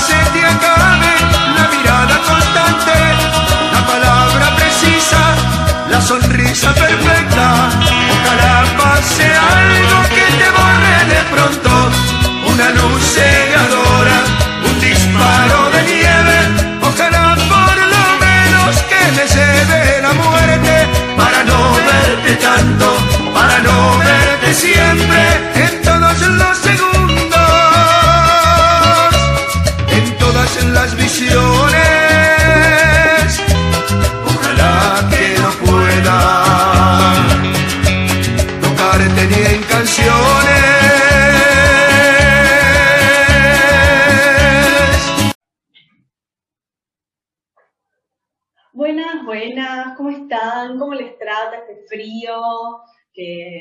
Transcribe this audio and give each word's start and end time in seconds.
se 0.00 0.14
te 0.32 0.44
acabe, 0.44 0.79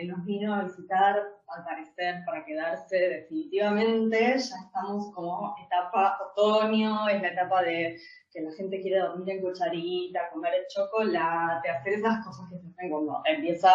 nos 0.05 0.25
vino 0.25 0.53
a 0.53 0.63
visitar, 0.63 1.21
al 1.47 1.63
parecer, 1.63 2.23
para 2.25 2.45
quedarse 2.45 2.95
definitivamente? 2.95 4.19
Ya 4.19 4.55
estamos 4.65 5.13
como 5.13 5.55
etapa 5.65 6.17
otoño, 6.31 7.07
es 7.09 7.21
la 7.21 7.29
etapa 7.29 7.63
de 7.63 7.97
que 8.31 8.41
la 8.41 8.51
gente 8.53 8.81
quiere 8.81 8.99
dormir 8.99 9.29
en 9.29 9.41
cucharita, 9.41 10.29
comer 10.31 10.53
chocolate, 10.73 11.69
hacer 11.69 11.93
esas 11.93 12.25
cosas 12.25 12.47
que 12.49 12.59
se 12.59 12.67
hacen 12.67 12.89
cuando 12.89 13.21
empieza 13.25 13.69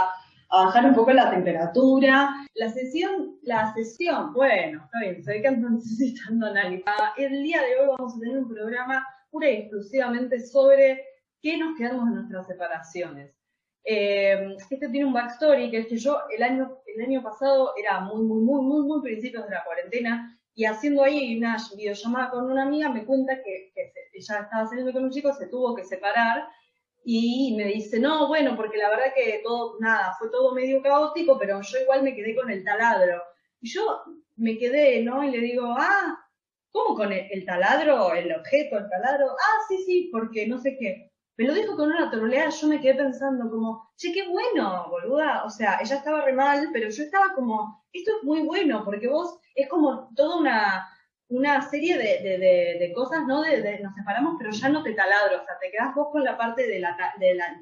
a 0.51 0.65
bajar 0.67 0.87
un 0.87 0.95
poco 0.95 1.13
la 1.13 1.31
temperatura. 1.31 2.31
La 2.55 2.69
sesión, 2.69 3.37
la 3.43 3.73
sesión, 3.75 4.33
bueno, 4.33 4.85
está 4.85 5.01
bien, 5.01 5.23
se 5.23 5.33
ve 5.33 5.43
que 5.43 5.49
ando 5.49 5.71
necesitando 5.71 6.47
analizar. 6.47 7.13
El 7.17 7.43
día 7.43 7.61
de 7.63 7.81
hoy 7.81 7.95
vamos 7.99 8.17
a 8.17 8.21
tener 8.21 8.39
un 8.39 8.49
programa 8.49 9.07
pura 9.31 9.51
y 9.51 9.57
exclusivamente 9.57 10.41
sobre 10.41 11.03
qué 11.43 11.59
nos 11.59 11.77
quedamos 11.77 12.09
en 12.09 12.15
nuestras 12.15 12.47
separaciones. 12.47 13.35
Eh, 13.85 14.57
este 14.59 14.89
tiene 14.89 15.05
un 15.05 15.13
backstory, 15.13 15.71
que 15.71 15.79
es 15.79 15.87
que 15.87 15.97
yo 15.99 16.19
el 16.35 16.43
año, 16.43 16.79
el 16.87 17.05
año 17.05 17.23
pasado 17.23 17.75
era 17.77 18.01
muy, 18.01 18.23
muy, 18.23 18.41
muy, 18.41 18.63
muy, 18.63 18.87
muy 18.87 19.03
principios 19.03 19.45
de 19.45 19.51
la 19.51 19.65
cuarentena, 19.65 20.39
y 20.55 20.65
haciendo 20.65 21.03
ahí 21.03 21.37
una 21.37 21.57
videollamada 21.77 22.31
con 22.31 22.51
una 22.51 22.63
amiga 22.63 22.89
me 22.89 23.05
cuenta 23.05 23.43
que, 23.43 23.73
ella 24.13 24.41
estaba 24.41 24.67
saliendo 24.67 24.93
con 24.93 25.05
un 25.05 25.11
chico, 25.11 25.33
se 25.35 25.49
tuvo 25.49 25.75
que 25.75 25.85
separar, 25.85 26.47
y 27.05 27.55
me 27.57 27.65
dice, 27.65 28.01
no, 28.01 28.29
bueno, 28.29 28.57
porque 28.57 28.79
la 28.79 28.89
verdad 28.89 29.13
que 29.15 29.41
todo, 29.45 29.77
nada, 29.81 30.15
fue 30.19 30.31
todo 30.31 30.55
medio 30.55 30.81
caótico, 30.83 31.39
pero 31.39 31.61
yo 31.61 31.79
igual 31.81 32.03
me 32.03 32.15
quedé 32.15 32.35
con 32.35 32.51
el 32.51 32.65
taladro. 32.65 33.23
Y 33.61 33.69
yo 33.69 34.03
me 34.37 34.57
quedé, 34.57 35.03
¿no? 35.03 35.23
Y 35.23 35.31
le 35.31 35.39
digo, 35.39 35.67
ah, 35.77 36.19
¿cómo 36.71 36.97
con 36.97 37.13
el 37.13 37.45
taladro, 37.45 38.15
el 38.15 38.33
objeto, 38.33 38.79
el 38.79 38.89
taladro? 38.89 39.33
Ah, 39.33 39.59
sí, 39.69 39.79
sí, 39.85 40.09
porque 40.11 40.47
no 40.47 40.59
sé 40.59 40.79
qué. 40.79 41.13
Me 41.37 41.47
lo 41.47 41.55
dijo 41.55 41.77
con 41.77 41.91
una 41.91 42.11
troleada, 42.11 42.51
yo 42.51 42.69
me 42.69 42.81
quedé 42.81 42.95
pensando 42.95 43.51
como, 43.51 43.91
che, 43.97 44.13
qué 44.13 44.29
bueno, 44.29 44.87
boluda. 44.89 45.45
O 45.45 45.51
sea, 45.51 45.79
ella 45.83 45.97
estaba 45.97 46.25
re 46.25 46.33
mal, 46.33 46.69
pero 46.73 46.89
yo 46.89 47.03
estaba 47.03 47.35
como, 47.35 47.85
esto 47.93 48.13
es 48.17 48.23
muy 48.23 48.43
bueno, 48.43 48.85
porque 48.85 49.09
vos 49.09 49.39
es 49.55 49.69
como 49.69 50.11
toda 50.15 50.37
una, 50.39 50.89
una 51.29 51.61
serie 51.69 51.99
de, 51.99 52.21
de, 52.23 52.77
de, 52.79 52.93
cosas, 52.93 53.27
¿no? 53.27 53.43
De, 53.43 53.81
nos 53.81 53.95
separamos, 53.95 54.37
pero 54.39 54.53
ya 54.53 54.69
no 54.69 54.83
te 54.85 54.95
taladro, 54.95 55.43
o 55.43 55.45
sea, 55.45 55.59
te 55.61 55.71
quedás 55.71 55.95
vos 55.95 56.09
con 56.13 56.23
la 56.23 56.37
parte 56.37 56.67
de, 56.69 56.79
la, 56.79 56.97
la, 56.97 57.61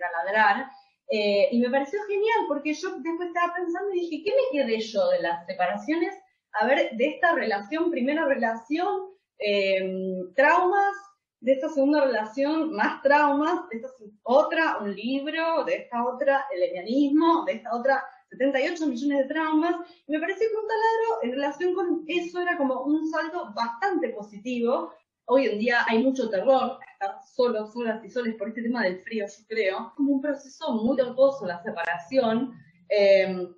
taladrar. 0.00 0.66
Eh, 1.08 1.48
y 1.52 1.60
me 1.60 1.70
pareció 1.70 2.00
genial, 2.08 2.46
porque 2.48 2.74
yo 2.74 2.90
después 2.98 3.28
estaba 3.28 3.54
pensando 3.54 3.94
y 3.94 4.00
dije, 4.00 4.22
¿qué 4.24 4.30
me 4.30 4.64
quedé 4.64 4.80
yo 4.80 5.08
de 5.10 5.20
las 5.20 5.46
separaciones? 5.46 6.14
A 6.52 6.66
ver, 6.66 6.90
de 6.92 7.06
esta 7.06 7.34
relación, 7.34 7.90
primera 7.90 8.24
relación, 8.24 9.10
eh, 9.38 10.24
traumas, 10.34 10.94
de 11.42 11.52
esta 11.52 11.68
segunda 11.68 12.04
relación, 12.04 12.72
más 12.72 13.02
traumas, 13.02 13.68
de 13.68 13.78
esta 13.78 13.88
otra, 14.22 14.78
un 14.80 14.94
libro, 14.94 15.64
de 15.64 15.74
esta 15.74 16.06
otra, 16.06 16.46
el 16.54 16.60
lesbianismo, 16.60 17.44
de 17.44 17.54
esta 17.54 17.74
otra, 17.74 18.04
78 18.30 18.86
millones 18.86 19.18
de 19.18 19.24
traumas. 19.24 19.74
Y 20.06 20.12
me 20.12 20.20
pareció 20.20 20.46
que 20.48 20.56
un 20.56 20.68
taladro 20.68 21.22
en 21.24 21.32
relación 21.32 21.74
con 21.74 22.04
eso 22.06 22.40
era 22.40 22.56
como 22.56 22.82
un 22.82 23.10
salto 23.10 23.52
bastante 23.54 24.10
positivo. 24.10 24.94
Hoy 25.24 25.46
en 25.46 25.58
día 25.58 25.84
hay 25.88 26.02
mucho 26.02 26.30
terror, 26.30 26.78
estar 26.92 27.16
solos, 27.26 27.72
solas 27.72 28.04
y 28.04 28.08
soles 28.08 28.36
por 28.36 28.48
este 28.48 28.62
tema 28.62 28.84
del 28.84 29.00
frío, 29.00 29.26
yo 29.26 29.46
creo. 29.48 29.92
Como 29.96 30.12
un 30.12 30.20
proceso 30.20 30.72
muy 30.74 30.96
tortuoso 30.96 31.44
la 31.44 31.60
separación. 31.62 32.54
eh, 32.88 33.48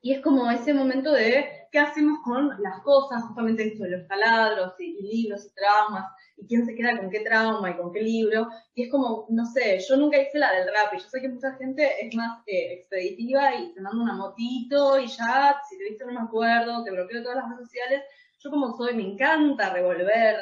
y 0.00 0.12
es 0.12 0.20
como 0.20 0.50
ese 0.50 0.72
momento 0.72 1.12
de 1.12 1.57
qué 1.70 1.78
hacemos 1.78 2.18
con 2.24 2.50
las 2.62 2.80
cosas, 2.80 3.22
justamente 3.24 3.66
esto 3.66 3.84
de 3.84 3.90
los 3.90 4.08
taladros 4.08 4.74
y, 4.78 5.00
libros 5.02 5.46
y 5.46 5.54
traumas, 5.54 6.06
y 6.36 6.46
quién 6.46 6.64
se 6.64 6.74
queda 6.74 6.98
con 6.98 7.10
qué 7.10 7.20
trauma 7.20 7.70
y 7.70 7.76
con 7.76 7.92
qué 7.92 8.00
libro. 8.00 8.48
Y 8.74 8.84
es 8.84 8.90
como, 8.90 9.26
no 9.30 9.46
sé, 9.46 9.78
yo 9.88 9.96
nunca 9.96 10.20
hice 10.20 10.38
la 10.38 10.52
del 10.52 10.68
rap, 10.68 10.94
y 10.94 10.98
yo 10.98 11.08
sé 11.08 11.20
que 11.20 11.28
mucha 11.28 11.54
gente 11.54 12.06
es 12.06 12.14
más 12.14 12.42
eh, 12.46 12.74
expeditiva 12.74 13.54
y 13.54 13.72
te 13.74 13.80
manda 13.80 14.02
una 14.02 14.14
motito 14.14 14.98
y 14.98 15.06
ya, 15.06 15.60
si 15.68 15.78
te 15.78 15.84
viste 15.84 16.04
no 16.06 16.12
me 16.12 16.20
acuerdo, 16.20 16.84
te 16.84 16.90
bloqueo 16.90 17.22
todas 17.22 17.38
las 17.38 17.48
redes 17.48 17.66
sociales. 17.66 18.02
Yo 18.38 18.50
como 18.50 18.76
soy, 18.76 18.94
me 18.94 19.02
encanta 19.02 19.72
revolver 19.72 20.36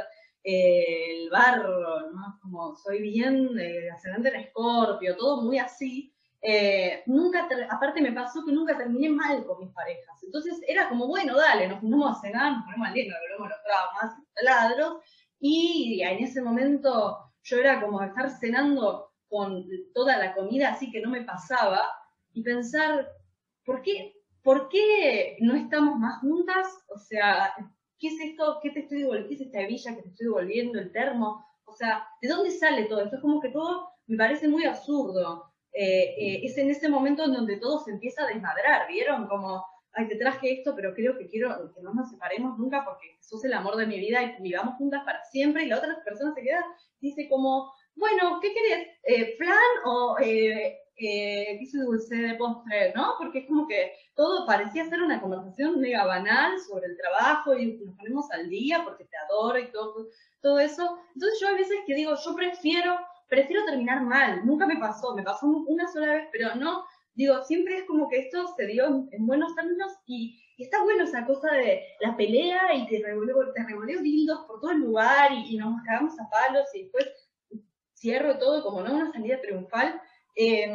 eh, 0.45 1.23
el 1.23 1.31
barro, 1.31 2.13
¿no? 2.13 2.39
Como 2.41 2.77
soy 2.77 3.01
bien 3.03 3.59
eh, 3.59 3.91
ascendente 3.91 4.29
en 4.29 4.37
escorpio, 4.37 5.17
todo 5.17 5.43
muy 5.43 5.59
así. 5.59 6.16
Eh, 6.43 7.03
nunca, 7.07 7.49
aparte 7.71 8.01
me 8.01 8.13
pasó 8.13 8.45
que 8.45 8.53
nunca 8.53 8.77
terminé 8.77 9.09
mal 9.09 9.45
con 9.45 9.61
mis 9.61 9.73
parejas. 9.73 10.23
Entonces 10.23 10.61
era 10.67 10.89
como, 10.89 11.07
bueno, 11.07 11.37
dale, 11.37 11.69
nos 11.69 11.81
juntamos 11.81 12.17
a 12.17 12.21
cenar, 12.21 12.53
nos 12.53 12.65
ponemos 12.65 12.89
al 12.89 12.95
día, 12.95 13.05
nos 13.11 13.21
volvemos 13.21 13.49
los 13.49 13.63
traumas, 13.63 14.19
los 14.19 14.33
taladros. 14.35 15.03
Y 15.41 16.03
en 16.03 16.19
ese 16.23 16.43
momento 16.43 17.19
yo 17.43 17.59
era 17.59 17.81
como 17.81 18.03
estar 18.03 18.31
cenando 18.31 19.13
con 19.29 19.67
toda 19.95 20.19
la 20.19 20.35
comida 20.35 20.71
así 20.71 20.91
que 20.91 21.01
no 21.01 21.11
me 21.11 21.23
pasaba 21.23 21.83
y 22.33 22.43
pensar, 22.43 23.09
¿por 23.65 23.83
qué, 23.83 24.15
¿por 24.43 24.69
qué 24.69 25.37
no 25.41 25.55
estamos 25.55 25.99
más 25.99 26.21
juntas? 26.21 26.67
O 26.89 26.99
sea, 26.99 27.55
¿qué 27.99 28.09
es 28.09 28.21
esto? 28.21 28.59
¿Qué 28.63 28.71
te 28.71 28.81
estoy 28.81 28.99
devolviendo? 29.01 29.29
¿Qué 29.29 29.35
es 29.35 29.41
esta 29.41 29.61
hebilla 29.61 29.97
que 29.97 30.03
te 30.03 30.09
estoy 30.09 30.27
devolviendo? 30.27 30.79
¿El 30.79 30.93
termo? 30.93 31.45
O 31.65 31.73
sea, 31.73 32.07
¿de 32.21 32.29
dónde 32.29 32.51
sale 32.51 32.85
todo 32.85 33.03
esto? 33.03 33.17
Es 33.17 33.23
como 33.23 33.41
que 33.41 33.49
todo 33.49 33.89
me 34.07 34.17
parece 34.17 34.49
muy 34.49 34.65
absurdo. 34.65 35.53
Eh, 35.79 36.41
es 36.43 36.57
en 36.57 36.71
ese 36.71 36.89
momento 36.89 37.25
en 37.25 37.33
donde 37.33 37.59
todo 37.59 37.85
se 37.85 37.91
empieza 37.91 38.25
a 38.25 38.29
desmadrar, 38.29 38.89
¿vieron? 38.89 39.27
Como, 39.29 39.65
ay, 39.93 40.09
te 40.09 40.17
traje 40.17 40.53
esto, 40.53 40.75
pero 40.75 40.95
creo 40.95 41.19
que 41.19 41.29
quiero 41.29 41.73
que 41.75 41.83
no 41.83 41.93
nos 41.93 42.11
separemos 42.11 42.59
nunca 42.59 42.85
porque 42.85 43.17
sos 43.21 43.45
el 43.45 43.53
amor 43.53 43.77
de 43.77 43.87
mi 43.87 43.99
vida 43.99 44.23
y 44.23 44.43
vivamos 44.43 44.77
juntas 44.77 45.03
para 45.05 45.23
siempre. 45.25 45.65
Y 45.65 45.69
la 45.69 45.79
otra 45.79 46.03
persona 46.05 46.35
se 46.35 46.43
queda, 46.43 46.65
dice 47.01 47.29
como, 47.29 47.73
bueno, 47.97 48.39
¿qué 48.41 48.53
querés? 48.53 48.89
Eh, 49.05 49.37
¿Flan 49.37 49.57
o 49.87 50.17
eh, 50.21 50.79
eh, 50.97 51.59
hice 51.61 51.79
dulce 51.79 52.15
de 52.15 52.35
postre? 52.35 52.93
¿No? 52.95 53.15
Porque 53.19 53.41
es 53.41 53.47
como 53.47 53.67
que 53.67 53.93
todo 54.15 54.47
parecía 54.47 54.89
ser 54.89 55.03
una 55.03 55.21
conversación 55.21 55.81
mega 55.81 56.05
banal 56.05 56.59
sobre 56.61 56.87
el 56.87 56.97
trabajo 56.99 57.57
y 57.57 57.79
nos 57.79 57.97
ponemos 57.97 58.31
al 58.33 58.49
día 58.51 58.85
porque 58.85 59.05
te 59.05 59.17
adoro 59.17 59.59
y 59.59 59.73
todo, 59.73 60.09
todo 60.43 60.59
eso. 60.59 60.99
Entonces 61.15 61.41
yo 61.41 61.49
a 61.49 61.55
veces 61.55 61.79
que 61.87 61.95
digo, 61.95 62.15
yo 62.23 62.35
prefiero, 62.35 62.99
prefiero 63.29 63.65
terminar 63.65 64.03
mal. 64.03 64.45
Nunca 64.45 64.67
me 64.67 64.77
pasó, 64.77 65.15
me 65.15 65.23
pasó 65.23 65.47
una 65.47 65.87
sola 65.89 66.15
vez, 66.15 66.29
pero 66.33 66.55
no, 66.55 66.85
digo, 67.15 67.43
siempre 67.45 67.79
es 67.79 67.85
como 67.85 68.09
que 68.09 68.19
esto 68.21 68.47
se 68.57 68.67
dio 68.67 68.87
en, 68.87 69.09
en 69.13 69.27
buenos 69.27 69.55
términos 69.55 69.93
y, 70.07 70.43
y 70.57 70.65
está 70.65 70.83
bueno 70.83 71.05
esa 71.05 71.27
cosa 71.27 71.53
de 71.53 71.83
la 72.01 72.17
pelea 72.17 72.75
y 72.75 72.87
te 72.87 73.03
revoleo, 73.05 73.53
te 73.53 74.03
dildos 74.03 74.47
por 74.47 74.61
todo 74.61 74.71
el 74.71 74.79
lugar 74.79 75.33
y, 75.33 75.55
y 75.55 75.59
nos 75.59 75.83
cagamos 75.83 76.19
a 76.19 76.29
palos 76.31 76.67
y 76.75 76.83
después 76.85 77.07
cierro 77.95 78.39
todo 78.39 78.63
como 78.63 78.83
no 78.83 78.95
una 78.95 79.13
salida 79.13 79.41
triunfal. 79.41 80.01
Eh, 80.35 80.69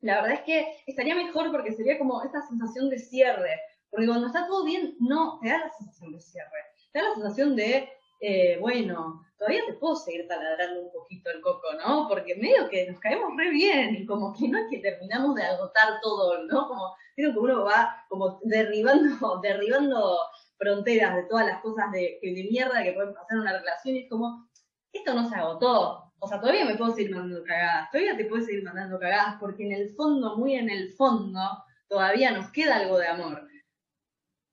la 0.00 0.20
verdad 0.20 0.32
es 0.32 0.40
que 0.40 0.82
estaría 0.86 1.14
mejor 1.14 1.50
porque 1.52 1.72
sería 1.72 1.98
como 1.98 2.22
esta 2.22 2.42
sensación 2.42 2.90
de 2.90 2.98
cierre. 2.98 3.60
Porque 3.90 4.06
cuando 4.06 4.26
está 4.26 4.46
todo 4.46 4.64
bien, 4.64 4.96
no 4.98 5.38
te 5.40 5.48
da 5.48 5.58
la 5.58 5.70
sensación 5.70 6.12
de 6.12 6.20
cierre. 6.20 6.48
Te 6.92 6.98
da 6.98 7.08
la 7.08 7.14
sensación 7.14 7.56
de, 7.56 7.88
eh, 8.24 8.56
bueno, 8.60 9.26
todavía 9.36 9.66
te 9.66 9.72
puedo 9.74 9.96
seguir 9.96 10.28
taladrando 10.28 10.80
un 10.80 10.92
poquito 10.92 11.28
el 11.30 11.40
coco, 11.40 11.66
¿no? 11.84 12.06
Porque 12.08 12.36
medio 12.36 12.68
que 12.68 12.88
nos 12.88 13.00
caemos 13.00 13.36
re 13.36 13.50
bien 13.50 13.96
y 13.96 14.06
como 14.06 14.32
que 14.32 14.46
no 14.46 14.58
es 14.58 14.66
que 14.70 14.78
terminamos 14.78 15.34
de 15.34 15.42
agotar 15.42 16.00
todo, 16.00 16.44
¿no? 16.44 16.68
Como, 16.68 16.94
creo 17.16 17.32
que 17.32 17.38
uno 17.40 17.64
va 17.64 18.04
como 18.08 18.38
derribando, 18.44 19.40
derribando 19.42 20.18
fronteras 20.56 21.16
de 21.16 21.24
todas 21.24 21.46
las 21.46 21.60
cosas 21.62 21.90
de, 21.90 22.20
de 22.22 22.48
mierda 22.48 22.84
que 22.84 22.92
pueden 22.92 23.12
pasar 23.12 23.32
en 23.32 23.40
una 23.40 23.58
relación 23.58 23.96
y 23.96 24.04
es 24.04 24.08
como, 24.08 24.48
esto 24.92 25.14
no 25.14 25.28
se 25.28 25.34
agotó. 25.34 26.12
O 26.20 26.28
sea, 26.28 26.40
todavía 26.40 26.64
me 26.64 26.76
puedo 26.76 26.94
seguir 26.94 27.12
mandando 27.12 27.42
cagadas, 27.42 27.90
todavía 27.90 28.16
te 28.16 28.26
puedo 28.26 28.44
seguir 28.44 28.62
mandando 28.62 29.00
cagadas, 29.00 29.34
porque 29.40 29.66
en 29.66 29.72
el 29.72 29.90
fondo, 29.96 30.36
muy 30.36 30.54
en 30.54 30.70
el 30.70 30.92
fondo, 30.92 31.40
todavía 31.88 32.30
nos 32.30 32.52
queda 32.52 32.76
algo 32.76 32.98
de 32.98 33.08
amor. 33.08 33.48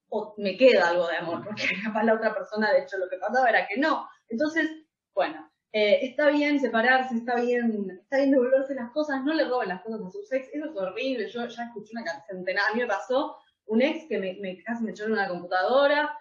O 0.09 0.33
me 0.37 0.57
queda 0.57 0.89
algo 0.89 1.07
de 1.07 1.17
amor, 1.17 1.43
porque 1.43 1.63
capaz 1.83 2.03
la 2.03 2.15
otra 2.15 2.33
persona, 2.33 2.71
de 2.71 2.79
hecho, 2.81 2.97
lo 2.97 3.09
que 3.09 3.17
pasaba 3.17 3.49
era 3.49 3.67
que 3.67 3.77
no. 3.77 4.07
Entonces, 4.27 4.69
bueno, 5.13 5.49
eh, 5.71 5.99
está 6.01 6.29
bien 6.29 6.59
separarse, 6.59 7.15
está 7.15 7.35
bien, 7.35 7.99
está 8.01 8.17
bien 8.17 8.31
devolverse 8.31 8.73
las 8.73 8.91
cosas, 8.91 9.23
no 9.23 9.33
le 9.33 9.45
roben 9.45 9.69
las 9.69 9.83
cosas 9.83 10.01
a 10.01 10.09
sus 10.09 10.31
ex, 10.31 10.49
eso 10.51 10.65
es 10.65 10.75
horrible, 10.75 11.29
yo 11.29 11.45
ya 11.45 11.63
escuché 11.63 11.91
una 11.91 12.25
centenada, 12.27 12.69
a 12.69 12.73
mí 12.73 12.81
me 12.81 12.87
pasó 12.87 13.37
un 13.67 13.81
ex 13.83 14.07
que 14.07 14.17
me, 14.17 14.63
casi 14.63 14.83
me 14.83 14.91
echó 14.91 15.05
en 15.05 15.11
una 15.11 15.27
computadora, 15.27 16.17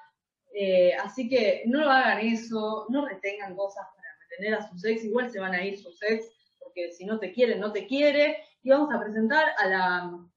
eh, 0.52 0.92
así 1.02 1.30
que 1.30 1.62
no 1.66 1.80
lo 1.80 1.90
hagan 1.90 2.18
eso, 2.26 2.86
no 2.90 3.06
retengan 3.06 3.56
cosas 3.56 3.86
para 3.94 4.08
retener 4.20 4.54
a 4.54 4.68
sus 4.68 4.84
ex, 4.84 5.04
igual 5.04 5.30
se 5.30 5.40
van 5.40 5.54
a 5.54 5.64
ir 5.64 5.78
sus 5.78 6.02
ex, 6.02 6.26
porque 6.58 6.92
si 6.92 7.06
no 7.06 7.18
te 7.18 7.32
quieren, 7.32 7.60
no 7.60 7.72
te 7.72 7.86
quiere, 7.86 8.44
y 8.62 8.68
vamos 8.68 8.94
a 8.94 9.00
presentar 9.00 9.46
a 9.56 9.66
la, 9.66 10.28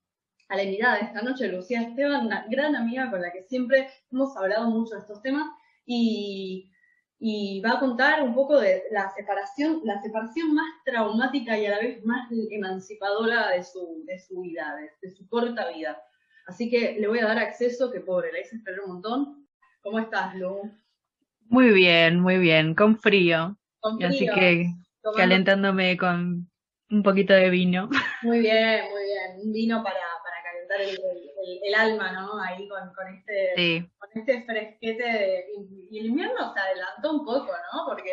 a 0.52 0.56
la 0.58 0.64
invitada 0.64 0.98
de 0.98 1.06
esta 1.06 1.22
noche, 1.22 1.48
Lucía 1.48 1.82
Esteban, 1.82 2.28
una 2.28 2.46
gran 2.50 2.76
amiga 2.76 3.10
con 3.10 3.22
la 3.22 3.32
que 3.32 3.44
siempre 3.44 3.90
hemos 4.12 4.36
hablado 4.38 4.70
mucho 4.70 4.96
de 4.96 5.02
estos 5.02 5.22
temas, 5.22 5.48
y 5.86 6.72
y 7.24 7.62
va 7.62 7.74
a 7.74 7.80
contar 7.80 8.24
un 8.24 8.34
poco 8.34 8.60
de 8.60 8.82
la 8.90 9.14
separación, 9.16 9.82
la 9.84 10.02
separación 10.02 10.56
más 10.56 10.66
traumática 10.84 11.56
y 11.56 11.68
a 11.68 11.70
la 11.70 11.78
vez 11.78 12.04
más 12.04 12.28
emancipadora 12.50 13.52
de 13.52 13.64
su, 13.64 14.04
de 14.08 14.18
su 14.18 14.42
vida, 14.42 14.76
de, 15.00 15.12
su 15.12 15.30
corta 15.30 15.70
vida. 15.72 16.02
Así 16.48 16.68
que 16.68 16.98
le 17.00 17.08
voy 17.08 17.20
a 17.20 17.28
dar 17.28 17.38
acceso, 17.38 17.92
que 17.92 18.00
pobre, 18.00 18.32
la 18.32 18.40
hice 18.40 18.56
esperar 18.56 18.80
un 18.82 18.94
montón. 18.94 19.48
¿Cómo 19.82 20.00
estás, 20.00 20.34
Lu? 20.34 20.72
Muy 21.46 21.70
bien, 21.70 22.20
muy 22.20 22.40
bien, 22.40 22.74
con 22.74 22.98
frío. 22.98 23.56
Con 23.82 23.98
frío. 23.98 24.10
Así 24.10 24.26
que 24.26 24.66
calentándome 25.16 25.98
con 25.98 26.50
un 26.90 27.04
poquito 27.04 27.34
de 27.36 27.52
vino. 27.52 27.88
Muy 28.24 28.40
bien, 28.40 28.86
muy 28.90 29.04
bien. 29.04 29.46
Un 29.46 29.54
vino 29.54 29.84
para, 29.84 30.00
el, 30.82 31.00
el, 31.64 31.76
alma, 31.76 32.12
¿no? 32.12 32.42
Ahí 32.42 32.68
con, 32.68 32.94
con 32.94 33.08
este, 33.08 33.90
con 33.98 34.10
este 34.14 34.44
fresquete. 34.44 35.46
y 35.90 36.00
el 36.00 36.06
invierno 36.08 36.54
se 36.54 36.60
adelantó 36.60 37.12
un 37.12 37.26
poco, 37.26 37.48
¿no? 37.48 37.86
Porque 37.88 38.12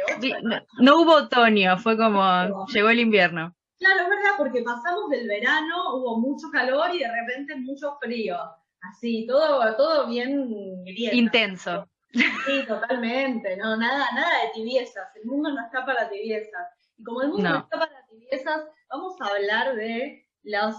no, 0.80 1.00
hubo 1.00 1.14
otoño, 1.14 1.78
fue 1.78 1.96
como, 1.96 2.66
llegó 2.66 2.90
el 2.90 3.00
invierno. 3.00 3.54
Claro, 3.78 4.02
es 4.02 4.08
verdad, 4.08 4.30
porque 4.36 4.62
pasamos 4.62 5.08
del 5.10 5.28
verano, 5.28 5.96
hubo 5.96 6.18
mucho 6.18 6.48
calor 6.52 6.94
y 6.94 6.98
de 6.98 7.12
repente 7.12 7.56
mucho 7.56 7.96
frío. 8.00 8.36
Así, 8.80 9.26
todo, 9.26 9.76
todo 9.76 10.08
bien 10.08 10.84
intenso. 10.86 11.88
Sí, 12.12 12.64
totalmente, 12.66 13.56
no, 13.56 13.76
nada, 13.76 14.06
nada 14.14 14.44
de 14.44 14.50
tibiezas, 14.54 15.14
el 15.16 15.26
mundo 15.26 15.50
no 15.52 15.64
está 15.64 15.84
para 15.84 16.08
tibiezas. 16.08 16.66
Y 16.96 17.04
como 17.04 17.22
el 17.22 17.28
mundo 17.28 17.48
no 17.50 17.58
está 17.58 17.78
para 17.78 18.06
tibiezas, 18.08 18.62
vamos 18.88 19.20
a 19.20 19.26
hablar 19.26 19.76
de 19.76 20.26
los 20.42 20.74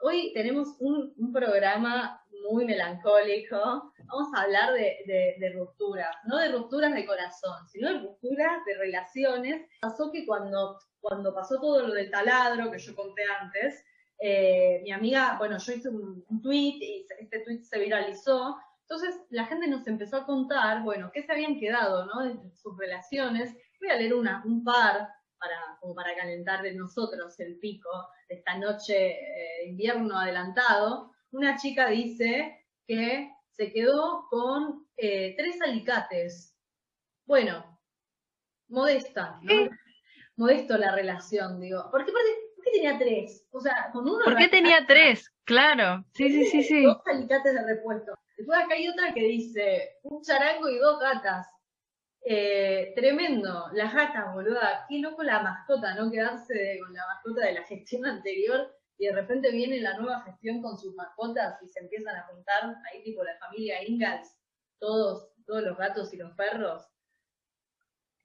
Hoy 0.00 0.32
tenemos 0.34 0.76
un, 0.78 1.32
programa 1.32 2.22
muy 2.48 2.64
melancólico. 2.66 3.92
Vamos 4.04 4.28
a 4.34 4.42
hablar 4.42 4.74
de, 4.74 5.52
rupturas, 5.54 6.14
no 6.26 6.36
de 6.38 6.52
rupturas 6.52 6.94
de 6.94 7.06
corazón, 7.06 7.66
sino 7.68 7.88
de 7.88 8.00
rupturas 8.00 8.64
de 8.66 8.76
relaciones. 8.76 9.66
Pasó 9.80 10.12
que 10.12 10.26
cuando, 10.26 10.78
cuando 11.00 11.34
pasó 11.34 11.58
todo 11.60 11.86
lo 11.86 11.94
del 11.94 12.10
taladro 12.10 12.70
que 12.70 12.78
yo 12.78 12.94
conté 12.94 13.22
antes, 13.40 13.84
eh, 14.18 14.80
mi 14.84 14.92
amiga, 14.92 15.36
bueno, 15.38 15.58
yo 15.58 15.72
hice 15.72 15.88
un, 15.88 16.24
tweet 16.42 16.78
y 16.80 17.06
este 17.18 17.40
tweet 17.40 17.62
se 17.62 17.78
viralizó. 17.78 18.56
Entonces 18.82 19.18
la 19.30 19.46
gente 19.46 19.66
nos 19.66 19.86
empezó 19.86 20.18
a 20.18 20.26
contar, 20.26 20.82
bueno, 20.82 21.10
qué 21.12 21.22
se 21.22 21.32
habían 21.32 21.58
quedado, 21.58 22.06
¿no? 22.06 22.22
De 22.22 22.50
sus 22.54 22.76
relaciones. 22.76 23.56
Voy 23.80 23.90
a 23.90 23.96
leer 23.96 24.14
una, 24.14 24.42
un 24.44 24.62
par 24.62 25.08
para, 25.38 25.78
como 25.80 25.94
para 25.94 26.14
calentar 26.14 26.62
de 26.62 26.74
nosotros 26.74 27.38
el 27.40 27.58
pico 27.58 27.90
de 28.28 28.36
esta 28.36 28.58
noche 28.58 28.92
de 28.92 29.10
eh, 29.10 29.68
invierno 29.68 30.18
adelantado, 30.18 31.12
una 31.32 31.56
chica 31.56 31.88
dice 31.88 32.66
que 32.86 33.30
se 33.50 33.72
quedó 33.72 34.26
con 34.30 34.86
eh, 34.96 35.34
tres 35.36 35.60
alicates. 35.62 36.54
Bueno, 37.24 37.78
modesta, 38.68 39.38
¿no? 39.42 39.70
Modesto 40.36 40.76
la 40.76 40.94
relación, 40.94 41.60
digo. 41.60 41.90
¿Por 41.90 42.04
qué, 42.04 42.12
por 42.12 42.64
qué 42.64 42.70
tenía 42.72 42.98
tres? 42.98 43.46
O 43.50 43.60
sea, 43.60 43.90
con 43.92 44.08
uno... 44.08 44.24
¿Por 44.24 44.36
qué 44.36 44.48
tenía 44.48 44.84
tres? 44.86 45.32
Claro, 45.44 46.04
sí, 46.12 46.28
sí, 46.28 46.44
sí, 46.46 46.62
sí. 46.62 46.84
Dos 46.84 46.98
alicates 47.06 47.54
de 47.54 47.64
repuesto. 47.64 48.12
Después 48.36 48.58
acá 48.58 48.74
hay 48.74 48.88
otra 48.88 49.14
que 49.14 49.22
dice, 49.22 49.96
un 50.02 50.22
charango 50.22 50.68
y 50.68 50.78
dos 50.78 51.00
gatas. 51.00 51.46
Eh, 52.28 52.92
tremendo, 52.96 53.68
las 53.72 53.94
gatas, 53.94 54.34
boluda, 54.34 54.84
qué 54.88 54.98
loco 54.98 55.22
la 55.22 55.44
mascota, 55.44 55.94
¿no? 55.94 56.10
Quedarse 56.10 56.76
con 56.82 56.92
la 56.92 57.06
mascota 57.06 57.46
de 57.46 57.54
la 57.54 57.62
gestión 57.62 58.04
anterior 58.04 58.68
y 58.98 59.06
de 59.06 59.12
repente 59.12 59.52
viene 59.52 59.78
la 59.78 59.96
nueva 59.96 60.22
gestión 60.22 60.60
con 60.60 60.76
sus 60.76 60.92
mascotas 60.96 61.62
y 61.62 61.68
se 61.68 61.78
empiezan 61.78 62.16
a 62.16 62.26
juntar, 62.26 62.64
ahí 62.92 63.04
tipo 63.04 63.22
la 63.22 63.38
familia 63.38 63.80
Ingalls, 63.86 64.28
todos, 64.80 65.28
todos 65.46 65.62
los 65.62 65.78
gatos 65.78 66.12
y 66.14 66.16
los 66.16 66.34
perros. 66.34 66.84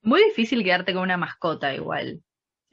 Muy 0.00 0.24
difícil 0.24 0.64
quedarte 0.64 0.94
con 0.94 1.04
una 1.04 1.16
mascota 1.16 1.72
igual. 1.72 2.24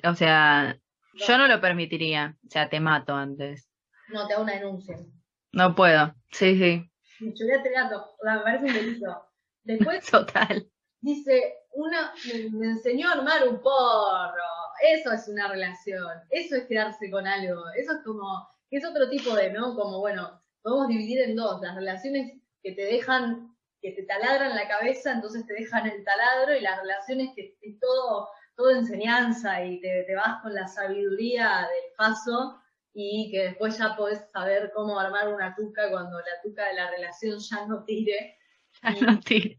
O 0.03 0.15
sea, 0.15 0.79
yo 1.13 1.37
no 1.37 1.47
lo 1.47 1.61
permitiría. 1.61 2.37
O 2.47 2.49
sea, 2.49 2.69
te 2.69 2.79
mato 2.79 3.13
antes. 3.13 3.69
No, 4.07 4.25
te 4.25 4.33
hago 4.33 4.41
una 4.41 4.53
denuncia. 4.53 4.97
No 5.51 5.75
puedo. 5.75 6.15
Sí, 6.31 6.57
sí. 6.57 6.89
Me 7.19 7.33
choré 7.35 7.61
gato. 7.71 8.15
me 8.23 8.39
parece 8.39 8.65
un 8.65 8.73
delito. 8.73 9.25
Después. 9.63 10.09
Total. 10.09 10.67
Dice, 11.01 11.59
una, 11.73 12.13
me, 12.51 12.67
enseñó 12.67 13.09
a 13.09 13.13
armar 13.13 13.47
un 13.47 13.61
porro. 13.61 14.43
Eso 14.81 15.11
es 15.11 15.27
una 15.27 15.47
relación. 15.47 16.07
Eso 16.29 16.55
es 16.55 16.65
quedarse 16.65 17.09
con 17.09 17.25
algo. 17.25 17.63
Eso 17.75 17.93
es 17.93 17.99
como, 18.03 18.47
es 18.69 18.85
otro 18.85 19.09
tipo 19.09 19.35
de, 19.35 19.51
¿no? 19.51 19.75
Como, 19.75 19.99
bueno, 19.99 20.41
podemos 20.61 20.87
dividir 20.87 21.21
en 21.21 21.35
dos. 21.35 21.61
Las 21.61 21.75
relaciones 21.75 22.39
que 22.61 22.73
te 22.73 22.83
dejan, 22.83 23.55
que 23.81 23.91
te 23.91 24.03
taladran 24.03 24.55
la 24.55 24.67
cabeza, 24.67 25.11
entonces 25.13 25.45
te 25.45 25.53
dejan 25.53 25.87
el 25.87 26.03
taladro, 26.03 26.55
y 26.55 26.61
las 26.61 26.81
relaciones 26.81 27.29
que 27.35 27.57
es 27.61 27.79
todo, 27.79 28.29
todo 28.55 28.71
enseñanza 28.71 29.63
y 29.63 29.79
te, 29.79 30.03
te 30.03 30.15
vas 30.15 30.41
con 30.41 30.53
la 30.53 30.67
sabiduría 30.67 31.59
del 31.61 31.93
paso 31.97 32.59
y 32.93 33.31
que 33.31 33.43
después 33.43 33.77
ya 33.77 33.95
podés 33.95 34.29
saber 34.31 34.71
cómo 34.75 34.99
armar 34.99 35.33
una 35.33 35.55
tuca 35.55 35.89
cuando 35.89 36.17
la 36.19 36.41
tuca 36.43 36.67
de 36.67 36.73
la 36.73 36.91
relación 36.91 37.39
ya 37.39 37.65
no 37.65 37.83
tire. 37.85 38.37
Ya 38.83 38.91
no 39.01 39.19
tire. 39.19 39.58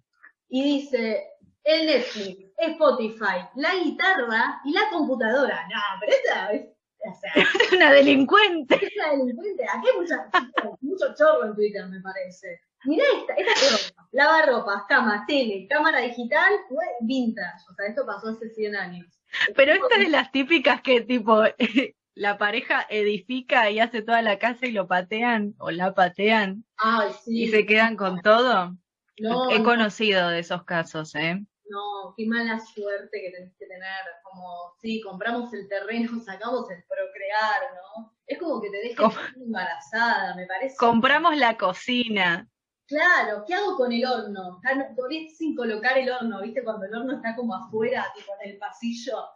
Y 0.50 0.62
dice, 0.62 1.30
el 1.64 1.86
Netflix, 1.86 2.52
Spotify, 2.58 3.46
la 3.54 3.74
guitarra 3.76 4.60
y 4.64 4.72
la 4.72 4.88
computadora. 4.90 5.66
No, 5.68 5.80
pero 6.00 6.12
esta 6.12 6.52
es, 6.52 6.66
es 7.62 7.72
una 7.72 7.92
delincuente. 7.92 8.74
Es 8.82 8.92
una 8.96 9.10
delincuente. 9.12 9.64
Aquí 9.64 9.88
hay 9.88 10.00
mucha, 10.00 10.76
mucho 10.80 11.14
chorro 11.16 11.46
en 11.46 11.54
Twitter, 11.54 11.86
me 11.86 12.00
parece. 12.00 12.60
Mirá 12.84 13.04
esta, 13.18 13.34
esta 13.34 13.52
es 13.52 13.94
lavarropas, 14.12 14.84
camas, 14.88 15.26
tele, 15.26 15.66
cámara 15.68 16.00
digital, 16.00 16.52
vintage. 17.02 17.64
O 17.70 17.74
sea, 17.74 17.86
esto 17.86 18.06
pasó 18.06 18.28
hace 18.28 18.48
100 18.48 18.76
años. 18.76 19.06
Pero 19.54 19.72
esta 19.72 19.96
es 19.96 20.00
de 20.00 20.08
las 20.08 20.32
típicas 20.32 20.80
que 20.80 21.02
tipo 21.02 21.42
la 22.14 22.38
pareja 22.38 22.86
edifica 22.88 23.70
y 23.70 23.80
hace 23.80 24.02
toda 24.02 24.22
la 24.22 24.38
casa 24.38 24.66
y 24.66 24.72
lo 24.72 24.86
patean 24.86 25.54
o 25.58 25.70
la 25.70 25.94
patean 25.94 26.64
Ay, 26.76 27.10
sí. 27.24 27.44
y 27.44 27.48
se 27.48 27.66
quedan 27.66 27.96
con 27.96 28.20
todo. 28.22 28.76
He 29.50 29.62
conocido 29.62 30.28
de 30.28 30.40
esos 30.40 30.64
casos, 30.64 31.14
¿eh? 31.14 31.44
No, 31.70 32.14
qué 32.16 32.26
mala 32.26 32.58
suerte 32.58 33.20
que 33.20 33.30
tenés 33.30 33.54
que 33.56 33.66
tener. 33.66 34.04
Como, 34.24 34.74
sí, 34.80 35.00
compramos 35.00 35.52
el 35.54 35.68
terreno, 35.68 36.20
sacamos 36.24 36.70
el 36.70 36.82
procrear, 36.84 37.62
¿no? 37.74 38.12
Es 38.26 38.38
como 38.38 38.60
que 38.60 38.70
te 38.70 38.78
dejas 38.78 39.14
embarazada, 39.36 40.34
me 40.34 40.46
parece. 40.46 40.76
Compramos 40.76 41.36
la 41.36 41.56
cocina. 41.56 42.48
Claro, 42.86 43.44
¿qué 43.46 43.54
hago 43.54 43.76
con 43.76 43.92
el 43.92 44.04
horno? 44.04 44.60
Todavía 44.96 45.28
sin 45.36 45.54
colocar 45.54 45.96
el 45.96 46.10
horno, 46.10 46.42
¿viste? 46.42 46.64
Cuando 46.64 46.86
el 46.86 46.94
horno 46.94 47.14
está 47.14 47.36
como 47.36 47.54
afuera, 47.54 48.06
tipo 48.16 48.32
en 48.40 48.50
el 48.50 48.58
pasillo. 48.58 49.26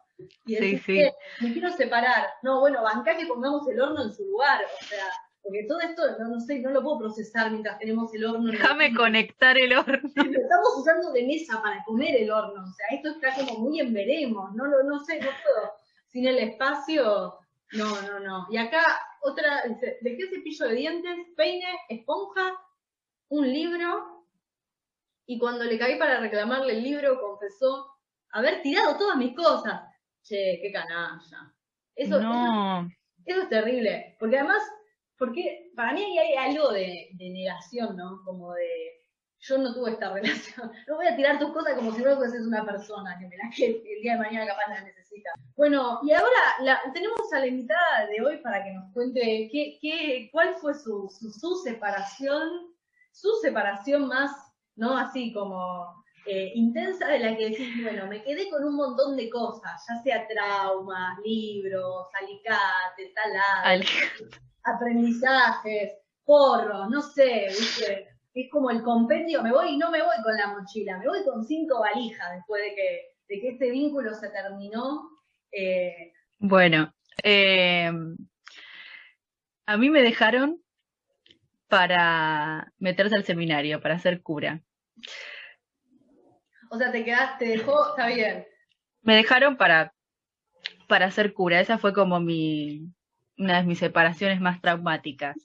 Y 0.44 0.56
sí, 0.56 0.78
sí. 0.78 1.10
me 1.40 1.52
quiero 1.52 1.70
separar. 1.70 2.30
No, 2.42 2.60
bueno, 2.60 2.82
banca 2.82 3.16
que 3.16 3.26
pongamos 3.26 3.66
el 3.68 3.80
horno 3.80 4.02
en 4.02 4.12
su 4.12 4.24
lugar. 4.24 4.60
O 4.64 4.84
sea, 4.84 5.04
porque 5.44 5.64
todo 5.68 5.78
esto, 5.80 6.02
no, 6.20 6.40
sé, 6.40 6.60
no 6.60 6.70
lo 6.70 6.82
puedo 6.82 7.00
procesar 7.00 7.50
mientras 7.50 7.78
tenemos 7.78 8.12
el 8.14 8.24
horno. 8.24 8.50
Déjame 8.50 8.94
conectar 8.94 9.58
el 9.58 9.76
horno. 9.76 10.10
Lo 10.14 10.40
estamos 10.40 10.68
usando 10.78 11.12
de 11.12 11.26
mesa 11.26 11.60
para 11.60 11.84
comer 11.84 12.16
el 12.16 12.30
horno. 12.30 12.64
O 12.64 12.72
sea, 12.72 12.86
esto 12.92 13.10
está 13.10 13.34
como 13.34 13.58
muy 13.58 13.78
en 13.78 13.92
veremos. 13.92 14.54
No, 14.54 14.66
no, 14.66 14.82
no 14.82 15.04
sé, 15.04 15.20
no 15.20 15.26
puedo. 15.26 15.70
Sin 16.08 16.26
el 16.26 16.38
espacio, 16.38 17.38
no, 17.72 18.02
no, 18.02 18.20
no. 18.20 18.46
Y 18.50 18.56
acá 18.56 18.82
otra, 19.20 19.64
dice, 19.68 19.98
dejé 20.00 20.28
cepillo 20.30 20.66
de 20.66 20.74
dientes, 20.76 21.18
peine, 21.36 21.68
esponja, 21.90 22.58
un 23.28 23.52
libro. 23.52 24.24
Y 25.26 25.38
cuando 25.38 25.64
le 25.64 25.78
caí 25.78 25.98
para 25.98 26.20
reclamarle 26.20 26.72
el 26.72 26.82
libro, 26.82 27.20
confesó 27.20 27.92
haber 28.30 28.62
tirado 28.62 28.96
todas 28.96 29.18
mis 29.18 29.36
cosas. 29.36 29.82
Che, 30.22 30.58
qué 30.62 30.72
canalla. 30.72 31.54
Eso, 31.94 32.18
no. 32.18 32.88
eso 33.26 33.42
es 33.42 33.48
terrible. 33.50 34.16
Porque 34.18 34.38
además 34.38 34.62
porque 35.18 35.70
para 35.76 35.92
mí 35.92 36.02
ahí 36.02 36.18
hay 36.18 36.34
algo 36.50 36.72
de, 36.72 37.10
negación, 37.18 37.96
¿no? 37.96 38.22
Como 38.24 38.52
de, 38.54 38.68
yo 39.40 39.58
no 39.58 39.74
tuve 39.74 39.92
esta 39.92 40.12
relación, 40.14 40.72
no 40.88 40.96
voy 40.96 41.06
a 41.06 41.16
tirar 41.16 41.38
tus 41.38 41.52
cosas 41.52 41.74
como 41.74 41.92
si 41.92 42.02
no 42.02 42.16
fueses 42.16 42.46
una 42.46 42.64
persona 42.64 43.16
que 43.18 43.28
me 43.28 43.36
la 43.36 43.50
que 43.54 43.66
el 43.66 44.02
día 44.02 44.12
de 44.12 44.18
mañana 44.18 44.46
capaz 44.46 44.68
la 44.68 44.80
necesita. 44.82 45.30
Bueno, 45.56 46.00
y 46.02 46.12
ahora 46.12 46.40
la, 46.60 46.80
tenemos 46.92 47.32
a 47.32 47.40
la 47.40 47.46
invitada 47.46 48.06
de 48.06 48.24
hoy 48.24 48.38
para 48.38 48.64
que 48.64 48.72
nos 48.72 48.92
cuente 48.92 49.48
qué, 49.52 49.78
qué, 49.80 50.28
cuál 50.32 50.54
fue 50.56 50.74
su, 50.74 51.08
su, 51.08 51.56
separación, 51.62 52.74
su 53.12 53.30
separación 53.40 54.08
más, 54.08 54.32
¿no? 54.76 54.96
Así 54.96 55.32
como 55.32 56.04
eh, 56.26 56.52
intensa 56.54 57.06
de 57.06 57.20
la 57.20 57.36
que 57.36 57.50
decís, 57.50 57.82
bueno, 57.82 58.06
me 58.06 58.22
quedé 58.22 58.50
con 58.50 58.64
un 58.64 58.74
montón 58.74 59.16
de 59.16 59.30
cosas, 59.30 59.84
ya 59.88 60.02
sea 60.02 60.26
traumas, 60.26 61.18
libros, 61.24 62.08
alicates, 62.20 63.14
taladas, 63.14 63.86
aprendizajes, 64.64 65.92
porros, 66.24 66.88
no 66.90 67.02
sé, 67.02 67.46
¿viste? 67.48 68.08
Es 68.34 68.50
como 68.50 68.70
el 68.70 68.82
compendio, 68.82 69.42
me 69.42 69.52
voy 69.52 69.74
y 69.74 69.76
no 69.76 69.90
me 69.90 70.02
voy 70.02 70.16
con 70.22 70.36
la 70.36 70.48
mochila, 70.48 70.98
me 70.98 71.06
voy 71.06 71.22
con 71.24 71.44
cinco 71.44 71.80
valijas 71.80 72.34
después 72.34 72.62
de 72.62 72.74
que, 72.74 73.00
de 73.28 73.40
que 73.40 73.48
este 73.50 73.70
vínculo 73.70 74.12
se 74.14 74.28
terminó. 74.30 75.10
Eh, 75.52 76.12
bueno, 76.38 76.92
eh, 77.22 77.92
a 79.66 79.76
mí 79.76 79.90
me 79.90 80.02
dejaron 80.02 80.60
para 81.68 82.72
meterse 82.78 83.14
al 83.14 83.24
seminario, 83.24 83.80
para 83.80 83.98
ser 83.98 84.22
cura. 84.22 84.62
O 86.70 86.78
sea, 86.78 86.90
te 86.90 87.04
quedaste, 87.04 87.44
te 87.44 87.50
dejó, 87.52 87.90
está 87.90 88.08
bien. 88.08 88.46
Me 89.02 89.14
dejaron 89.14 89.56
para, 89.56 89.94
para 90.88 91.10
ser 91.10 91.32
cura. 91.32 91.60
Esa 91.60 91.78
fue 91.78 91.92
como 91.92 92.18
mi, 92.20 92.92
una 93.38 93.58
de 93.58 93.64
mis 93.64 93.78
separaciones 93.78 94.40
más 94.40 94.60
traumáticas. 94.60 95.36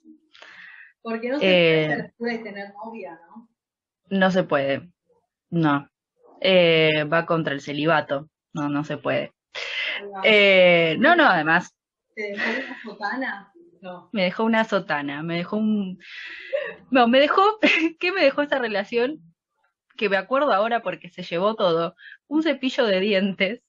Porque 1.02 1.28
no 1.28 1.38
se 1.38 2.12
puede 2.18 2.34
eh, 2.34 2.38
tener 2.38 2.72
novia, 2.74 3.18
¿no? 3.28 3.48
No 4.10 4.30
se 4.30 4.44
puede. 4.44 4.90
No. 5.50 5.88
Eh, 6.40 7.04
va 7.04 7.26
contra 7.26 7.54
el 7.54 7.60
celibato. 7.60 8.28
No, 8.52 8.68
no 8.68 8.84
se 8.84 8.96
puede. 8.98 9.32
Eh, 10.24 10.96
no, 10.98 11.16
no, 11.16 11.24
además. 11.24 11.74
¿Te 12.14 12.32
dejó 12.32 12.50
una 12.50 12.82
sotana? 12.82 13.52
No. 13.80 14.10
Me 14.12 14.24
dejó 14.24 14.44
una 14.44 14.64
sotana, 14.64 15.22
me 15.22 15.36
dejó 15.36 15.56
un. 15.56 15.98
No, 16.90 17.08
me 17.08 17.20
dejó. 17.20 17.42
¿Qué 17.98 18.12
me 18.12 18.22
dejó 18.22 18.42
esa 18.42 18.58
relación? 18.58 19.30
que 20.00 20.08
me 20.08 20.16
acuerdo 20.16 20.54
ahora 20.54 20.80
porque 20.80 21.10
se 21.10 21.22
llevó 21.22 21.54
todo, 21.56 21.94
un 22.26 22.42
cepillo 22.42 22.86
de 22.86 23.00
dientes 23.00 23.62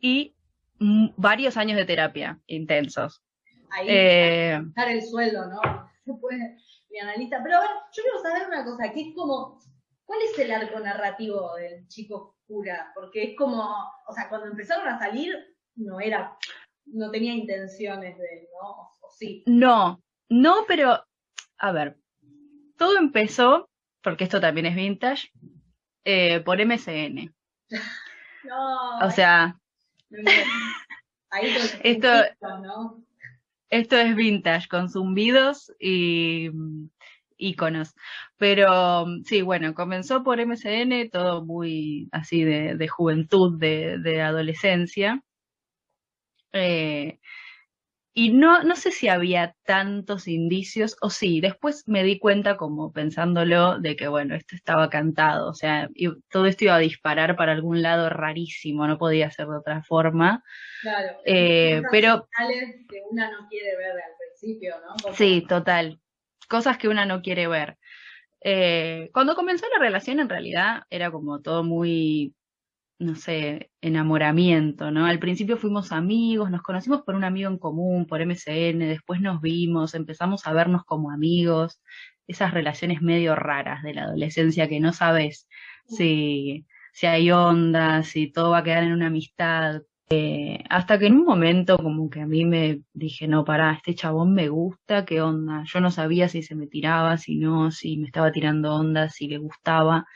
y 0.00 0.34
varios 0.78 1.56
años 1.56 1.76
de 1.76 1.84
terapia 1.84 2.40
intensos. 2.46 3.22
Ahí, 3.70 3.86
eh, 3.88 4.60
dar 4.74 4.88
el 4.88 5.02
sueldo, 5.02 5.46
¿no? 5.46 5.60
Se 6.04 6.12
puede, 6.14 6.56
mi 6.90 6.98
analista. 6.98 7.40
Pero 7.42 7.56
a 7.56 7.60
ver, 7.60 7.70
yo 7.92 8.02
quiero 8.02 8.22
saber 8.22 8.48
una 8.48 8.64
cosa, 8.64 8.92
que 8.92 9.00
es 9.00 9.14
como, 9.14 9.60
¿cuál 10.04 10.20
es 10.22 10.38
el 10.38 10.52
arco 10.52 10.80
narrativo 10.80 11.54
del 11.56 11.86
chico 11.88 12.36
cura? 12.46 12.92
Porque 12.94 13.22
es 13.22 13.36
como, 13.36 13.62
o 14.06 14.12
sea, 14.12 14.28
cuando 14.28 14.48
empezaron 14.48 14.86
a 14.86 14.98
salir, 14.98 15.34
no 15.76 16.00
era, 16.00 16.36
no 16.86 17.10
tenía 17.10 17.34
intenciones 17.34 18.16
de, 18.18 18.48
¿no? 18.62 18.70
o 19.00 19.10
sí. 19.16 19.42
No, 19.46 20.02
no, 20.28 20.64
pero, 20.68 21.04
a 21.58 21.72
ver, 21.72 21.98
todo 22.76 22.98
empezó 22.98 23.68
porque 24.04 24.24
esto 24.24 24.40
también 24.40 24.66
es 24.66 24.76
vintage, 24.76 25.30
eh, 26.04 26.40
por 26.40 26.60
MCN. 26.60 27.34
No. 28.44 28.98
O 28.98 29.10
sea, 29.10 29.58
esto, 31.82 32.08
esto 33.70 33.96
es 33.96 34.16
vintage, 34.16 34.68
con 34.68 34.88
zumbidos 34.88 35.72
y 35.78 36.50
iconos. 37.36 37.94
Pero 38.36 39.06
sí, 39.24 39.42
bueno, 39.42 39.74
comenzó 39.74 40.22
por 40.22 40.40
MCN, 40.40 41.10
todo 41.10 41.44
muy 41.44 42.08
así 42.12 42.44
de, 42.44 42.88
juventud, 42.88 43.58
de, 43.58 43.98
de 43.98 44.22
adolescencia. 44.22 45.22
Eh, 46.52 47.18
y 48.16 48.30
no, 48.30 48.62
no 48.62 48.76
sé 48.76 48.92
si 48.92 49.08
había 49.08 49.56
tantos 49.64 50.28
indicios, 50.28 50.96
o 51.00 51.10
sí, 51.10 51.40
después 51.40 51.88
me 51.88 52.04
di 52.04 52.20
cuenta 52.20 52.56
como 52.56 52.92
pensándolo 52.92 53.80
de 53.80 53.96
que, 53.96 54.06
bueno, 54.06 54.36
esto 54.36 54.54
estaba 54.54 54.88
cantado, 54.88 55.50
o 55.50 55.54
sea, 55.54 55.88
todo 56.30 56.46
esto 56.46 56.64
iba 56.64 56.76
a 56.76 56.78
disparar 56.78 57.34
para 57.34 57.50
algún 57.50 57.82
lado 57.82 58.08
rarísimo, 58.08 58.86
no 58.86 58.98
podía 58.98 59.32
ser 59.32 59.48
de 59.48 59.56
otra 59.56 59.82
forma. 59.82 60.44
Claro, 60.82 61.18
eh, 61.24 61.82
pero... 61.90 62.28
que 62.88 63.02
una 63.10 63.32
no 63.32 63.48
quiere 63.48 63.76
ver 63.76 63.90
al 63.90 64.12
principio, 64.16 64.76
¿no? 64.80 65.12
Sí, 65.14 65.44
total. 65.48 65.98
Cosas 66.48 66.78
que 66.78 66.86
una 66.86 67.06
no 67.06 67.20
quiere 67.20 67.48
ver. 67.48 67.78
Eh, 68.42 69.10
cuando 69.12 69.34
comenzó 69.34 69.66
la 69.70 69.80
relación, 69.80 70.20
en 70.20 70.28
realidad, 70.28 70.82
era 70.88 71.10
como 71.10 71.40
todo 71.40 71.64
muy 71.64 72.32
no 72.98 73.16
sé, 73.16 73.70
enamoramiento, 73.80 74.90
¿no? 74.90 75.06
Al 75.06 75.18
principio 75.18 75.56
fuimos 75.56 75.92
amigos, 75.92 76.50
nos 76.50 76.62
conocimos 76.62 77.02
por 77.02 77.14
un 77.14 77.24
amigo 77.24 77.50
en 77.50 77.58
común, 77.58 78.06
por 78.06 78.20
MCN, 78.20 78.78
después 78.80 79.20
nos 79.20 79.40
vimos, 79.40 79.94
empezamos 79.94 80.46
a 80.46 80.52
vernos 80.52 80.84
como 80.84 81.10
amigos, 81.10 81.80
esas 82.26 82.54
relaciones 82.54 83.02
medio 83.02 83.34
raras 83.34 83.82
de 83.82 83.94
la 83.94 84.04
adolescencia 84.04 84.68
que 84.68 84.80
no 84.80 84.92
sabes 84.92 85.48
si, 85.86 86.66
si 86.92 87.06
hay 87.06 87.30
ondas, 87.30 88.08
si 88.08 88.30
todo 88.32 88.50
va 88.50 88.58
a 88.58 88.64
quedar 88.64 88.84
en 88.84 88.92
una 88.92 89.08
amistad. 89.08 89.82
Eh, 90.10 90.62
hasta 90.68 90.98
que 90.98 91.06
en 91.06 91.14
un 91.14 91.24
momento 91.24 91.78
como 91.78 92.10
que 92.10 92.20
a 92.20 92.26
mí 92.26 92.44
me 92.44 92.82
dije, 92.92 93.26
no, 93.26 93.44
pará, 93.44 93.72
este 93.72 93.94
chabón 93.94 94.34
me 94.34 94.48
gusta, 94.48 95.04
¿qué 95.04 95.20
onda? 95.22 95.64
Yo 95.66 95.80
no 95.80 95.90
sabía 95.90 96.28
si 96.28 96.42
se 96.42 96.54
me 96.54 96.66
tiraba, 96.66 97.16
si 97.18 97.36
no, 97.36 97.70
si 97.70 97.96
me 97.96 98.06
estaba 98.06 98.30
tirando 98.30 98.74
ondas, 98.74 99.14
si 99.14 99.28
le 99.28 99.38
gustaba. 99.38 100.06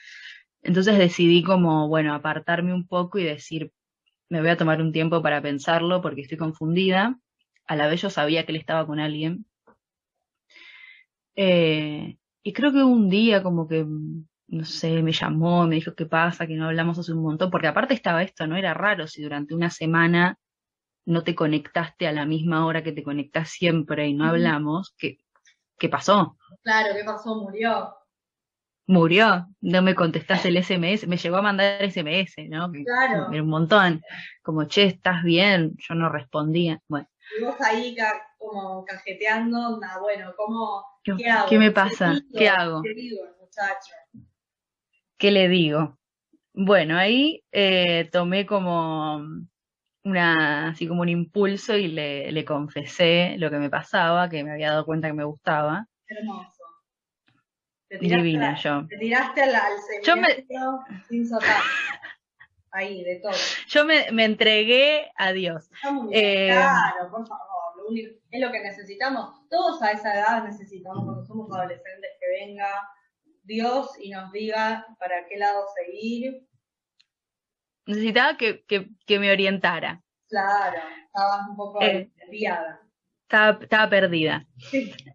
Entonces 0.63 0.99
decidí 0.99 1.43
como, 1.43 1.89
bueno, 1.89 2.15
apartarme 2.15 2.75
un 2.75 2.87
poco 2.87 3.19
y 3.19 3.25
decir, 3.25 3.73
me 4.29 4.41
voy 4.41 4.51
a 4.51 4.57
tomar 4.57 4.81
un 4.81 4.93
tiempo 4.93 5.23
para 5.23 5.41
pensarlo 5.41 6.03
porque 6.03 6.23
estoy 6.23 6.39
confundida. 6.39 7.19
A 7.67 7.77
la 7.77 7.89
vez 7.89 8.03
yo 8.03 8.11
sabía 8.11 8.45
que 8.45 8.53
él 8.53 8.59
estaba 8.59 8.87
con 8.87 9.01
alguien. 9.01 9.47
Eh, 11.37 12.19
y 12.43 12.53
creo 12.53 12.73
que 12.73 12.83
un 12.83 13.09
día 13.09 13.43
como 13.43 13.69
que, 13.69 13.87
no 13.87 14.65
sé, 14.65 15.03
me 15.03 15.13
llamó, 15.13 15.67
me 15.67 15.77
dijo 15.77 15.95
qué 15.95 16.07
pasa, 16.07 16.47
que 16.47 16.57
no 16.57 16.67
hablamos 16.67 16.99
hace 16.99 17.13
un 17.13 17.23
montón, 17.23 17.51
porque 17.51 17.69
aparte 17.69 17.95
estaba 17.95 18.23
esto, 18.23 18.47
no 18.47 18.57
era 18.57 18.75
raro 18.75 19.07
si 19.07 19.23
durante 19.23 19.55
una 19.55 19.71
semana 19.71 20.39
no 21.07 21.23
te 21.23 21.35
conectaste 21.35 22.07
a 22.07 22.13
la 22.13 22.27
misma 22.27 22.67
hora 22.67 22.83
que 22.83 22.93
te 22.93 23.03
conectas 23.03 23.51
siempre 23.51 24.09
y 24.09 24.15
no 24.15 24.25
hablamos, 24.25 24.95
¿qué, 24.99 25.19
qué 25.79 25.89
pasó? 25.89 26.37
Claro, 26.63 26.95
¿qué 26.95 27.05
pasó? 27.05 27.37
Murió 27.37 27.98
murió, 28.89 29.47
no 29.61 29.83
me 29.83 29.95
contestaste 29.95 30.49
el 30.49 30.65
SMS, 30.65 31.07
me 31.07 31.19
llegó 31.19 31.37
a 31.37 31.43
mandar 31.43 31.83
SMS, 31.83 32.49
¿no? 32.49 32.73
Claro. 32.73 33.29
Un 33.29 33.49
montón, 33.49 34.03
como, 34.43 34.65
che, 34.65 34.85
¿estás 34.85 35.23
bien? 35.23 35.77
Yo 35.77 35.95
no 35.95 36.09
respondía, 36.09 36.81
bueno. 36.89 37.07
Y 37.39 37.45
vos 37.45 37.61
ahí 37.61 37.95
como 38.39 38.85
cajeteando, 38.87 39.79
nada, 39.79 40.01
bueno, 40.01 40.33
¿cómo, 40.37 40.83
qué, 41.05 41.31
hago? 41.31 41.49
¿Qué 41.51 41.59
me 41.59 41.71
pasa? 41.71 42.19
¿Qué, 42.35 42.49
hago? 42.49 42.83
¿Qué 42.83 42.95
digo, 42.95 43.23
muchacho? 43.39 43.93
¿Qué 45.19 45.31
le 45.33 45.49
digo? 45.49 45.99
Bueno, 46.55 46.97
ahí 46.97 47.45
eh, 47.53 48.09
tomé 48.11 48.47
como 48.47 49.23
una, 50.03 50.71
así 50.71 50.89
como 50.89 51.03
un 51.03 51.11
impulso 51.11 51.77
y 51.77 51.89
le, 51.89 52.33
le 52.33 52.45
confesé 52.47 53.37
lo 53.37 53.51
que 53.51 53.59
me 53.59 53.69
pasaba, 53.69 54.31
que 54.31 54.43
me 54.43 54.53
había 54.53 54.71
dado 54.71 54.87
cuenta 54.87 55.09
que 55.09 55.15
me 55.15 55.25
gustaba. 55.25 55.87
Hermoso. 56.07 56.58
Divina 57.91 58.55
yo. 58.57 58.87
Te 58.89 58.99
tiraste 58.99 59.43
al, 59.43 59.55
al 59.55 59.73
yo 60.05 60.17
me... 60.17 60.47
sin 61.09 61.27
soltar. 61.27 61.57
Ahí, 62.71 63.03
de 63.03 63.17
todo. 63.17 63.33
Yo 63.69 63.85
me, 63.87 64.13
me 64.13 64.25
entregué 64.25 65.11
a 65.17 65.33
Dios. 65.33 65.71
Eh, 66.13 66.49
claro, 66.49 67.11
por 67.11 67.27
favor. 67.27 67.49
es 68.31 68.41
lo 68.41 68.53
que 68.53 68.61
necesitamos. 68.61 69.49
Todos 69.49 69.81
a 69.83 69.93
esa 69.93 70.15
edad 70.15 70.45
necesitamos, 70.45 71.05
cuando 71.05 71.25
somos 71.25 71.51
adolescentes, 71.51 72.11
que 72.21 72.45
venga 72.45 72.69
Dios 73.45 73.91
y 73.99 74.11
nos 74.11 74.31
diga 74.33 74.87
para 74.99 75.27
qué 75.27 75.39
lado 75.39 75.65
seguir. 75.75 76.47
Necesitaba 77.87 78.37
que, 78.37 78.65
que, 78.65 78.91
que 79.07 79.19
me 79.19 79.33
orientara. 79.33 80.03
Claro, 80.29 80.79
estabas 81.07 81.49
un 81.49 81.57
poco 81.57 81.81
eh, 81.81 82.11
desviada. 82.17 82.83
Estaba, 83.31 83.91
perdida. 83.91 84.47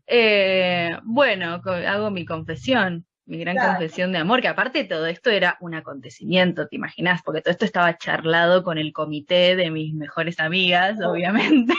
Eh, 0.06 0.92
bueno, 1.04 1.60
hago 1.66 2.12
mi 2.12 2.26
confesión, 2.26 3.08
mi 3.26 3.40
gran 3.40 3.58
confesión 3.58 4.12
de 4.12 4.20
amor, 4.20 4.40
que 4.40 4.50
aparte 4.50 4.84
de 4.84 4.86
todo 4.86 5.08
esto 5.08 5.32
era 5.32 5.58
un 5.62 5.74
acontecimiento, 5.74 6.68
¿te 6.68 6.76
imaginas? 6.76 7.24
Porque 7.24 7.42
todo 7.42 7.52
esto 7.52 7.66
estaba 7.66 7.98
charlado 7.98 8.64
con 8.64 8.78
el 8.78 8.94
comité 8.94 9.56
de 9.56 9.72
mis 9.72 9.96
mejores 9.96 10.40
amigas, 10.40 11.00
obviamente. 11.02 11.74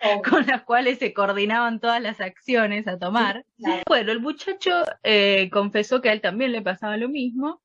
con 0.28 0.46
las 0.46 0.62
cuales 0.62 0.98
se 0.98 1.12
coordinaban 1.12 1.80
todas 1.80 2.00
las 2.00 2.20
acciones 2.20 2.88
a 2.88 2.98
tomar. 2.98 3.44
Bueno, 3.86 4.10
el 4.10 4.20
muchacho 4.20 4.82
eh, 5.02 5.50
confesó 5.52 6.00
que 6.00 6.08
a 6.08 6.12
él 6.12 6.22
también 6.22 6.52
le 6.52 6.62
pasaba 6.62 6.96
lo 6.96 7.10
mismo, 7.10 7.62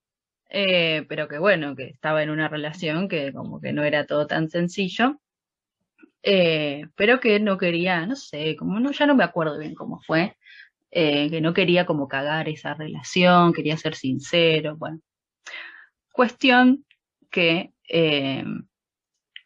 eh, 0.50 1.06
pero 1.08 1.28
que 1.28 1.40
bueno, 1.40 1.76
que 1.76 1.86
estaba 1.86 2.22
en 2.22 2.30
una 2.30 2.48
relación 2.48 3.08
que 3.08 3.32
como 3.32 3.60
que 3.62 3.72
no 3.72 3.84
era 3.84 4.06
todo 4.06 4.28
tan 4.28 4.50
sencillo. 4.50 5.22
Eh, 6.30 6.88
pero 6.96 7.22
que 7.22 7.40
no 7.40 7.58
quería, 7.58 8.06
no 8.06 8.18
sé, 8.18 8.58
como 8.58 8.82
no, 8.82 8.92
ya 8.92 9.06
no 9.06 9.16
me 9.16 9.24
acuerdo 9.24 9.58
bien 9.60 9.74
cómo 9.76 10.02
fue, 10.06 10.36
eh, 10.92 11.30
que 11.30 11.40
no 11.40 11.54
quería 11.54 11.86
como 11.86 12.10
cagar 12.10 12.50
esa 12.50 12.74
relación, 12.74 13.54
quería 13.54 13.78
ser 13.78 13.96
sincero, 13.96 14.76
bueno. 14.78 15.00
Cuestión 16.12 16.86
que 17.32 17.72
eh, 17.88 18.44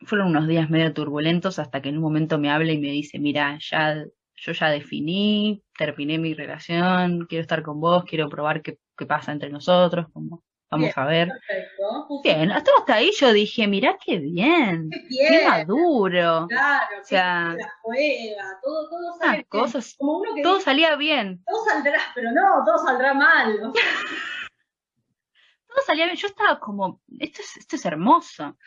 fueron 0.02 0.30
unos 0.30 0.48
días 0.48 0.72
medio 0.72 0.92
turbulentos 0.92 1.60
hasta 1.60 1.84
que 1.84 1.90
en 1.90 1.98
un 1.98 2.04
momento 2.04 2.40
me 2.40 2.50
habla 2.50 2.72
y 2.72 2.80
me 2.80 2.90
dice, 2.90 3.20
mira, 3.20 3.60
ya 3.62 4.04
yo 4.36 4.52
ya 4.54 4.70
definí, 4.72 5.64
terminé 5.78 6.18
mi 6.18 6.34
relación, 6.34 7.28
quiero 7.28 7.44
estar 7.44 7.62
con 7.62 7.80
vos, 7.80 8.06
quiero 8.06 8.28
probar 8.28 8.64
qué, 8.64 8.80
qué 8.98 9.06
pasa 9.06 9.32
entre 9.32 9.52
nosotros, 9.52 10.08
como, 10.14 10.44
vamos 10.72 10.86
Bien, 10.86 10.94
a 10.96 11.06
ver. 11.06 11.28
Perfecto. 11.28 12.08
Bien, 12.24 12.52
hasta, 12.52 12.72
hasta 12.80 12.94
ahí 12.96 13.12
yo 13.20 13.34
dije, 13.34 13.68
mirá 13.68 13.98
qué 14.04 14.18
bien, 14.20 14.90
Qué 14.90 15.08
qué 15.10 15.30
bien. 15.38 15.48
maduro, 15.50 16.48
Claro, 16.48 16.96
O 17.02 17.04
sea, 17.04 17.50
que 17.58 17.62
la 17.64 17.74
juega, 17.82 18.60
todo, 18.64 18.90
todo 18.90 19.18
sale 19.20 19.44
cosas, 19.46 19.96
Como 20.00 20.18
uno 20.20 20.36
que 20.36 20.42
todo 20.42 20.54
dice, 20.56 20.66
salía 20.66 20.96
bien, 20.96 21.44
todo 21.46 21.66
saldrá, 21.66 22.00
pero 22.16 22.32
no, 22.32 22.64
todo 22.66 22.78
saldrá 22.86 23.14
mal. 23.14 23.54
o 23.64 23.74
sea, 23.74 23.82
todo 25.68 25.84
salía 25.86 26.06
bien, 26.06 26.18
yo 26.18 26.28
estaba 26.28 26.60
como, 26.60 27.02
esto 27.20 27.42
es, 27.42 27.58
esto 27.58 27.76
es 27.76 27.86
hermoso. 27.86 28.58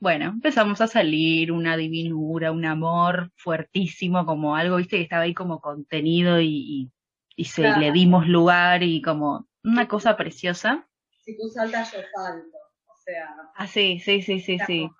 Bueno, 0.00 0.26
empezamos 0.26 0.80
a 0.80 0.86
salir, 0.86 1.50
una 1.50 1.76
divinura, 1.76 2.52
un 2.52 2.64
amor 2.64 3.32
fuertísimo, 3.36 4.24
como 4.24 4.54
algo, 4.54 4.76
viste, 4.76 4.96
que 4.96 5.02
estaba 5.02 5.22
ahí 5.22 5.34
como 5.34 5.60
contenido 5.60 6.40
y, 6.40 6.46
y, 6.46 6.90
y 7.34 7.44
se 7.46 7.62
Claro. 7.62 7.80
le 7.80 7.90
dimos 7.92 8.28
lugar 8.28 8.84
y 8.84 9.02
como 9.02 9.48
una 9.64 9.88
cosa 9.88 10.16
preciosa. 10.16 10.86
Si 11.28 11.36
tú 11.36 11.46
saltas, 11.50 11.92
yo 11.92 11.98
salto. 12.14 12.56
O 12.86 12.96
sea, 13.04 13.36
Ah, 13.54 13.66
sí, 13.66 14.00
sí, 14.00 14.22
sí, 14.22 14.40
sí, 14.40 14.58
sí. 14.66 14.88
no 14.88 14.94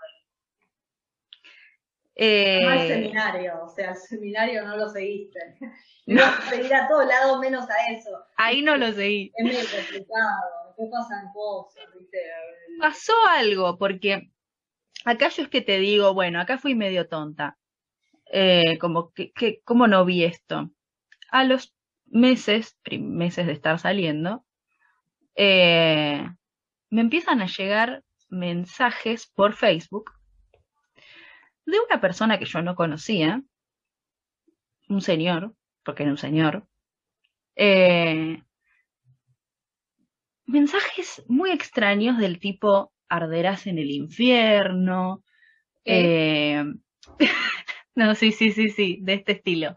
Eh, 2.16 2.86
seminario, 2.86 3.64
o 3.64 3.68
sea, 3.70 3.92
el 3.92 3.96
seminario 3.96 4.62
no 4.66 4.76
lo 4.76 4.90
seguiste. 4.90 5.40
No 6.04 6.22
seguir 6.50 6.74
a 6.74 6.86
todos 6.86 7.06
lados 7.06 7.38
menos 7.38 7.64
a 7.70 7.92
eso. 7.92 8.10
ahí 8.36 8.60
no 8.60 8.76
lo 8.76 8.92
seguí. 8.92 9.32
Es 9.36 9.44
medio 9.44 9.60
complicado, 9.60 10.42
después 10.66 10.90
pasan 10.90 11.32
cosas, 11.32 11.84
¿viste? 11.98 12.18
Pasó 12.78 13.14
algo, 13.30 13.78
porque 13.78 14.30
acá 15.06 15.30
yo 15.30 15.44
es 15.44 15.48
que 15.48 15.62
te 15.62 15.78
digo, 15.78 16.12
bueno, 16.12 16.40
acá 16.42 16.58
fui 16.58 16.74
medio 16.74 17.08
tonta. 17.08 17.56
Eh, 18.30 18.76
como 18.78 19.12
que, 19.14 19.32
que, 19.32 19.62
¿cómo 19.64 19.86
no 19.86 20.04
vi 20.04 20.24
esto? 20.24 20.70
A 21.30 21.44
los 21.44 21.74
meses, 22.04 22.76
meses 22.90 23.46
de 23.46 23.52
estar 23.54 23.78
saliendo, 23.78 24.44
eh, 25.40 26.28
me 26.90 27.00
empiezan 27.00 27.40
a 27.40 27.46
llegar 27.46 28.02
mensajes 28.28 29.28
por 29.28 29.54
Facebook 29.54 30.10
de 31.64 31.78
una 31.78 32.00
persona 32.00 32.40
que 32.40 32.44
yo 32.44 32.60
no 32.60 32.74
conocía, 32.74 33.40
un 34.88 35.00
señor, 35.00 35.54
porque 35.84 36.02
era 36.02 36.10
un 36.10 36.18
señor, 36.18 36.66
eh, 37.54 38.42
mensajes 40.46 41.22
muy 41.28 41.52
extraños 41.52 42.18
del 42.18 42.40
tipo 42.40 42.92
arderás 43.08 43.68
en 43.68 43.78
el 43.78 43.92
infierno, 43.92 45.22
eh, 45.84 46.64
no, 47.94 48.14
sí, 48.16 48.32
sí, 48.32 48.50
sí, 48.50 48.70
sí, 48.70 48.98
de 49.02 49.14
este 49.14 49.32
estilo. 49.32 49.76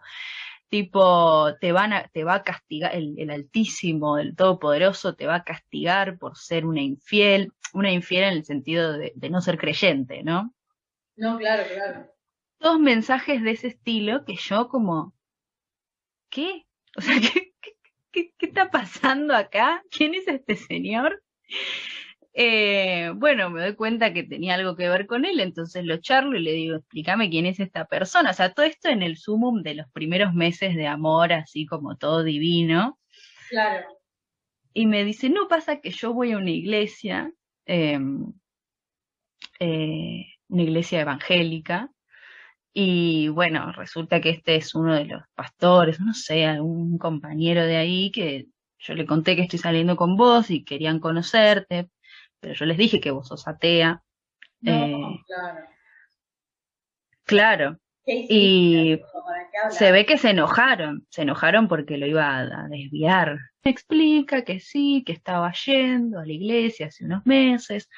Tipo, 0.71 1.55
te 1.61 1.71
van 1.73 1.93
a, 1.93 2.09
te 2.09 2.23
va 2.25 2.35
a 2.35 2.43
castigar, 2.43 2.95
el, 2.95 3.15
el 3.19 3.29
Altísimo, 3.31 4.17
el 4.19 4.35
Todopoderoso, 4.37 5.15
te 5.15 5.27
va 5.27 5.35
a 5.37 5.43
castigar 5.45 6.17
por 6.19 6.37
ser 6.37 6.65
una 6.65 6.81
infiel, 6.81 7.53
una 7.73 7.91
infiel 7.93 8.23
en 8.25 8.33
el 8.35 8.45
sentido 8.45 8.93
de, 8.97 9.13
de 9.15 9.29
no 9.31 9.41
ser 9.41 9.57
creyente, 9.59 10.23
¿no? 10.23 10.53
No, 11.15 11.37
claro, 11.37 11.63
claro. 11.73 12.11
Todos 12.59 12.79
mensajes 12.79 13.43
de 13.43 13.51
ese 13.51 13.67
estilo 13.67 14.23
que 14.23 14.37
yo 14.37 14.69
como, 14.69 15.13
¿qué? 16.29 16.65
O 16.97 17.01
sea, 17.01 17.15
¿qué, 17.21 17.53
qué, 17.61 17.71
qué- 18.11 18.33
qué 18.37 18.45
está 18.47 18.69
pasando 18.71 19.35
acá? 19.35 19.83
¿Quién 19.91 20.15
es 20.15 20.27
este 20.27 20.55
señor? 20.55 21.21
Eh, 22.33 23.11
bueno, 23.15 23.49
me 23.49 23.61
doy 23.61 23.75
cuenta 23.75 24.13
que 24.13 24.23
tenía 24.23 24.55
algo 24.55 24.75
que 24.75 24.87
ver 24.87 25.05
con 25.05 25.25
él, 25.25 25.39
entonces 25.39 25.83
lo 25.83 25.97
charlo 25.97 26.37
y 26.37 26.41
le 26.41 26.53
digo, 26.53 26.77
explícame 26.77 27.29
quién 27.29 27.45
es 27.45 27.59
esta 27.59 27.85
persona. 27.85 28.31
O 28.31 28.33
sea, 28.33 28.53
todo 28.53 28.65
esto 28.65 28.89
en 28.89 29.01
el 29.01 29.17
sumum 29.17 29.61
de 29.63 29.75
los 29.75 29.89
primeros 29.91 30.33
meses 30.33 30.75
de 30.75 30.87
amor, 30.87 31.33
así 31.33 31.65
como 31.65 31.97
todo 31.97 32.23
divino. 32.23 32.99
Claro. 33.49 33.85
Y 34.73 34.85
me 34.85 35.03
dice, 35.03 35.29
no 35.29 35.47
pasa 35.49 35.81
que 35.81 35.91
yo 35.91 36.13
voy 36.13 36.31
a 36.31 36.37
una 36.37 36.51
iglesia, 36.51 37.33
eh, 37.65 37.99
eh, 39.59 40.25
una 40.47 40.63
iglesia 40.63 41.01
evangélica, 41.01 41.91
y 42.73 43.27
bueno, 43.27 43.71
resulta 43.73 44.21
que 44.21 44.29
este 44.29 44.55
es 44.55 44.75
uno 44.75 44.95
de 44.95 45.05
los 45.05 45.23
pastores, 45.35 45.99
no 45.99 46.13
sé, 46.13 46.45
algún 46.45 46.97
compañero 46.97 47.65
de 47.65 47.75
ahí 47.75 48.11
que 48.11 48.47
yo 48.79 48.93
le 48.93 49.05
conté 49.05 49.35
que 49.35 49.43
estoy 49.43 49.59
saliendo 49.59 49.95
con 49.97 50.15
vos 50.15 50.49
y 50.49 50.63
querían 50.63 50.99
conocerte, 50.99 51.89
pero 52.41 52.53
yo 52.53 52.65
les 52.65 52.77
dije 52.77 52.99
que 52.99 53.11
vos 53.11 53.27
sos 53.29 53.47
atea. 53.47 54.03
No, 54.61 54.73
Eh, 54.73 55.19
claro. 55.25 55.59
claro, 57.23 57.77
y 58.05 58.99
se 59.69 59.91
ve 59.91 60.05
que 60.05 60.17
se 60.17 60.31
enojaron, 60.31 61.05
se 61.09 61.21
enojaron 61.21 61.67
porque 61.67 61.97
lo 61.97 62.05
iba 62.07 62.25
a, 62.27 62.41
a 62.41 62.67
desviar. 62.67 63.37
Me 63.63 63.71
explica 63.71 64.43
que 64.43 64.59
sí, 64.59 65.03
que 65.05 65.13
estaba 65.13 65.53
yendo 65.53 66.19
a 66.19 66.25
la 66.25 66.33
iglesia 66.33 66.87
hace 66.87 67.05
unos 67.05 67.25
meses, 67.25 67.89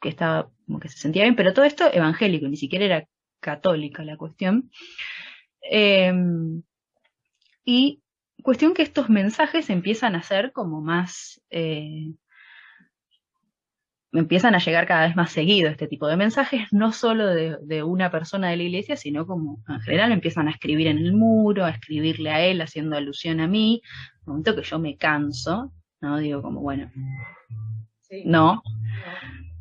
que 0.00 0.08
estaba 0.08 0.50
como 0.66 0.78
que 0.80 0.88
se 0.88 0.98
sentía 0.98 1.24
bien, 1.24 1.36
pero 1.36 1.52
todo 1.52 1.64
esto 1.64 1.92
evangélico, 1.92 2.46
ni 2.48 2.56
siquiera 2.56 2.84
era 2.84 3.08
católica 3.40 4.04
la 4.04 4.16
cuestión. 4.16 4.70
Eh, 5.70 6.12
y 7.64 8.02
cuestión 8.42 8.74
que 8.74 8.82
estos 8.82 9.10
mensajes 9.10 9.70
empiezan 9.70 10.14
a 10.14 10.22
ser 10.22 10.52
como 10.52 10.80
más, 10.80 11.40
eh, 11.50 12.12
me 14.10 14.20
empiezan 14.20 14.54
a 14.54 14.58
llegar 14.58 14.86
cada 14.86 15.06
vez 15.06 15.16
más 15.16 15.30
seguido 15.32 15.68
este 15.70 15.86
tipo 15.86 16.06
de 16.08 16.16
mensajes, 16.16 16.62
no 16.72 16.92
solo 16.92 17.26
de, 17.26 17.58
de 17.62 17.82
una 17.82 18.10
persona 18.10 18.48
de 18.48 18.56
la 18.56 18.62
iglesia, 18.62 18.96
sino 18.96 19.26
como 19.26 19.62
en 19.68 19.80
general 19.80 20.12
empiezan 20.12 20.48
a 20.48 20.52
escribir 20.52 20.86
en 20.86 20.98
el 20.98 21.12
muro, 21.12 21.64
a 21.64 21.70
escribirle 21.70 22.30
a 22.30 22.40
él 22.44 22.60
haciendo 22.62 22.96
alusión 22.96 23.40
a 23.40 23.46
mí, 23.48 23.82
un 24.24 24.32
momento 24.32 24.56
que 24.56 24.62
yo 24.62 24.78
me 24.78 24.96
canso, 24.96 25.72
¿no? 26.00 26.18
Digo 26.18 26.40
como, 26.42 26.60
bueno, 26.60 26.90
Sí. 28.00 28.22
no, 28.24 28.62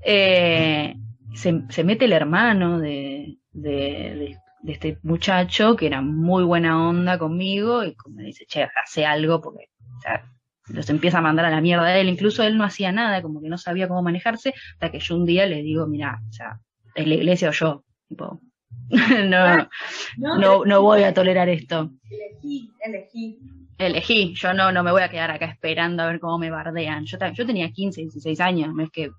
eh, 0.02 0.96
se, 1.34 1.64
se 1.70 1.84
mete 1.84 2.06
el 2.06 2.14
hermano 2.14 2.80
de, 2.80 3.38
de, 3.52 3.72
de- 3.72 4.38
de 4.62 4.74
este 4.74 4.98
muchacho 5.04 5.76
que 5.76 5.86
era 5.88 6.02
muy 6.02 6.44
buena 6.44 6.90
onda 6.90 7.18
conmigo 7.20 7.84
y 7.84 7.94
como 7.96 8.20
dice, 8.22 8.46
che, 8.48 8.68
hace 8.84 9.06
algo 9.06 9.40
porque 9.40 9.70
o 9.98 10.02
sea, 10.02 10.26
los 10.70 10.90
empieza 10.90 11.20
a 11.20 11.22
mandar 11.22 11.46
a 11.46 11.52
la 11.52 11.62
mierda 11.62 11.86
a 11.86 11.98
él. 11.98 12.10
Incluso 12.10 12.44
él 12.44 12.58
no 12.58 12.64
hacía 12.64 12.92
nada, 12.92 13.22
como 13.22 13.42
que 13.42 13.50
no 13.50 13.58
sabía 13.58 13.88
cómo 13.88 14.02
manejarse, 14.02 14.54
hasta 14.74 14.92
que 14.92 15.00
yo 15.00 15.16
un 15.16 15.26
día 15.26 15.46
le 15.46 15.62
digo, 15.62 15.88
mira, 15.88 16.22
o 16.28 16.32
sea, 16.32 16.60
es 16.96 17.08
la 17.08 17.14
iglesia 17.14 17.50
o 17.50 17.54
yo. 17.54 17.84
Tipo, 18.08 18.42
no, 18.90 19.70
no, 20.18 20.66
no 20.66 20.82
voy 20.82 21.04
a 21.04 21.14
tolerar 21.14 21.50
esto. 21.50 21.92
Elegí, 22.10 22.72
elegí. 22.80 23.40
Elegí, 23.78 24.34
yo 24.34 24.54
no, 24.54 24.72
no 24.72 24.84
me 24.84 24.92
voy 24.92 25.04
a 25.04 25.10
quedar 25.10 25.30
acá 25.30 25.46
esperando 25.46 26.02
a 26.02 26.08
ver 26.08 26.20
cómo 26.20 26.40
me 26.40 26.50
bardean. 26.50 27.06
Yo, 27.06 27.18
yo 27.34 27.46
tenía 27.46 27.70
15, 27.72 28.02
16 28.02 28.40
años, 28.40 28.74
no 28.74 28.84
es 28.84 28.90
que, 28.90 29.12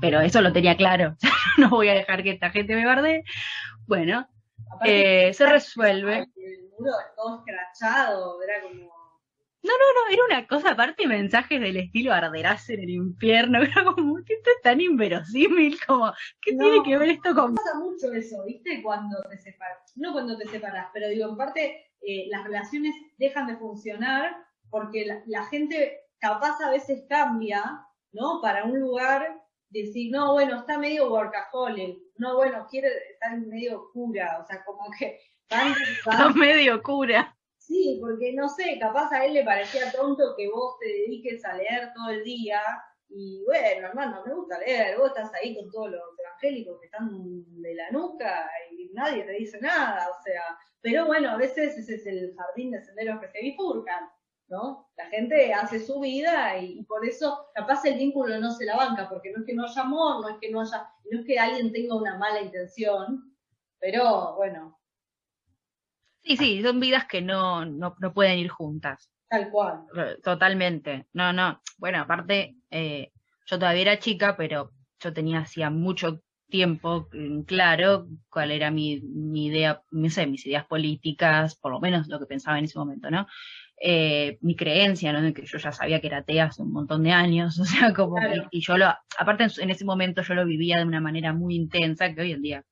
pero 0.00 0.20
eso 0.20 0.42
lo 0.42 0.52
tenía 0.52 0.76
claro. 0.76 1.16
no 1.58 1.70
voy 1.70 1.88
a 1.88 1.94
dejar 1.94 2.22
que 2.22 2.30
esta 2.30 2.50
gente 2.50 2.74
me 2.74 2.84
bardee. 2.84 3.24
Bueno, 3.86 4.28
eh, 4.84 5.32
se 5.32 5.46
resuelve. 5.46 6.18
El 6.36 6.68
muro 6.78 6.92
todo 7.16 7.38
escrachado, 7.38 8.42
era 8.42 8.62
como. 8.62 8.99
No, 9.62 9.72
no, 9.76 10.12
era 10.12 10.22
una 10.24 10.46
cosa 10.46 10.70
aparte, 10.70 11.06
mensajes 11.06 11.60
del 11.60 11.76
estilo 11.76 12.12
arderás 12.12 12.68
en 12.70 12.80
el 12.80 12.90
infierno. 12.90 13.58
Era 13.62 13.84
como, 13.84 14.18
esto 14.18 14.50
es 14.56 14.62
tan 14.62 14.80
inverosímil, 14.80 15.78
como, 15.86 16.12
¿qué 16.40 16.54
No. 16.54 16.64
tiene 16.64 16.82
que 16.84 16.98
ver 16.98 17.10
esto 17.10 17.34
con 17.34 17.54
Pasa 17.54 17.78
mucho 17.78 18.12
eso, 18.12 18.44
¿viste? 18.46 18.82
Cuando 18.82 19.20
te 19.28 19.36
separas. 19.36 19.92
No 19.96 20.12
cuando 20.12 20.38
te 20.38 20.48
separas, 20.48 20.88
pero 20.94 21.08
digo, 21.08 21.28
en 21.28 21.36
parte 21.36 21.92
eh, 22.00 22.26
las 22.30 22.44
relaciones 22.44 22.94
dejan 23.18 23.46
de 23.46 23.56
funcionar 23.56 24.34
porque 24.70 25.04
la, 25.04 25.22
la 25.26 25.44
gente 25.46 25.98
capaz 26.18 26.58
a 26.64 26.70
veces 26.70 27.04
cambia, 27.08 27.62
¿no? 28.12 28.40
Para 28.40 28.64
un 28.64 28.80
lugar, 28.80 29.42
decir, 29.68 30.10
no, 30.10 30.32
bueno, 30.32 30.60
está 30.60 30.78
medio 30.78 31.10
workaholic, 31.10 31.98
no, 32.16 32.36
bueno, 32.36 32.66
quiere 32.68 32.88
estar 33.12 33.38
medio 33.40 33.90
cura, 33.92 34.38
o 34.42 34.46
sea, 34.46 34.64
como 34.64 34.90
que 34.98 35.18
van, 35.48 35.74
van 36.06 36.38
medio 36.38 36.82
cura? 36.82 37.36
Sí, 37.70 37.98
porque 38.00 38.32
no 38.32 38.48
sé, 38.48 38.80
capaz 38.80 39.12
a 39.12 39.24
él 39.24 39.32
le 39.32 39.44
parecía 39.44 39.92
tonto 39.92 40.34
que 40.36 40.50
vos 40.50 40.76
te 40.80 40.86
dediques 40.88 41.44
a 41.44 41.54
leer 41.54 41.92
todo 41.94 42.10
el 42.10 42.24
día. 42.24 42.60
Y 43.08 43.44
bueno, 43.44 43.86
hermano, 43.86 44.24
me 44.26 44.34
gusta 44.34 44.58
leer. 44.58 44.98
Vos 44.98 45.10
estás 45.10 45.32
ahí 45.34 45.54
con 45.54 45.70
todos 45.70 45.92
los 45.92 46.02
evangélicos 46.18 46.80
que 46.80 46.86
están 46.86 47.08
de 47.62 47.74
la 47.76 47.88
nuca 47.92 48.50
y 48.72 48.90
nadie 48.92 49.22
te 49.22 49.34
dice 49.34 49.60
nada. 49.60 50.08
O 50.10 50.20
sea, 50.24 50.42
pero 50.80 51.06
bueno, 51.06 51.30
a 51.30 51.36
veces 51.36 51.78
ese 51.78 51.94
es 51.94 52.06
el 52.06 52.34
jardín 52.36 52.72
de 52.72 52.82
senderos 52.82 53.20
que 53.20 53.28
se 53.28 53.40
bifurcan, 53.40 54.02
¿no? 54.48 54.90
La 54.96 55.06
gente 55.06 55.54
hace 55.54 55.78
su 55.78 56.00
vida 56.00 56.58
y, 56.58 56.82
por 56.86 57.06
eso 57.06 57.52
capaz 57.54 57.84
el 57.84 57.98
vínculo 57.98 58.36
no 58.40 58.50
se 58.50 58.64
la 58.64 58.74
banca, 58.74 59.08
porque 59.08 59.30
no 59.30 59.42
es 59.42 59.46
que 59.46 59.54
no 59.54 59.62
haya 59.62 59.82
amor, 59.82 60.22
no 60.22 60.28
es 60.28 60.38
que 60.40 60.50
no 60.50 60.60
haya, 60.60 60.90
no 61.08 61.20
es 61.20 61.24
que 61.24 61.38
alguien 61.38 61.70
tenga 61.70 61.94
una 61.94 62.18
mala 62.18 62.42
intención, 62.42 63.32
pero 63.78 64.34
bueno, 64.34 64.79
Sí, 66.22 66.36
sí, 66.36 66.62
son 66.62 66.80
vidas 66.80 67.06
que 67.06 67.22
no, 67.22 67.64
no, 67.64 67.96
no 67.98 68.12
pueden 68.12 68.38
ir 68.38 68.48
juntas. 68.48 69.10
tal 69.28 69.50
cual. 69.50 69.86
Totalmente. 70.22 71.06
No, 71.12 71.32
no. 71.32 71.60
Bueno, 71.78 72.00
aparte, 72.00 72.56
eh, 72.70 73.10
yo 73.46 73.58
todavía 73.58 73.82
era 73.82 73.98
chica, 73.98 74.36
pero 74.36 74.70
yo 75.00 75.12
tenía 75.12 75.40
hacía 75.40 75.70
mucho 75.70 76.20
tiempo 76.50 77.08
claro 77.46 78.08
cuál 78.28 78.50
era 78.50 78.70
mi, 78.70 79.00
mi 79.00 79.46
idea, 79.46 79.82
no 79.90 80.10
sé, 80.10 80.26
mis 80.26 80.44
ideas 80.46 80.66
políticas, 80.66 81.54
por 81.56 81.72
lo 81.72 81.80
menos 81.80 82.08
lo 82.08 82.18
que 82.18 82.26
pensaba 82.26 82.58
en 82.58 82.64
ese 82.64 82.78
momento, 82.78 83.10
¿no? 83.10 83.26
Eh, 83.80 84.36
mi 84.42 84.56
creencia, 84.56 85.12
¿no? 85.12 85.22
De 85.22 85.32
que 85.32 85.46
yo 85.46 85.56
ya 85.56 85.72
sabía 85.72 86.00
que 86.00 86.08
era 86.08 86.18
atea 86.18 86.46
hace 86.46 86.60
un 86.62 86.72
montón 86.72 87.02
de 87.02 87.12
años, 87.12 87.58
o 87.60 87.64
sea, 87.64 87.94
como, 87.94 88.16
y, 88.50 88.60
yo 88.60 88.76
lo, 88.76 88.92
aparte 89.18 89.46
en, 89.58 89.70
ese 89.70 89.84
momento 89.86 90.22
yo 90.22 90.34
lo 90.34 90.44
vivía 90.44 90.78
de 90.78 90.84
una 90.84 91.00
manera 91.00 91.32
muy 91.32 91.54
intensa, 91.54 92.12
que 92.14 92.20
hoy 92.20 92.32
en 92.32 92.42
día 92.42 92.64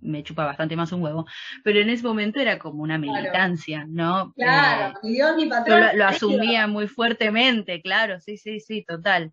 me 0.00 0.22
chupa 0.22 0.44
bastante 0.44 0.76
más 0.76 0.92
un 0.92 1.02
huevo, 1.02 1.26
pero 1.62 1.80
en 1.80 1.90
ese 1.90 2.02
momento 2.02 2.40
era 2.40 2.58
como 2.58 2.82
una 2.82 2.98
militancia, 2.98 3.84
¿no? 3.88 4.32
Claro, 4.34 4.98
eh, 5.02 5.08
Dios 5.08 5.36
ni 5.36 5.46
patrón. 5.46 5.84
Lo, 5.94 6.06
asumía 6.06 6.66
muy 6.66 6.88
fuertemente, 6.88 7.82
claro, 7.82 8.20
sí, 8.20 8.36
sí, 8.36 8.60
sí, 8.60 8.84
total. 8.84 9.32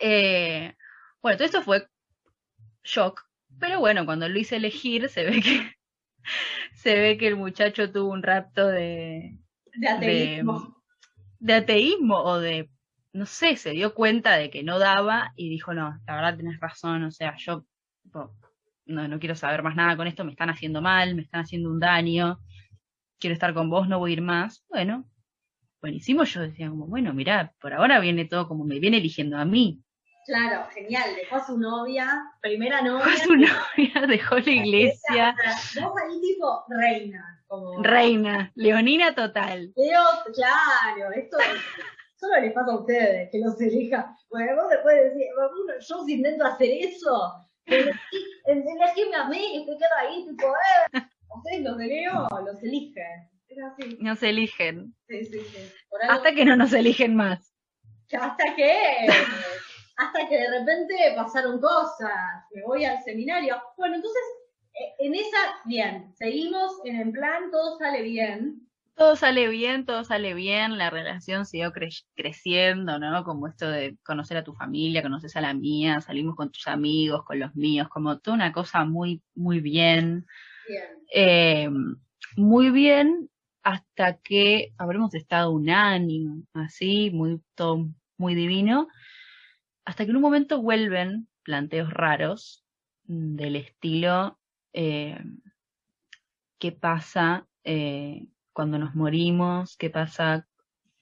Eh, 0.00 0.74
bueno, 1.22 1.36
todo 1.36 1.46
esto 1.46 1.62
fue 1.62 1.86
shock, 2.84 3.22
pero 3.58 3.80
bueno, 3.80 4.04
cuando 4.04 4.28
lo 4.28 4.38
hice 4.38 4.56
elegir 4.56 5.08
se 5.08 5.24
ve 5.24 5.40
que 5.40 5.72
se 6.74 6.98
ve 6.98 7.16
que 7.18 7.28
el 7.28 7.36
muchacho 7.36 7.90
tuvo 7.90 8.12
un 8.12 8.22
rapto 8.22 8.66
de, 8.66 9.38
de 9.74 9.88
ateísmo. 9.88 10.82
De, 11.38 11.54
ateísmo 11.54 12.16
o 12.22 12.38
de, 12.38 12.68
no 13.12 13.26
sé, 13.26 13.56
se 13.56 13.70
dio 13.70 13.94
cuenta 13.94 14.36
de 14.36 14.50
que 14.50 14.62
no 14.62 14.78
daba 14.78 15.32
y 15.36 15.48
dijo, 15.48 15.72
no, 15.72 15.98
la 16.06 16.14
verdad 16.16 16.36
tenés 16.36 16.60
razón, 16.60 17.04
o 17.04 17.10
sea, 17.10 17.36
yo 17.38 17.64
no, 18.86 19.08
no 19.08 19.18
quiero 19.18 19.34
saber 19.34 19.62
más 19.62 19.76
nada 19.76 19.96
con 19.96 20.06
esto, 20.06 20.24
me 20.24 20.30
están 20.30 20.50
haciendo 20.50 20.80
mal, 20.80 21.14
me 21.14 21.22
están 21.22 21.42
haciendo 21.42 21.70
un 21.70 21.80
daño, 21.80 22.40
quiero 23.18 23.34
estar 23.34 23.52
con 23.54 23.68
vos, 23.68 23.88
no 23.88 23.98
voy 23.98 24.12
a 24.12 24.14
ir 24.14 24.22
más. 24.22 24.64
Bueno, 24.68 25.04
buenísimo, 25.80 26.24
yo 26.24 26.40
decía 26.40 26.68
como, 26.68 26.86
bueno, 26.86 27.12
mirá, 27.12 27.52
por 27.60 27.74
ahora 27.74 28.00
viene 28.00 28.24
todo 28.24 28.48
como 28.48 28.64
me 28.64 28.78
viene 28.78 28.98
eligiendo 28.98 29.36
a 29.36 29.44
mí. 29.44 29.82
Claro, 30.26 30.66
genial, 30.74 31.10
dejó 31.14 31.36
a 31.36 31.46
su 31.46 31.56
novia, 31.56 32.20
primera 32.40 32.82
novia. 32.82 33.04
Dejó 33.04 33.10
a 33.10 33.24
su 33.24 33.36
novia, 33.36 34.06
dejó 34.08 34.38
la 34.38 34.50
iglesia. 34.50 35.36
Vos 35.80 35.92
ahí 36.02 36.20
tipo 36.20 36.64
reina. 36.68 37.44
Como... 37.46 37.80
Reina, 37.80 38.50
leonina 38.56 39.14
total. 39.14 39.72
Leo, 39.76 40.02
claro, 40.34 41.12
esto 41.14 41.36
solo 42.16 42.40
les 42.40 42.52
pasa 42.52 42.72
a 42.72 42.80
ustedes, 42.80 43.30
que 43.30 43.38
los 43.38 43.60
elija. 43.60 44.16
Bueno, 44.28 44.56
vos 44.56 44.68
después 44.68 44.96
decir, 44.96 45.26
yo 45.88 46.04
si 46.04 46.14
intento 46.14 46.44
hacer 46.44 46.70
eso, 46.72 47.45
elegime 47.66 49.16
a 49.16 49.28
mí, 49.28 49.64
que 49.66 49.76
quedo 49.76 49.96
ahí, 49.98 50.26
tipo, 50.26 50.46
eh. 50.46 51.02
Ustedes 51.36 51.62
los 51.62 51.76
de 51.76 51.86
Leo 51.86 52.28
los 52.44 52.62
eligen. 52.62 53.30
Es 53.48 53.58
así. 53.62 53.98
Nos 54.00 54.22
eligen. 54.22 54.94
Sí, 55.08 55.24
sí, 55.24 55.40
sí. 55.40 55.72
Hasta 56.08 56.32
que 56.32 56.44
no 56.44 56.56
nos 56.56 56.72
eligen 56.72 57.14
más. 57.14 57.52
Hasta 58.12 58.54
que 58.54 59.06
hasta 59.96 60.28
que 60.28 60.38
de 60.38 60.58
repente 60.58 60.94
pasaron 61.16 61.60
cosas, 61.60 62.44
me 62.52 62.62
voy 62.62 62.84
al 62.84 63.02
seminario. 63.02 63.60
Bueno, 63.76 63.96
entonces, 63.96 64.22
eh, 64.74 64.94
en 64.98 65.14
esa, 65.14 65.38
bien, 65.64 66.14
seguimos 66.16 66.72
en 66.84 67.00
el 67.00 67.12
plan, 67.12 67.50
todo 67.50 67.78
sale 67.78 68.02
bien. 68.02 68.65
Todo 68.96 69.14
sale 69.14 69.48
bien, 69.48 69.84
todo 69.84 70.04
sale 70.04 70.32
bien, 70.32 70.78
la 70.78 70.88
relación 70.88 71.44
siguió 71.44 71.70
creciendo, 72.14 72.98
¿no? 72.98 73.24
Como 73.24 73.46
esto 73.46 73.68
de 73.68 73.98
conocer 74.02 74.38
a 74.38 74.44
tu 74.44 74.54
familia, 74.54 75.02
conoces 75.02 75.36
a 75.36 75.42
la 75.42 75.52
mía, 75.52 76.00
salimos 76.00 76.34
con 76.34 76.50
tus 76.50 76.66
amigos, 76.66 77.22
con 77.24 77.38
los 77.38 77.54
míos, 77.54 77.88
como 77.90 78.18
toda 78.20 78.36
una 78.36 78.52
cosa 78.52 78.86
muy, 78.86 79.22
muy 79.34 79.60
bien. 79.60 80.26
Bien. 80.66 80.84
Eh, 81.12 81.68
muy 82.38 82.70
bien 82.70 83.28
hasta 83.62 84.16
que 84.18 84.72
habremos 84.78 85.14
estado 85.14 85.50
un 85.50 85.68
año 85.68 86.42
así, 86.54 87.10
muy, 87.10 87.42
todo 87.54 87.88
muy 88.16 88.34
divino, 88.34 88.88
hasta 89.84 90.04
que 90.04 90.10
en 90.10 90.16
un 90.16 90.22
momento 90.22 90.62
vuelven 90.62 91.28
planteos 91.42 91.92
raros 91.92 92.64
del 93.04 93.56
estilo 93.56 94.38
eh, 94.72 95.18
qué 96.58 96.72
pasa 96.72 97.46
eh, 97.64 98.26
cuando 98.56 98.78
nos 98.78 98.94
morimos, 98.94 99.76
qué 99.76 99.90
pasa, 99.90 100.48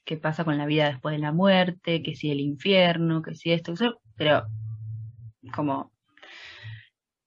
qué 0.05 0.17
pasa 0.17 0.45
con 0.45 0.59
la 0.59 0.67
vida 0.67 0.89
después 0.89 1.15
de 1.15 1.21
la 1.21 1.31
muerte, 1.31 2.03
que 2.03 2.17
si 2.17 2.33
el 2.33 2.41
infierno, 2.41 3.23
que 3.23 3.37
si 3.37 3.53
esto, 3.53 3.75
pero 4.17 4.45
como 5.55 5.93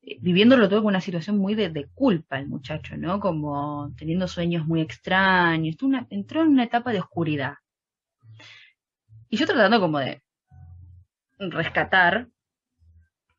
eh, 0.01 0.17
viviéndolo 0.19 0.67
todo 0.67 0.81
con 0.81 0.89
una 0.89 0.99
situación 0.99 1.37
muy 1.37 1.55
de, 1.55 1.87
culpa 1.95 2.39
el 2.39 2.49
muchacho, 2.49 2.97
¿no? 2.97 3.21
Como 3.21 3.93
teniendo 3.97 4.27
sueños 4.27 4.67
muy 4.67 4.81
extraños, 4.81 5.77
entró 6.09 6.41
en 6.41 6.49
una 6.49 6.65
etapa 6.65 6.91
de 6.91 6.99
oscuridad. 6.99 7.53
Y 9.29 9.37
yo 9.37 9.45
tratando 9.45 9.79
como 9.79 9.99
de 9.99 10.23
rescatar, 11.39 12.27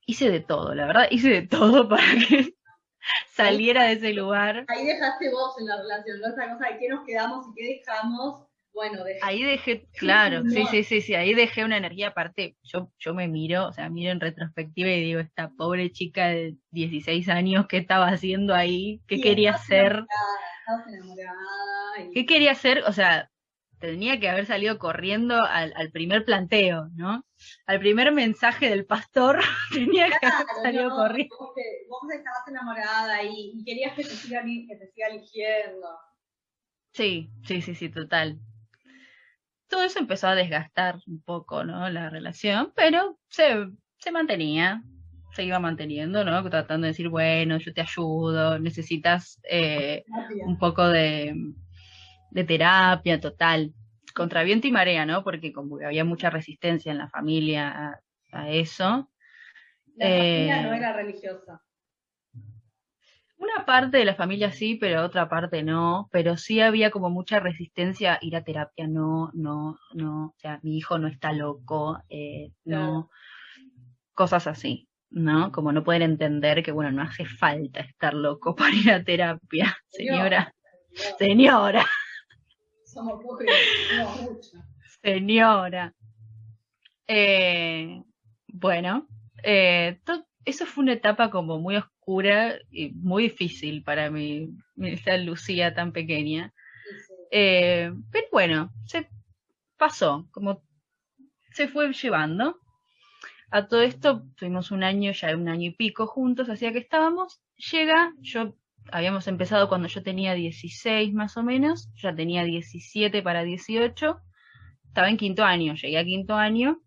hice 0.06 0.30
de 0.30 0.40
todo, 0.40 0.74
la 0.74 0.86
verdad, 0.86 1.08
hice 1.10 1.28
de 1.28 1.46
todo 1.46 1.86
para 1.90 2.14
que 2.26 2.54
saliera 3.32 3.84
de 3.84 3.92
ese 3.92 4.12
lugar. 4.12 4.64
Ahí 4.68 4.86
dejaste 4.86 5.30
vos 5.30 5.58
en 5.58 5.66
la 5.66 5.76
relación, 5.76 6.20
¿no? 6.20 6.28
Esa 6.28 6.52
cosa 6.52 6.72
de 6.72 6.78
qué 6.78 6.88
nos 6.88 7.04
quedamos 7.04 7.46
y 7.48 7.54
qué 7.54 7.66
dejamos. 7.78 8.44
Bueno, 8.72 9.02
ahí 9.22 9.42
dejé, 9.42 9.88
claro, 9.92 10.42
sí, 10.48 10.64
sí, 10.70 10.84
sí, 10.84 11.00
sí, 11.00 11.14
ahí 11.14 11.34
dejé 11.34 11.64
una 11.64 11.78
energía 11.78 12.08
aparte, 12.08 12.56
yo, 12.62 12.92
yo 12.98 13.12
me 13.12 13.26
miro, 13.26 13.66
o 13.66 13.72
sea, 13.72 13.88
miro 13.88 14.12
en 14.12 14.20
retrospectiva 14.20 14.88
y 14.90 15.02
digo, 15.02 15.20
esta 15.20 15.50
pobre 15.50 15.90
chica 15.90 16.28
de 16.28 16.56
16 16.70 17.28
años, 17.28 17.66
¿qué 17.66 17.78
estaba 17.78 18.06
haciendo 18.06 18.54
ahí? 18.54 19.00
¿Qué 19.08 19.20
quería 19.20 19.52
hacer? 19.54 20.04
¿Qué 22.14 22.24
quería 22.24 22.52
hacer? 22.52 22.84
O 22.86 22.92
sea, 22.92 23.30
tenía 23.78 24.18
que 24.18 24.28
haber 24.28 24.46
salido 24.46 24.78
corriendo 24.78 25.42
al, 25.44 25.72
al, 25.76 25.90
primer 25.90 26.24
planteo, 26.24 26.88
¿no? 26.94 27.24
Al 27.66 27.78
primer 27.78 28.12
mensaje 28.12 28.68
del 28.68 28.84
pastor 28.84 29.40
tenía 29.72 30.08
que 30.08 30.26
haber 30.26 30.46
salido 30.62 30.90
corriendo. 30.90 31.36
Vos, 31.38 32.12
estabas 32.12 32.48
enamorada 32.48 33.22
y, 33.22 33.52
y, 33.54 33.64
querías 33.64 33.94
que 33.94 34.02
te, 34.02 34.10
siga, 34.10 34.42
que 34.42 34.76
te 34.76 34.86
siga 34.92 35.08
eligiendo. 35.08 35.88
Sí, 36.92 37.30
sí, 37.44 37.62
sí, 37.62 37.74
sí, 37.74 37.88
total. 37.88 38.38
Todo 39.68 39.82
eso 39.82 39.98
empezó 39.98 40.28
a 40.28 40.34
desgastar 40.34 40.98
un 41.06 41.22
poco, 41.22 41.64
¿no? 41.64 41.88
La 41.90 42.08
relación, 42.08 42.72
pero 42.74 43.18
se, 43.28 43.68
se 43.98 44.10
mantenía, 44.10 44.82
se 45.32 45.44
iba 45.44 45.58
manteniendo, 45.58 46.24
¿no? 46.24 46.42
Tratando 46.48 46.86
de 46.86 46.92
decir, 46.92 47.08
bueno, 47.10 47.58
yo 47.58 47.72
te 47.74 47.82
ayudo, 47.82 48.58
necesitas 48.58 49.38
eh, 49.48 50.04
un 50.46 50.58
poco 50.58 50.88
de 50.88 51.34
de 52.30 52.44
terapia 52.44 53.20
total, 53.20 53.72
contra 54.14 54.42
viento 54.42 54.66
y 54.66 54.72
marea, 54.72 55.06
¿no? 55.06 55.24
Porque 55.24 55.52
como 55.52 55.78
había 55.84 56.04
mucha 56.04 56.30
resistencia 56.30 56.92
en 56.92 56.98
la 56.98 57.08
familia 57.08 58.00
a, 58.32 58.50
eso. 58.50 59.10
La 59.96 60.06
familia 60.06 60.62
no 60.62 60.74
eh, 60.74 60.76
era 60.76 60.92
religiosa. 60.92 61.62
Una 63.38 63.64
parte 63.64 63.98
de 63.98 64.04
la 64.04 64.16
familia 64.16 64.50
sí, 64.50 64.74
pero 64.74 65.04
otra 65.04 65.28
parte 65.28 65.62
no, 65.62 66.08
pero 66.10 66.36
sí 66.36 66.60
había 66.60 66.90
como 66.90 67.08
mucha 67.08 67.38
resistencia 67.38 68.14
a 68.14 68.18
ir 68.20 68.34
a 68.34 68.42
terapia, 68.42 68.88
no, 68.88 69.30
no, 69.32 69.78
no, 69.94 70.26
o 70.26 70.34
sea, 70.38 70.58
mi 70.62 70.76
hijo 70.76 70.98
no 70.98 71.06
está 71.06 71.32
loco, 71.32 72.02
eh, 72.08 72.50
no, 72.64 73.10
cosas 74.12 74.48
así, 74.48 74.88
¿no? 75.10 75.52
Como 75.52 75.70
no 75.70 75.84
poder 75.84 76.02
entender 76.02 76.64
que, 76.64 76.72
bueno, 76.72 76.90
no 76.90 77.02
hace 77.02 77.24
falta 77.24 77.80
estar 77.80 78.12
loco 78.12 78.56
para 78.56 78.74
ir 78.74 78.90
a 78.90 79.04
terapia, 79.04 79.76
señora. 79.86 80.52
señora. 81.16 81.86
Señora. 85.02 85.94
Eh, 87.06 88.02
bueno, 88.48 89.06
eh, 89.42 90.00
eso 90.44 90.66
fue 90.66 90.82
una 90.84 90.94
etapa 90.94 91.30
como 91.30 91.58
muy 91.58 91.76
oscura 91.76 92.58
y 92.70 92.90
muy 92.90 93.24
difícil 93.24 93.82
para 93.82 94.10
mí, 94.10 94.50
esa 94.78 95.16
Lucía 95.18 95.74
tan 95.74 95.92
pequeña. 95.92 96.54
Eh, 97.30 97.92
pero 98.10 98.26
bueno, 98.32 98.72
se 98.86 99.08
pasó, 99.76 100.26
como 100.30 100.62
se 101.52 101.68
fue 101.68 101.92
llevando. 101.92 102.58
A 103.50 103.66
todo 103.66 103.82
esto 103.82 104.24
tuvimos 104.36 104.70
un 104.70 104.84
año, 104.84 105.12
ya 105.12 105.34
un 105.34 105.48
año 105.48 105.68
y 105.68 105.74
pico 105.74 106.06
juntos, 106.06 106.48
hacía 106.48 106.72
que 106.72 106.78
estábamos. 106.78 107.40
Llega, 107.70 108.12
yo 108.20 108.54
habíamos 108.92 109.26
empezado 109.28 109.68
cuando 109.68 109.88
yo 109.88 110.02
tenía 110.02 110.34
16 110.34 111.12
más 111.14 111.36
o 111.36 111.42
menos, 111.42 111.90
ya 111.96 112.14
tenía 112.14 112.44
17 112.44 113.22
para 113.22 113.42
18, 113.42 114.20
estaba 114.86 115.08
en 115.08 115.16
quinto 115.16 115.44
año, 115.44 115.74
llegué 115.74 115.98
a 115.98 116.04
quinto 116.04 116.34
año, 116.34 116.80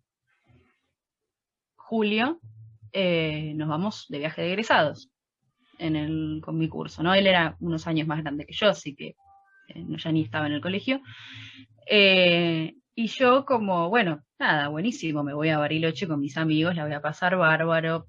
julio, 1.76 2.40
eh, 2.92 3.52
nos 3.54 3.68
vamos 3.68 4.06
de 4.08 4.18
viaje 4.18 4.42
de 4.42 4.48
egresados 4.48 5.10
en 5.78 5.96
el, 5.96 6.40
con 6.44 6.58
mi 6.58 6.68
curso, 6.68 7.02
¿no? 7.02 7.14
Él 7.14 7.26
era 7.26 7.56
unos 7.60 7.86
años 7.86 8.06
más 8.06 8.22
grande 8.22 8.46
que 8.46 8.52
yo, 8.52 8.68
así 8.68 8.94
que 8.94 9.16
eh, 9.68 9.84
ya 9.88 10.12
ni 10.12 10.22
estaba 10.22 10.46
en 10.46 10.52
el 10.52 10.60
colegio. 10.60 11.00
Eh, 11.86 12.74
y 12.94 13.06
yo 13.06 13.44
como, 13.44 13.88
bueno, 13.88 14.22
nada, 14.38 14.68
buenísimo, 14.68 15.22
me 15.22 15.34
voy 15.34 15.48
a 15.48 15.58
Bariloche 15.58 16.06
con 16.06 16.20
mis 16.20 16.36
amigos, 16.36 16.76
la 16.76 16.84
voy 16.84 16.92
a 16.92 17.00
pasar 17.00 17.36
bárbaro, 17.36 18.06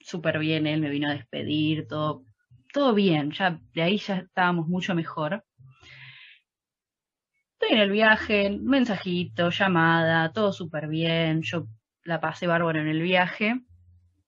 súper 0.00 0.38
bien, 0.38 0.66
él 0.66 0.80
me 0.80 0.90
vino 0.90 1.08
a 1.08 1.14
despedir, 1.14 1.86
todo 1.86 2.24
todo 2.72 2.94
bien, 2.94 3.30
ya 3.32 3.58
de 3.74 3.82
ahí 3.82 3.98
ya 3.98 4.16
estábamos 4.18 4.68
mucho 4.68 4.94
mejor. 4.94 5.44
Estoy 7.58 7.76
en 7.76 7.82
el 7.82 7.90
viaje, 7.90 8.58
mensajito, 8.62 9.50
llamada, 9.50 10.32
todo 10.32 10.52
súper 10.52 10.88
bien, 10.88 11.42
yo 11.42 11.66
la 12.04 12.20
pasé 12.20 12.46
bárbaro 12.46 12.80
en 12.80 12.88
el 12.88 13.02
viaje. 13.02 13.60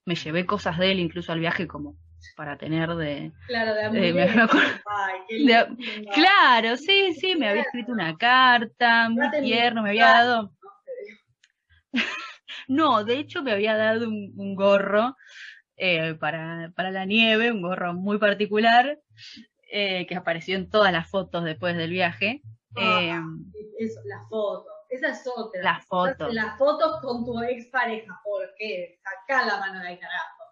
me 0.05 0.15
llevé 0.17 0.47
cosas 0.47 0.79
de 0.79 0.93
él 0.93 1.01
incluso 1.01 1.33
al 1.33 1.41
viaje 1.41 1.67
como 1.67 1.97
para 2.37 2.57
tener 2.59 2.95
de... 2.97 3.33
Claro, 3.47 3.75
de 3.75 3.91
me- 3.91 4.13
Ay, 4.23 5.21
qué 5.29 5.45
de- 5.45 5.77
claro, 6.15 6.77
sí, 6.77 7.15
sí, 7.15 7.37
me 7.37 7.49
había 7.49 7.63
escrito 7.63 7.93
una 7.93 8.17
carta, 8.17 9.09
muy 9.09 9.29
tierno, 9.43 9.83
me 9.83 9.91
había 9.91 10.07
dado... 10.07 10.53
No, 12.69 13.05
de 13.05 13.19
hecho 13.19 13.43
me 13.43 13.53
había 13.53 13.77
dado 13.77 14.09
un, 14.09 14.33
un 14.37 14.55
gorro 14.55 15.17
eh, 15.85 16.15
para, 16.15 16.73
para 16.77 16.93
la 16.93 17.05
nieve, 17.05 17.51
un 17.51 17.61
gorro 17.61 17.93
muy 17.93 18.19
particular, 18.19 19.01
eh, 19.69 20.07
que 20.07 20.15
apareció 20.15 20.55
en 20.57 20.71
todas 20.71 20.93
las 20.93 21.11
fotos 21.11 21.43
después 21.43 21.77
del 21.77 21.91
viaje. 21.91 22.41
Ah. 22.77 23.01
Eh, 23.01 23.85
Eso, 23.85 24.01
la 24.05 24.25
foto. 24.29 24.67
Esa 24.89 25.09
es 25.09 25.27
otra. 25.27 25.61
Las 25.61 25.85
fotos. 25.87 26.33
Las 26.33 26.57
fotos 26.57 27.01
con 27.01 27.25
tu 27.25 27.43
expareja. 27.43 28.21
¿Por 28.23 28.55
qué? 28.57 29.01
Sacá 29.03 29.45
la 29.45 29.59
mano 29.59 29.81
del 29.81 29.99
carajo. 29.99 30.43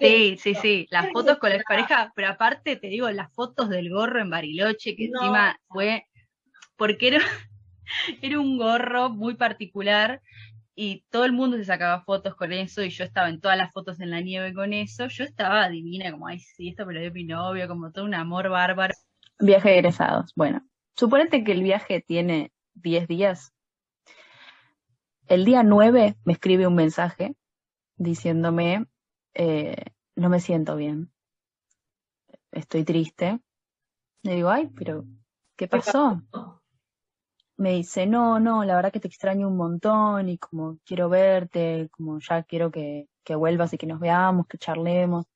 Sí, 0.00 0.36
sí, 0.38 0.54
sí, 0.54 0.86
las 0.90 1.06
¿Qué 1.06 1.12
fotos 1.12 1.38
con 1.38 1.50
la 1.50 1.56
expareja, 1.56 2.12
pero 2.14 2.28
aparte 2.28 2.76
te 2.76 2.86
digo, 2.86 3.10
las 3.10 3.32
fotos 3.32 3.68
del 3.68 3.90
gorro 3.90 4.20
en 4.20 4.30
Bariloche, 4.30 4.94
que 4.94 5.08
No. 5.08 5.20
encima 5.20 5.58
fue, 5.68 6.06
porque 6.76 7.08
era, 7.08 7.18
era 8.22 8.38
un 8.38 8.56
gorro 8.56 9.10
muy 9.10 9.34
particular 9.34 10.22
y 10.78 11.04
todo 11.08 11.24
el 11.24 11.32
mundo 11.32 11.56
se 11.56 11.64
sacaba 11.64 12.02
fotos 12.02 12.34
con 12.34 12.52
eso 12.52 12.82
y 12.82 12.90
yo 12.90 13.02
estaba 13.02 13.30
en 13.30 13.40
todas 13.40 13.56
las 13.56 13.72
fotos 13.72 13.98
en 13.98 14.10
la 14.10 14.20
nieve 14.20 14.52
con 14.52 14.74
eso, 14.74 15.08
yo 15.08 15.24
estaba 15.24 15.70
divina, 15.70 16.12
como, 16.12 16.26
ay, 16.26 16.38
sí, 16.38 16.68
esto 16.68 16.84
me 16.84 16.92
lo 16.92 17.00
dio 17.00 17.10
mi 17.10 17.24
novio, 17.24 17.66
como 17.66 17.90
todo 17.90 18.04
un 18.04 18.14
amor 18.14 18.50
bárbaro. 18.50 18.94
Viaje 19.40 19.70
de 19.70 19.78
egresados, 19.78 20.32
bueno, 20.36 20.68
suponete 20.94 21.42
que 21.44 21.52
el 21.52 21.62
viaje 21.62 22.02
tiene 22.06 22.52
10 22.74 23.08
días. 23.08 23.54
El 25.26 25.46
día 25.46 25.62
9 25.62 26.14
me 26.24 26.32
escribe 26.34 26.66
un 26.66 26.74
mensaje 26.74 27.34
diciéndome, 27.96 28.86
eh, 29.32 29.82
no 30.14 30.28
me 30.28 30.40
siento 30.40 30.76
bien, 30.76 31.10
estoy 32.52 32.84
triste. 32.84 33.40
Le 34.22 34.34
digo, 34.34 34.50
ay, 34.50 34.68
pero, 34.76 35.06
¿qué 35.56 35.68
pasó? 35.68 36.20
Me 37.58 37.72
dice, 37.72 38.06
no, 38.06 38.38
no, 38.40 38.64
la 38.64 38.76
verdad 38.76 38.92
que 38.92 39.00
te 39.00 39.08
extraño 39.08 39.48
un 39.48 39.56
montón 39.56 40.28
y 40.28 40.38
como 40.38 40.78
quiero 40.84 41.08
verte, 41.08 41.88
como 41.90 42.18
ya 42.20 42.42
quiero 42.42 42.70
que, 42.70 43.08
que 43.24 43.34
vuelvas 43.34 43.72
y 43.72 43.78
que 43.78 43.86
nos 43.86 44.00
veamos, 44.00 44.46
que 44.46 44.58
charlemos. 44.58 45.26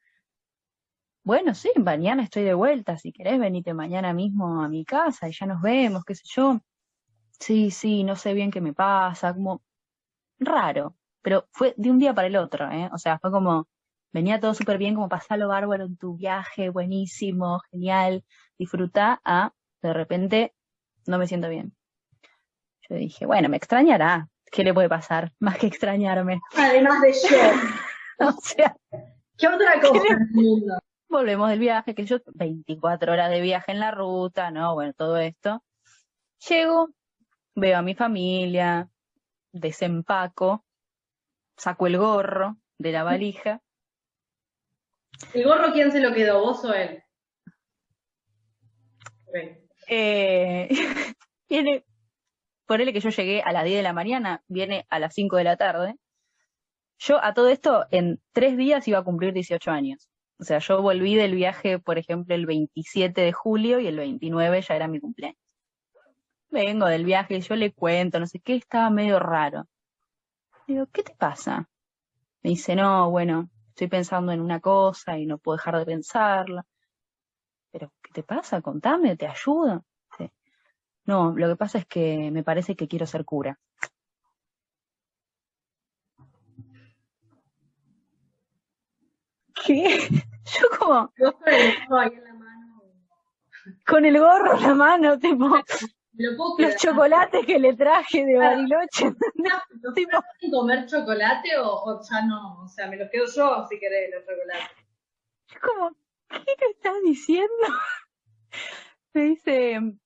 Bueno, 1.22 1.54
sí, 1.54 1.70
mañana 1.76 2.22
estoy 2.24 2.42
de 2.44 2.54
vuelta, 2.54 2.96
si 2.98 3.12
querés 3.12 3.38
venite 3.38 3.74
mañana 3.74 4.12
mismo 4.12 4.62
a 4.62 4.68
mi 4.68 4.85
casa 4.85 5.28
y 5.28 5.33
ya 5.33 5.46
nos 5.46 5.61
vemos, 5.62 6.04
qué 6.04 6.14
sé 6.14 6.22
yo. 6.26 6.61
Sí, 7.40 7.70
sí, 7.70 8.04
no 8.04 8.16
sé 8.16 8.35
bien 8.35 8.50
qué 8.50 8.61
me 8.61 8.74
pasa, 8.74 9.35
como 9.35 9.62
raro, 10.38 10.96
pero 11.22 11.48
fue 11.52 11.74
de 11.78 11.90
un 11.90 11.98
día 11.98 12.14
para 12.14 12.28
el 12.28 12.37
otro, 12.37 12.70
¿eh? 12.70 12.90
O 12.92 12.98
sea, 12.98 13.18
fue 13.20 13.30
como, 13.33 13.68
venía 14.12 14.40
todo 14.40 14.54
súper 14.54 14.78
bien, 14.78 14.94
como 14.94 15.09
pasalo 15.09 15.48
bárbaro 15.48 15.85
en 15.87 15.96
tu 15.96 16.16
viaje, 16.16 16.70
buenísimo, 16.70 17.61
genial, 17.70 18.24
disfruta, 18.59 19.20
a 19.24 19.52
de 19.83 19.92
repente 19.94 20.54
no 21.06 21.18
me 21.18 21.26
siento 21.28 21.48
bien. 21.48 21.74
Yo 22.90 22.96
dije, 22.96 23.24
bueno, 23.24 23.48
me 23.48 23.57
extrañará, 23.57 24.29
¿qué 24.50 24.64
le 24.64 24.74
puede 24.74 24.88
pasar? 24.88 25.33
Más 25.38 25.57
que 25.59 25.68
extrañarme. 25.68 26.40
Además 26.57 27.00
de 27.00 27.12
yo. 27.12 27.38
O 28.22 28.33
sea, 28.42 28.76
¿Qué 29.38 29.48
otra 29.48 29.81
cosa 29.81 30.18
mundo? 30.33 30.79
volvemos 31.09 31.48
del 31.48 31.59
viaje, 31.59 31.94
que 31.94 32.05
yo 32.05 32.18
24 32.35 33.12
horas 33.12 33.31
de 33.31 33.40
viaje 33.40 33.72
en 33.72 33.81
la 33.81 33.92
ruta, 33.92 34.50
¿no? 34.50 34.74
Bueno, 34.74 34.92
todo 34.92 35.16
esto. 35.16 35.64
Llego, 36.46 36.90
veo 37.55 37.79
a 37.79 37.83
mi 37.83 37.94
familia, 37.94 38.90
desempaco, 39.53 40.66
saco 41.57 41.87
el 41.87 41.96
gorro 41.96 42.59
de 42.76 42.92
la 42.92 43.05
valija. 43.05 43.62
¿El 45.33 45.44
gorro 45.44 45.72
quién 45.72 45.92
se 45.92 46.00
lo 46.00 46.12
quedó? 46.12 46.40
¿Vos 46.40 46.62
o 46.66 46.74
él? 46.74 47.03
Eh, 49.88 50.68
viene, 51.48 51.85
ponele 52.70 52.92
que 52.92 53.00
yo 53.00 53.11
llegué 53.11 53.42
a 53.42 53.50
las 53.50 53.64
10 53.64 53.78
de 53.78 53.83
la 53.83 53.92
mañana, 53.92 54.44
viene 54.46 54.87
a 54.90 55.00
las 55.00 55.12
5 55.14 55.38
de 55.38 55.42
la 55.42 55.56
tarde. 55.56 55.96
Yo 57.00 57.18
a 57.20 57.35
todo 57.35 57.48
esto 57.48 57.87
en 57.90 58.20
tres 58.30 58.56
días 58.56 58.87
iba 58.87 59.00
a 59.00 59.02
cumplir 59.02 59.33
18 59.33 59.72
años. 59.72 60.09
O 60.38 60.44
sea, 60.44 60.61
yo 60.61 60.80
volví 60.80 61.16
del 61.16 61.35
viaje, 61.35 61.80
por 61.80 61.98
ejemplo, 61.98 62.33
el 62.33 62.46
27 62.46 63.22
de 63.22 63.33
julio 63.33 63.80
y 63.80 63.88
el 63.88 63.96
29 63.96 64.62
ya 64.62 64.76
era 64.76 64.87
mi 64.87 65.00
cumpleaños. 65.00 65.40
Vengo 66.48 66.87
del 66.87 67.04
viaje 67.04 67.40
yo 67.40 67.56
le 67.56 67.72
cuento, 67.72 68.20
no 68.20 68.28
sé 68.28 68.38
qué, 68.38 68.54
estaba 68.54 68.88
medio 68.88 69.18
raro. 69.18 69.66
Digo, 70.68 70.87
¿qué 70.92 71.02
te 71.02 71.16
pasa? 71.16 71.68
Me 72.44 72.50
dice, 72.50 72.76
no, 72.76 73.11
bueno, 73.11 73.50
estoy 73.70 73.88
pensando 73.88 74.30
en 74.30 74.40
una 74.40 74.61
cosa 74.61 75.18
y 75.18 75.26
no 75.26 75.38
puedo 75.38 75.56
dejar 75.56 75.76
de 75.76 75.87
pensarla. 75.87 76.64
Pero, 77.72 77.92
¿qué 78.00 78.12
te 78.12 78.22
pasa? 78.22 78.62
Contame, 78.62 79.16
te 79.16 79.26
ayudo. 79.26 79.85
No, 81.11 81.33
lo 81.37 81.49
que 81.49 81.57
pasa 81.57 81.79
es 81.79 81.87
que 81.87 82.31
me 82.31 82.44
parece 82.44 82.77
que 82.77 82.87
quiero 82.87 83.05
ser 83.05 83.25
cura. 83.25 83.59
¿Qué? 89.66 89.83
Yo 90.44 90.79
como 90.79 91.12
con 91.12 91.27
el 91.53 91.75
gorro 91.88 91.99
ahí 91.99 92.12
en 92.14 92.25
la 92.25 92.35
mano. 92.35 92.83
con 93.85 94.05
el 94.05 94.18
gorro 94.20 94.57
en 94.57 94.62
la 94.62 94.75
mano, 94.75 95.18
tipo, 95.18 95.49
¿Me 96.12 96.25
lo 96.27 96.37
puedo 96.37 96.55
los 96.59 96.77
chocolates 96.77 97.44
que 97.44 97.59
le 97.59 97.75
traje 97.75 98.25
de 98.25 98.37
Bariloche. 98.37 99.07
¿Los 99.83 99.94
tipo, 99.96 100.12
pueden 100.12 100.53
comer 100.53 100.87
chocolate 100.87 101.59
o, 101.59 101.73
o 101.87 102.01
ya 102.09 102.25
no? 102.25 102.62
O 102.62 102.68
sea, 102.68 102.87
me 102.87 102.96
los 102.96 103.11
quedo 103.11 103.27
yo 103.27 103.66
si 103.68 103.81
querés 103.81 104.12
los 104.14 104.25
chocolates. 104.25 104.77
Yo 105.49 105.59
como, 105.61 105.90
¿qué 106.29 106.55
me 106.61 106.70
estás 106.70 107.03
diciendo? 107.03 107.66
Me 109.12 109.23
dice, 109.23 109.99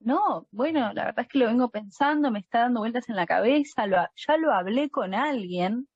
no, 0.00 0.48
bueno, 0.50 0.92
la 0.92 1.04
verdad 1.04 1.20
es 1.24 1.28
que 1.28 1.38
lo 1.38 1.46
vengo 1.46 1.70
pensando, 1.70 2.30
me 2.30 2.40
está 2.40 2.60
dando 2.60 2.80
vueltas 2.80 3.08
en 3.08 3.16
la 3.16 3.26
cabeza, 3.26 3.86
lo, 3.86 3.98
ya 4.16 4.36
lo 4.36 4.52
hablé 4.52 4.90
con 4.90 5.14
alguien, 5.14 5.88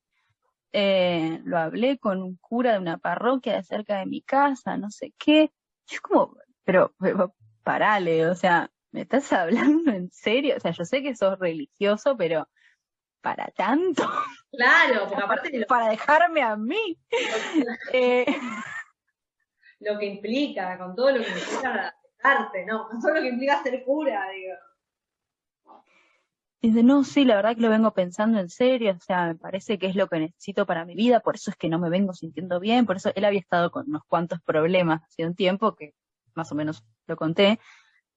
eh, 0.72 1.40
lo 1.44 1.58
hablé 1.58 1.98
con 1.98 2.22
un 2.22 2.36
cura 2.36 2.72
de 2.72 2.78
una 2.78 2.98
parroquia 2.98 3.56
de 3.56 3.64
cerca 3.64 3.98
de 3.98 4.06
mi 4.06 4.22
casa, 4.22 4.76
no 4.76 4.90
sé 4.90 5.14
qué. 5.18 5.52
Yo 5.86 5.98
como, 6.02 6.36
pero, 6.64 6.94
pero 6.98 7.34
parale, 7.62 8.26
o 8.26 8.34
sea, 8.34 8.70
¿me 8.92 9.02
estás 9.02 9.32
hablando 9.32 9.90
en 9.92 10.10
serio? 10.10 10.56
O 10.56 10.60
sea, 10.60 10.72
yo 10.72 10.84
sé 10.84 11.02
que 11.02 11.16
sos 11.16 11.38
religioso, 11.38 12.16
pero 12.16 12.48
para 13.20 13.46
tanto, 13.48 14.02
Claro, 14.56 15.08
porque 15.08 15.24
aparte 15.24 15.50
de 15.50 15.58
lo, 15.60 15.66
para 15.66 15.88
dejarme 15.88 16.42
a 16.42 16.56
mí. 16.56 16.98
Eh, 17.92 18.26
lo 19.80 19.98
que 19.98 20.06
implica, 20.06 20.78
con 20.78 20.94
todo 20.94 21.10
lo 21.10 21.22
que 21.22 21.30
implica 21.30 21.94
arte, 22.24 22.64
¿no? 22.64 22.88
Con 22.88 23.00
todo 23.00 23.14
lo 23.14 23.20
que 23.20 23.28
implica 23.28 23.62
ser 23.62 23.84
cura, 23.84 24.28
digo. 24.30 24.54
Dice, 26.60 26.82
no, 26.82 27.04
sí, 27.04 27.26
la 27.26 27.36
verdad 27.36 27.54
que 27.54 27.60
lo 27.60 27.68
vengo 27.68 27.92
pensando 27.92 28.38
en 28.38 28.48
serio, 28.48 28.96
o 28.96 29.00
sea, 29.00 29.26
me 29.26 29.34
parece 29.34 29.78
que 29.78 29.86
es 29.86 29.94
lo 29.94 30.08
que 30.08 30.18
necesito 30.18 30.64
para 30.64 30.86
mi 30.86 30.94
vida, 30.94 31.20
por 31.20 31.34
eso 31.34 31.50
es 31.50 31.56
que 31.56 31.68
no 31.68 31.78
me 31.78 31.90
vengo 31.90 32.14
sintiendo 32.14 32.58
bien, 32.58 32.86
por 32.86 32.96
eso 32.96 33.12
él 33.14 33.26
había 33.26 33.40
estado 33.40 33.70
con 33.70 33.86
unos 33.86 34.02
cuantos 34.08 34.40
problemas 34.40 35.02
hace 35.02 35.26
un 35.26 35.34
tiempo, 35.34 35.74
que 35.74 35.92
más 36.34 36.50
o 36.52 36.54
menos 36.54 36.82
lo 37.06 37.16
conté, 37.16 37.60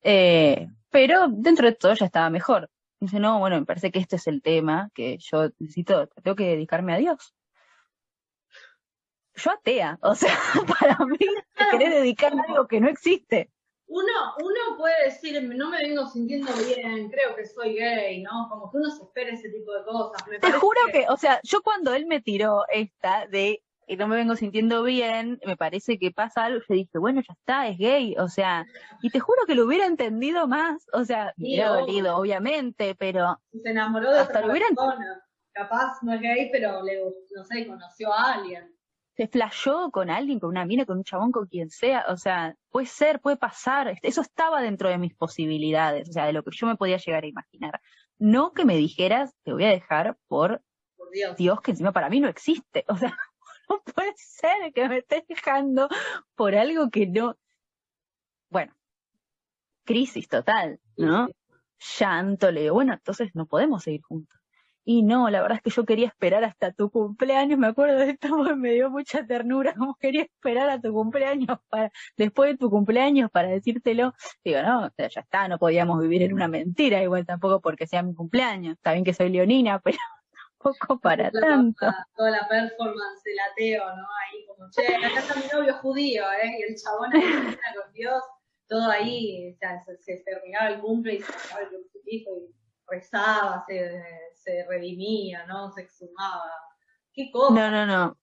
eh, 0.02 0.70
pero 0.90 1.28
dentro 1.28 1.68
de 1.68 1.76
todo 1.76 1.94
ya 1.94 2.06
estaba 2.06 2.30
mejor. 2.30 2.70
Dice, 3.02 3.20
no, 3.20 3.38
bueno, 3.40 3.60
me 3.60 3.66
parece 3.66 3.92
que 3.92 4.00
este 4.00 4.16
es 4.16 4.28
el 4.28 4.42
tema, 4.42 4.92
que 4.94 5.18
yo 5.20 5.50
necesito, 5.60 6.08
tengo 6.08 6.36
que 6.38 6.48
dedicarme 6.48 6.94
a 6.94 6.98
Dios. 6.98 7.36
Yo 9.36 9.52
atea, 9.52 10.00
o 10.02 10.16
sea, 10.16 10.34
para 10.80 10.98
mí, 11.06 11.18
te 11.18 11.66
querés 11.72 11.96
dedicar 11.96 12.34
a 12.34 12.44
algo 12.48 12.66
que 12.66 12.80
no 12.80 12.88
existe. 12.88 13.52
Uno, 13.90 14.36
uno 14.40 14.78
puede 14.78 15.06
decir, 15.06 15.42
no 15.42 15.70
me 15.70 15.78
vengo 15.78 16.08
sintiendo 16.08 16.52
bien, 16.54 17.10
creo 17.10 17.36
que 17.36 17.46
soy 17.46 17.76
gay, 17.76 18.22
¿no? 18.22 18.48
Como 18.50 18.70
que 18.70 18.78
uno 18.78 18.92
se 18.92 19.04
espera 19.04 19.32
ese 19.32 19.50
tipo 19.50 19.74
de 19.74 19.86
cosas. 19.86 20.28
Me 20.28 20.40
Te 20.40 20.52
juro 20.52 20.80
que, 20.92 21.06
o 21.08 21.16
sea, 21.16 21.40
yo 21.44 21.62
cuando 21.62 21.94
él 21.94 22.06
me 22.06 22.20
tiró 22.20 22.66
esta 22.70 23.28
de 23.28 23.64
que 23.88 23.96
no 23.96 24.10
me 24.10 24.18
vengo 24.18 24.36
sintiendo 24.36 24.84
bien, 24.84 25.40
me 25.46 25.56
parece 25.56 25.98
que 25.98 26.12
pasa 26.12 26.46
algo, 26.46 26.60
yo 26.68 26.76
dije, 26.76 26.98
bueno, 26.98 27.22
ya 27.22 27.34
está, 27.34 27.68
es 27.70 27.78
gay, 27.78 28.16
o 28.18 28.28
sea, 28.28 28.66
y 29.02 29.10
te 29.10 29.22
juro 29.22 29.46
que 29.48 29.56
lo 29.56 29.66
hubiera 29.66 29.86
entendido 29.86 30.46
más, 30.46 30.86
o 30.92 31.06
sea, 31.06 31.34
me 31.38 31.48
hubiera 31.48 31.70
dolido, 31.70 32.18
obviamente, 32.18 32.96
pero 32.96 33.40
se 33.64 33.70
enamoró 33.70 34.12
de 34.12 34.20
hasta 34.20 34.40
otra 34.40 34.54
persona. 34.54 35.24
Capaz 35.54 36.04
no 36.04 36.14
es 36.14 36.22
gay, 36.22 36.50
pero 36.52 36.84
le, 36.84 37.02
no 37.34 37.44
sé, 37.46 37.66
conoció 37.66 38.14
a 38.14 38.34
alguien. 38.34 38.77
Se 39.18 39.28
flashó 39.28 39.90
con 39.90 40.12
alguien, 40.12 40.40
con 40.40 40.52
una 40.52 40.64
mina, 40.64 40.86
con 40.86 41.00
un 41.00 41.04
chabón, 41.04 41.32
con 41.32 41.48
quien 41.48 41.72
sea, 41.72 42.06
o 42.08 42.18
sea, 42.18 42.56
puede 42.70 42.86
ser, 42.86 43.20
puede 43.20 43.36
pasar, 43.36 43.98
eso 44.04 44.22
estaba 44.22 44.62
dentro 44.62 44.90
de 44.90 45.00
mis 45.00 45.16
posibilidades, 45.16 46.08
o 46.10 46.14
sea, 46.14 46.28
de 46.28 46.34
lo 46.34 46.44
que 46.44 46.52
yo 46.54 46.68
me 46.68 46.76
podía 46.76 46.98
llegar 46.98 47.24
a 47.24 47.28
imaginar. 47.28 47.82
No 48.20 48.54
que 48.54 48.64
me 48.64 48.78
dijeras, 48.78 49.36
te 49.44 49.54
voy 49.54 49.64
a 49.64 49.70
dejar 49.70 50.18
por 50.28 50.62
Por 50.96 51.10
Dios. 51.10 51.36
Dios 51.36 51.62
que 51.62 51.72
encima 51.72 51.92
para 51.92 52.10
mí 52.10 52.20
no 52.20 52.28
existe. 52.28 52.86
O 52.88 52.96
sea, 52.96 53.18
no 53.70 53.82
puede 53.82 54.14
ser 54.18 54.72
que 54.72 54.88
me 54.88 55.00
estés 55.00 55.26
dejando 55.28 55.90
por 56.36 56.54
algo 56.54 56.92
que 56.92 57.08
no. 57.08 57.36
Bueno, 58.50 58.76
crisis 59.84 60.28
total, 60.28 60.80
¿no? 60.96 61.28
Llanto, 62.00 62.52
le 62.52 62.62
digo, 62.62 62.76
bueno, 62.76 62.94
entonces 62.94 63.32
no 63.34 63.48
podemos 63.48 63.82
seguir 63.82 64.04
juntos. 64.04 64.40
Y 64.90 65.04
no, 65.04 65.30
la 65.30 65.42
verdad 65.42 65.58
es 65.58 65.64
que 65.64 65.70
yo 65.70 65.86
quería 65.86 66.08
esperar 66.08 66.46
hasta 66.46 66.72
tu 66.72 66.90
cumpleaños, 66.90 67.60
me 67.60 67.68
acuerdo 67.68 67.98
de 67.98 68.12
esto 68.12 68.30
me 68.56 68.72
dio 68.72 68.90
mucha 68.90 69.28
ternura, 69.28 69.74
como 69.78 69.96
quería 69.96 70.22
esperar 70.24 70.70
a 70.70 70.80
tu 70.80 70.94
cumpleaños 70.94 71.60
para, 71.68 71.92
después 72.16 72.52
de 72.52 72.58
tu 72.58 72.70
cumpleaños 72.70 73.30
para 73.30 73.50
decírtelo. 73.50 74.14
Digo, 74.46 74.62
no, 74.62 74.90
ya 74.98 75.20
está, 75.20 75.50
no 75.50 75.60
podíamos 75.60 76.00
vivir 76.00 76.22
en 76.22 76.34
una 76.34 76.48
mentira, 76.48 77.04
igual 77.04 77.26
tampoco 77.26 77.60
porque 77.60 77.86
sea 77.86 78.02
mi 78.02 78.14
cumpleaños. 78.14 78.76
Está 78.76 78.94
bien 78.94 79.04
que 79.04 79.14
soy 79.14 79.30
leonina, 79.30 79.78
pero 79.84 79.98
tampoco 80.58 81.00
para 81.02 81.32
tanto. 81.32 81.86
Toda, 82.16 82.32
la 82.32 82.48
performance 82.48 83.24
del 83.26 83.40
ateo, 83.52 83.84
¿no? 83.94 84.08
Ahí 84.24 84.46
como, 84.48 84.70
che, 84.72 85.06
acá 85.06 85.20
está 85.20 85.36
mi 85.36 85.48
novio 85.52 85.74
judío, 85.80 86.24
¿eh? 86.32 86.60
Y 86.60 86.64
el 86.64 86.78
chabón 86.78 87.14
ahí 87.14 87.22
con 87.76 87.92
Dios, 87.92 88.24
todo 88.70 88.90
ahí, 88.90 89.54
o 89.54 89.58
sea, 89.58 89.84
se, 90.00 90.24
terminaba 90.24 90.70
el 90.70 90.80
cumple 90.80 91.16
y 91.16 91.20
se 91.20 91.34
terminaba 91.34 91.62
el 91.64 91.70
crucifijo 91.72 92.32
y 92.38 92.67
rezaba, 92.90 93.64
se, 93.68 94.02
se 94.36 94.66
redimía, 94.68 95.46
¿no? 95.46 95.72
Se 95.72 95.82
exhumaba. 95.82 96.52
¿Qué 97.14 97.32
cosa? 97.32 97.54
No, 97.54 97.72
no, 97.72 97.86
no. 97.86 98.18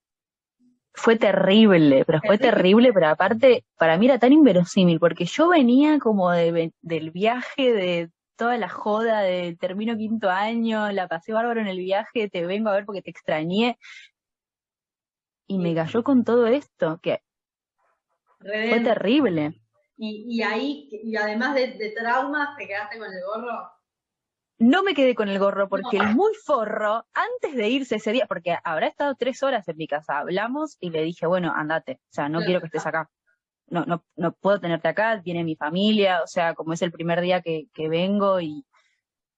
Fue 0.97 1.17
terrible, 1.17 2.05
pero 2.05 2.21
fue 2.25 2.39
terrible, 2.39 2.93
pero 2.93 3.09
aparte, 3.09 3.65
para 3.77 3.99
mí 3.99 4.07
era 4.07 4.21
tan 4.21 4.33
inverosímil, 4.33 5.01
porque 5.01 5.25
yo 5.25 5.49
venía 5.49 5.99
como 5.99 6.31
de, 6.31 6.73
del 6.83 7.11
viaje 7.11 7.73
de 7.73 8.11
toda 8.37 8.59
la 8.59 8.69
joda 8.69 9.21
de 9.23 9.57
termino 9.59 9.97
quinto 9.97 10.31
año, 10.31 10.93
la 10.93 11.09
pasé 11.09 11.33
bárbaro 11.33 11.61
en 11.61 11.67
el 11.67 11.79
viaje, 11.79 12.31
te 12.31 12.47
vengo 12.47 12.69
a 12.69 12.75
ver 12.75 12.85
porque 12.85 13.03
te 13.03 13.11
extrañé. 13.11 13.77
Y 15.49 15.59
me 15.59 15.75
cayó 15.75 16.05
con 16.05 16.25
todo 16.25 16.47
esto, 16.47 17.01
que 17.03 17.21
fue 18.39 18.81
terrible. 18.81 19.61
Y, 19.97 20.27
y 20.29 20.43
ahí, 20.43 20.89
y 20.91 21.17
además 21.17 21.55
de, 21.55 21.73
de 21.73 21.91
traumas, 21.91 22.57
te 22.57 22.67
quedaste 22.67 22.99
con 22.99 23.13
el 23.13 23.21
gorro. 23.27 23.74
No 24.59 24.83
me 24.83 24.95
quedé 24.95 25.15
con 25.15 25.29
el 25.29 25.39
gorro 25.39 25.69
porque 25.69 25.97
el 25.97 26.15
muy 26.15 26.33
forro, 26.35 27.07
antes 27.13 27.57
de 27.57 27.69
irse 27.69 27.97
ese 27.97 28.13
día, 28.13 28.27
porque 28.27 28.57
habrá 28.63 28.87
estado 28.87 29.15
tres 29.17 29.43
horas 29.43 29.67
en 29.69 29.77
mi 29.77 29.89
casa, 29.89 30.19
hablamos 30.19 30.77
y 30.79 30.91
le 30.91 31.03
dije, 31.03 31.27
bueno, 31.27 31.53
andate, 31.55 32.01
o 32.11 32.13
sea, 32.13 32.29
no 32.29 32.41
quiero 32.41 32.61
que 32.61 32.67
estés 32.67 32.87
acá. 32.87 33.11
No, 33.67 33.85
no, 33.85 34.05
no 34.15 34.33
puedo 34.33 34.61
tenerte 34.61 34.89
acá, 34.89 35.17
viene 35.25 35.43
mi 35.43 35.57
familia, 35.57 36.23
o 36.23 36.27
sea, 36.27 36.55
como 36.55 36.73
es 36.73 36.83
el 36.83 36.93
primer 36.93 37.21
día 37.21 37.41
que, 37.41 37.67
que 37.73 37.89
vengo 37.89 38.41
y 38.41 38.65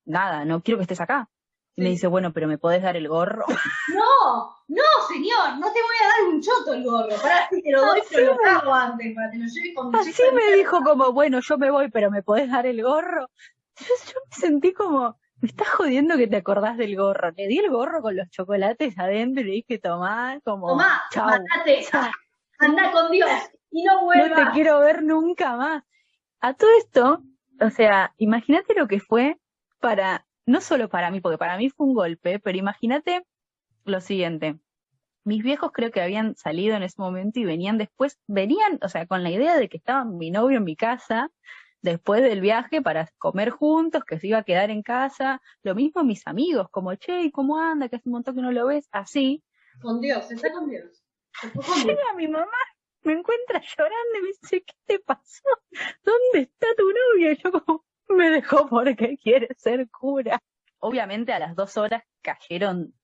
nada, 0.04 0.44
no 0.44 0.62
quiero 0.62 0.78
que 0.78 0.82
estés 0.82 1.00
acá. 1.00 1.30
Y 1.76 1.82
me 1.82 1.90
dice, 1.90 2.06
bueno, 2.06 2.32
pero 2.32 2.48
¿me 2.48 2.56
podés 2.56 2.82
dar 2.82 2.96
el 2.96 3.08
gorro? 3.08 3.44
No, 3.94 4.56
no, 4.68 4.82
señor, 5.08 5.58
no 5.58 5.72
te 5.72 5.80
voy 5.80 5.96
a 6.02 6.08
dar 6.08 6.34
un 6.34 6.42
choto 6.42 6.74
el 6.74 6.84
gorro. 6.84 7.16
Para 7.22 7.48
si 7.48 7.62
te 7.62 7.70
lo 7.70 7.80
doy, 7.86 8.00
pero 8.10 8.34
lo 8.34 8.50
hago 8.50 8.74
antes, 8.74 9.14
para 9.14 9.30
que 9.30 9.38
lo 9.38 9.46
lleves 9.46 9.74
con 9.74 9.94
Así 9.94 10.22
me 10.34 10.56
dijo 10.56 10.82
como, 10.82 11.12
bueno, 11.12 11.40
yo 11.40 11.56
me 11.56 11.70
voy, 11.70 11.88
pero 11.90 12.10
¿me 12.10 12.22
podés 12.22 12.50
dar 12.50 12.66
el 12.66 12.82
gorro? 12.82 13.28
Yo 13.78 14.20
me 14.30 14.36
sentí 14.36 14.72
como, 14.72 15.18
me 15.40 15.48
estás 15.48 15.68
jodiendo 15.68 16.16
que 16.16 16.26
te 16.26 16.36
acordás 16.36 16.76
del 16.76 16.96
gorro. 16.96 17.30
Le 17.32 17.46
di 17.46 17.58
el 17.58 17.70
gorro 17.70 18.02
con 18.02 18.16
los 18.16 18.28
chocolates 18.30 18.98
adentro 18.98 19.42
y 19.42 19.44
le 19.44 19.52
dije, 19.52 19.78
tomá, 19.78 20.40
como, 20.44 20.68
tomá, 20.68 21.02
chau, 21.10 21.28
anda 22.58 22.90
con 22.92 23.10
Dios 23.10 23.30
y 23.70 23.84
no 23.84 24.04
vuelvas. 24.04 24.30
No 24.30 24.36
te 24.36 24.50
quiero 24.52 24.80
ver 24.80 25.02
nunca 25.02 25.56
más. 25.56 25.84
A 26.40 26.54
todo 26.54 26.70
esto, 26.78 27.22
o 27.60 27.70
sea, 27.70 28.14
imagínate 28.16 28.74
lo 28.74 28.88
que 28.88 29.00
fue 29.00 29.38
para, 29.80 30.26
no 30.46 30.60
solo 30.60 30.88
para 30.88 31.10
mí, 31.10 31.20
porque 31.20 31.38
para 31.38 31.56
mí 31.56 31.70
fue 31.70 31.86
un 31.86 31.94
golpe, 31.94 32.38
pero 32.38 32.58
imagínate 32.58 33.26
lo 33.84 34.00
siguiente. 34.00 34.58
Mis 35.24 35.42
viejos 35.42 35.72
creo 35.72 35.90
que 35.90 36.00
habían 36.00 36.36
salido 36.36 36.76
en 36.76 36.82
ese 36.82 37.00
momento 37.00 37.40
y 37.40 37.44
venían 37.44 37.78
después, 37.78 38.18
venían, 38.26 38.78
o 38.82 38.88
sea, 38.88 39.06
con 39.06 39.22
la 39.22 39.30
idea 39.30 39.56
de 39.56 39.68
que 39.68 39.76
estaba 39.76 40.04
mi 40.04 40.30
novio 40.30 40.58
en 40.58 40.64
mi 40.64 40.76
casa, 40.76 41.30
después 41.82 42.22
del 42.22 42.40
viaje 42.40 42.82
para 42.82 43.08
comer 43.18 43.50
juntos, 43.50 44.04
que 44.04 44.18
se 44.18 44.28
iba 44.28 44.38
a 44.38 44.44
quedar 44.44 44.70
en 44.70 44.82
casa. 44.82 45.40
Lo 45.62 45.74
mismo 45.74 46.04
mis 46.04 46.26
amigos, 46.26 46.68
como, 46.70 46.94
che, 46.94 47.30
¿cómo 47.32 47.58
anda? 47.58 47.88
Que 47.88 47.96
hace 47.96 48.08
un 48.08 48.14
montón 48.14 48.34
que 48.34 48.42
no 48.42 48.52
lo 48.52 48.66
ves. 48.66 48.88
Así. 48.92 49.42
Con 49.80 50.00
Dios, 50.00 50.30
está 50.30 50.50
con 50.52 50.68
Dios. 50.68 51.02
Llega 51.84 52.14
mi 52.16 52.28
mamá, 52.28 52.46
me 53.02 53.12
encuentra 53.12 53.60
llorando 53.60 54.18
y 54.18 54.22
me 54.22 54.28
dice, 54.28 54.64
¿qué 54.64 54.74
te 54.86 54.98
pasó? 55.00 55.44
¿Dónde 56.02 56.48
está 56.50 56.66
tu 56.76 56.84
novio? 56.84 57.32
Y 57.32 57.36
yo 57.36 57.52
como, 57.52 57.84
me 58.08 58.30
dejó 58.30 58.68
porque 58.68 59.16
quiere 59.18 59.48
ser 59.56 59.88
cura. 59.90 60.42
Obviamente 60.78 61.32
a 61.32 61.38
las 61.38 61.54
dos 61.54 61.76
horas 61.76 62.02
cayeron 62.22 62.94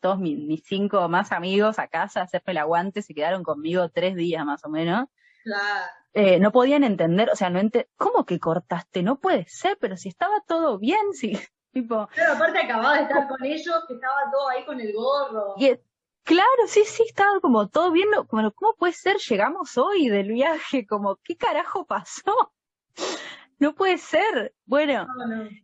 todos 0.00 0.18
mis, 0.18 0.38
mis 0.38 0.62
cinco 0.64 1.08
más 1.08 1.32
amigos 1.32 1.78
a 1.78 1.88
casa 1.88 2.20
a 2.20 2.24
hacerme 2.24 2.52
el 2.52 2.58
aguante, 2.58 3.02
se 3.02 3.14
quedaron 3.14 3.42
conmigo 3.42 3.88
tres 3.88 4.16
días 4.16 4.44
más 4.44 4.64
o 4.64 4.68
menos. 4.68 5.06
Claro. 5.42 5.86
Eh, 6.14 6.38
no 6.38 6.52
podían 6.52 6.84
entender, 6.84 7.30
o 7.30 7.36
sea, 7.36 7.48
no 7.48 7.58
ent 7.58 7.76
¿cómo 7.96 8.26
que 8.26 8.38
cortaste? 8.38 9.02
No 9.02 9.18
puede 9.18 9.46
ser, 9.48 9.78
pero 9.80 9.96
si 9.96 10.10
estaba 10.10 10.42
todo 10.46 10.78
bien, 10.78 11.12
si, 11.12 11.32
tipo... 11.72 12.08
Pero 12.14 12.32
aparte 12.32 12.58
acababa 12.58 12.96
de 12.96 13.02
estar 13.02 13.28
con 13.28 13.44
ellos, 13.44 13.84
que 13.88 13.94
estaba 13.94 14.30
todo 14.30 14.48
ahí 14.50 14.64
con 14.64 14.78
el 14.80 14.92
gorro. 14.92 15.54
Y, 15.56 15.74
claro, 16.22 16.66
sí, 16.66 16.84
sí, 16.84 17.04
estaba 17.06 17.40
como 17.40 17.68
todo 17.68 17.90
bien, 17.92 18.08
como, 18.28 18.50
¿cómo 18.52 18.74
puede 18.74 18.92
ser? 18.92 19.16
Llegamos 19.16 19.78
hoy 19.78 20.08
del 20.08 20.28
viaje, 20.28 20.86
como, 20.86 21.16
¿qué 21.16 21.36
carajo 21.36 21.86
pasó? 21.86 22.52
No 23.58 23.76
puede 23.76 23.96
ser. 23.96 24.52
Bueno, 24.64 25.06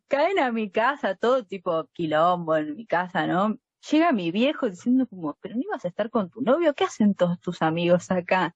caen 0.06 0.38
a 0.38 0.52
mi 0.52 0.70
casa, 0.70 1.16
todo 1.16 1.44
tipo 1.44 1.88
quilombo 1.92 2.54
en 2.54 2.76
mi 2.76 2.86
casa, 2.86 3.26
¿no? 3.26 3.58
Llega 3.90 4.12
mi 4.12 4.30
viejo 4.30 4.70
diciendo 4.70 5.08
como, 5.08 5.36
pero 5.40 5.56
no 5.56 5.62
ibas 5.62 5.84
a 5.84 5.88
estar 5.88 6.08
con 6.08 6.30
tu 6.30 6.40
novio, 6.40 6.74
¿qué 6.74 6.84
hacen 6.84 7.16
todos 7.16 7.40
tus 7.40 7.60
amigos 7.60 8.12
acá? 8.12 8.54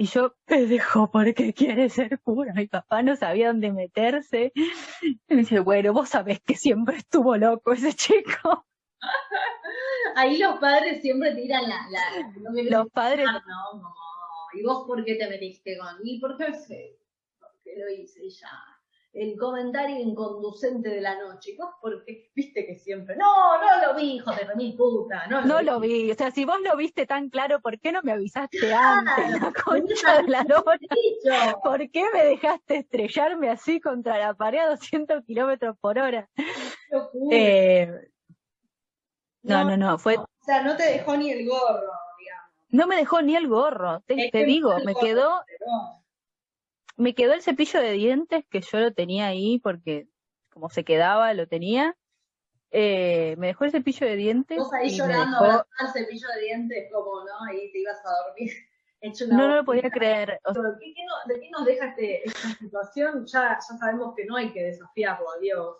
Y 0.00 0.06
yo 0.06 0.34
me 0.48 0.64
dejó 0.64 1.10
porque 1.10 1.52
quiere 1.52 1.90
ser 1.90 2.18
pura. 2.20 2.54
Mi 2.54 2.66
papá 2.66 3.02
no 3.02 3.16
sabía 3.16 3.48
dónde 3.48 3.70
meterse. 3.70 4.50
Y 4.54 5.20
me 5.28 5.36
dice, 5.36 5.60
bueno, 5.60 5.92
vos 5.92 6.08
sabés 6.08 6.40
que 6.40 6.54
siempre 6.54 6.96
estuvo 6.96 7.36
loco 7.36 7.72
ese 7.72 7.92
chico. 7.92 8.64
Ahí 10.16 10.38
los 10.38 10.58
padres 10.58 11.02
siempre 11.02 11.34
tiran 11.34 11.68
la... 11.68 11.86
la 11.90 12.70
los 12.70 12.90
padres... 12.90 13.26
no, 13.26 13.80
no, 13.80 13.94
¿y 14.54 14.62
vos 14.62 14.86
por 14.86 15.04
qué 15.04 15.16
te 15.16 15.28
metiste 15.28 15.76
con 15.76 16.02
mí? 16.02 16.18
¿Por 16.18 16.38
qué? 16.38 16.46
Porque 17.38 17.76
lo 17.76 17.90
hice 17.90 18.26
ya 18.30 18.69
el 19.12 19.36
comentario 19.36 19.98
inconducente 19.98 20.88
de 20.88 21.00
la 21.00 21.18
noche. 21.18 21.56
¿Vos 21.58 21.70
porque 21.80 22.30
viste 22.34 22.64
que 22.66 22.76
siempre? 22.76 23.16
No, 23.16 23.60
no 23.60 23.86
lo 23.86 23.94
vi, 23.98 24.16
hijo 24.16 24.30
de 24.30 24.54
mi 24.56 24.72
puta. 24.72 25.26
No, 25.26 25.40
lo, 25.40 25.46
no 25.46 25.62
lo 25.62 25.80
vi. 25.80 26.10
O 26.10 26.14
sea, 26.14 26.30
si 26.30 26.44
vos 26.44 26.58
lo 26.60 26.76
viste 26.76 27.06
tan 27.06 27.28
claro, 27.28 27.60
¿por 27.60 27.80
qué 27.80 27.92
no 27.92 28.00
me 28.02 28.12
avisaste 28.12 28.72
antes? 28.72 29.40
La 29.40 29.52
concha 29.52 30.22
de 30.22 30.28
la 30.28 30.42
lora. 30.44 31.56
¿Por 31.62 31.90
qué 31.90 32.04
me 32.12 32.24
dejaste 32.24 32.76
estrellarme 32.76 33.50
así 33.50 33.80
contra 33.80 34.18
la 34.18 34.34
pared 34.34 34.60
a 34.60 34.70
200 34.70 35.24
kilómetros 35.24 35.76
por 35.80 35.98
hora? 35.98 36.28
Eh, 37.30 37.90
no, 39.42 39.64
no, 39.64 39.76
no, 39.76 39.98
fue... 39.98 40.16
O 40.16 40.26
sea, 40.44 40.62
no 40.62 40.76
te 40.76 40.84
dejó 40.84 41.16
ni 41.16 41.30
el 41.30 41.48
gorro, 41.48 41.92
digamos. 42.18 42.50
No 42.68 42.86
me 42.86 42.96
dejó 42.96 43.22
ni 43.22 43.36
el 43.36 43.48
gorro, 43.48 44.00
te, 44.06 44.44
digo, 44.44 44.76
me 44.84 44.94
quedó 44.94 45.42
me 47.00 47.14
quedó 47.14 47.32
el 47.32 47.42
cepillo 47.42 47.80
de 47.80 47.92
dientes 47.92 48.44
que 48.50 48.60
yo 48.60 48.78
lo 48.78 48.92
tenía 48.92 49.26
ahí 49.26 49.58
porque 49.58 50.06
como 50.50 50.68
se 50.68 50.84
quedaba, 50.84 51.32
lo 51.32 51.48
tenía. 51.48 51.96
Eh, 52.70 53.34
me 53.38 53.48
dejó 53.48 53.64
el 53.64 53.72
cepillo 53.72 54.06
de 54.06 54.16
dientes. 54.16 54.58
Vos 54.58 54.72
ahí 54.72 54.90
llorando, 54.90 55.42
dejó... 55.42 55.66
el 55.80 55.88
cepillo 55.88 56.28
de 56.34 56.40
dientes, 56.42 56.88
como, 56.92 57.24
¿no? 57.24 57.44
Ahí 57.48 57.72
te 57.72 57.78
ibas 57.78 57.98
a 58.04 58.10
dormir. 58.26 58.52
no, 59.30 59.48
no 59.48 59.56
lo 59.56 59.64
podía 59.64 59.90
creer. 59.90 60.38
¿De 61.26 61.40
qué 61.40 61.50
nos 61.50 61.64
deja 61.64 61.86
este, 61.86 62.28
esta 62.28 62.48
situación? 62.48 63.26
Ya, 63.26 63.58
ya 63.58 63.76
sabemos 63.78 64.14
que 64.14 64.26
no 64.26 64.36
hay 64.36 64.52
que 64.52 64.64
desafiarlo 64.64 65.30
a 65.30 65.38
Dios. 65.38 65.76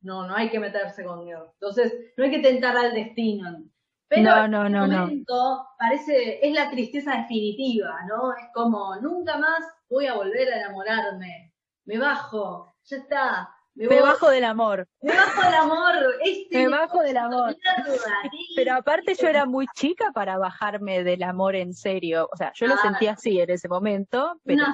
No, 0.00 0.26
no 0.26 0.34
hay 0.34 0.50
que 0.50 0.58
meterse 0.58 1.04
con 1.04 1.24
Dios. 1.24 1.48
Entonces, 1.52 2.12
no 2.16 2.24
hay 2.24 2.30
que 2.30 2.40
tentar 2.40 2.76
al 2.76 2.92
destino. 2.92 3.62
Pero 4.08 4.48
no, 4.48 4.68
no, 4.68 4.86
no, 4.86 5.06
no. 5.06 5.68
parece, 5.78 6.46
es 6.46 6.52
la 6.52 6.70
tristeza 6.70 7.16
definitiva, 7.16 8.00
¿no? 8.06 8.32
Es 8.32 8.46
como, 8.52 8.96
nunca 8.96 9.38
más 9.38 9.64
voy 9.88 10.06
a 10.06 10.14
volver 10.14 10.52
a 10.52 10.58
enamorarme, 10.58 11.52
me 11.84 11.98
bajo, 11.98 12.74
ya 12.84 12.96
está. 12.98 13.53
Me, 13.76 14.00
bajo 14.00 14.30
del 14.30 14.44
amor. 14.44 14.86
Me 15.02 15.12
bajo 15.16 15.42
del 15.42 15.54
amor. 15.54 15.94
Este 16.24 16.58
me 16.58 16.68
bajo 16.68 17.00
del 17.00 17.16
amor. 17.16 17.56
Pero 18.56 18.74
aparte 18.74 19.14
yo 19.14 19.26
era 19.26 19.46
muy 19.46 19.66
chica 19.74 20.12
para 20.14 20.38
bajarme 20.38 21.02
del 21.02 21.24
amor 21.24 21.56
en 21.56 21.74
serio. 21.74 22.28
O 22.32 22.36
sea, 22.36 22.52
yo 22.54 22.68
lo 22.68 22.76
sentía 22.76 23.12
así 23.12 23.40
en 23.40 23.50
ese 23.50 23.68
momento, 23.68 24.40
pero 24.44 24.64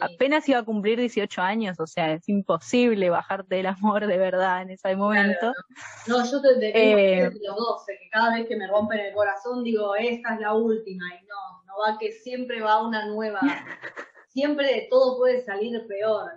apenas 0.00 0.48
iba 0.48 0.58
a 0.58 0.64
cumplir 0.64 0.98
18 0.98 1.40
años. 1.40 1.80
O 1.80 1.86
sea, 1.86 2.12
es 2.12 2.28
imposible 2.28 3.08
bajarte 3.08 3.56
del 3.56 3.66
amor 3.66 4.06
de 4.06 4.18
verdad 4.18 4.62
en 4.62 4.70
ese 4.70 4.94
momento. 4.94 5.54
No, 6.06 6.24
yo 6.30 6.42
te, 6.42 6.58
te 6.58 7.22
eh, 7.22 7.30
los 7.42 7.56
12, 7.56 7.92
que 7.98 8.10
cada 8.10 8.34
vez 8.34 8.46
que 8.46 8.56
me 8.56 8.66
rompen 8.66 9.00
el 9.00 9.14
corazón 9.14 9.64
digo, 9.64 9.96
esta 9.96 10.34
es 10.34 10.40
la 10.40 10.52
última. 10.52 11.04
Y 11.14 11.26
no, 11.26 11.64
no 11.66 11.72
va 11.78 11.98
que 11.98 12.12
siempre 12.12 12.60
va 12.60 12.86
una 12.86 13.06
nueva 13.06 13.40
siempre 14.28 14.86
todo 14.90 15.18
puede 15.18 15.42
salir 15.44 15.86
peor. 15.86 16.30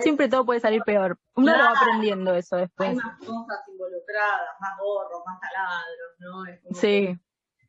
Siempre 0.00 0.28
todo 0.28 0.44
puede 0.44 0.60
salir 0.60 0.82
peor. 0.82 1.18
Uno 1.36 1.56
lo 1.56 1.64
va 1.64 1.72
aprendiendo 1.72 2.34
eso 2.34 2.56
después. 2.56 2.90
Hay 2.90 2.96
más 2.96 3.18
cosas 3.18 3.68
involucradas, 3.68 4.60
más 4.60 4.78
gorros, 4.80 5.22
más 5.26 5.40
taladros, 5.40 6.58
¿no? 6.70 6.74
sí. 6.74 7.16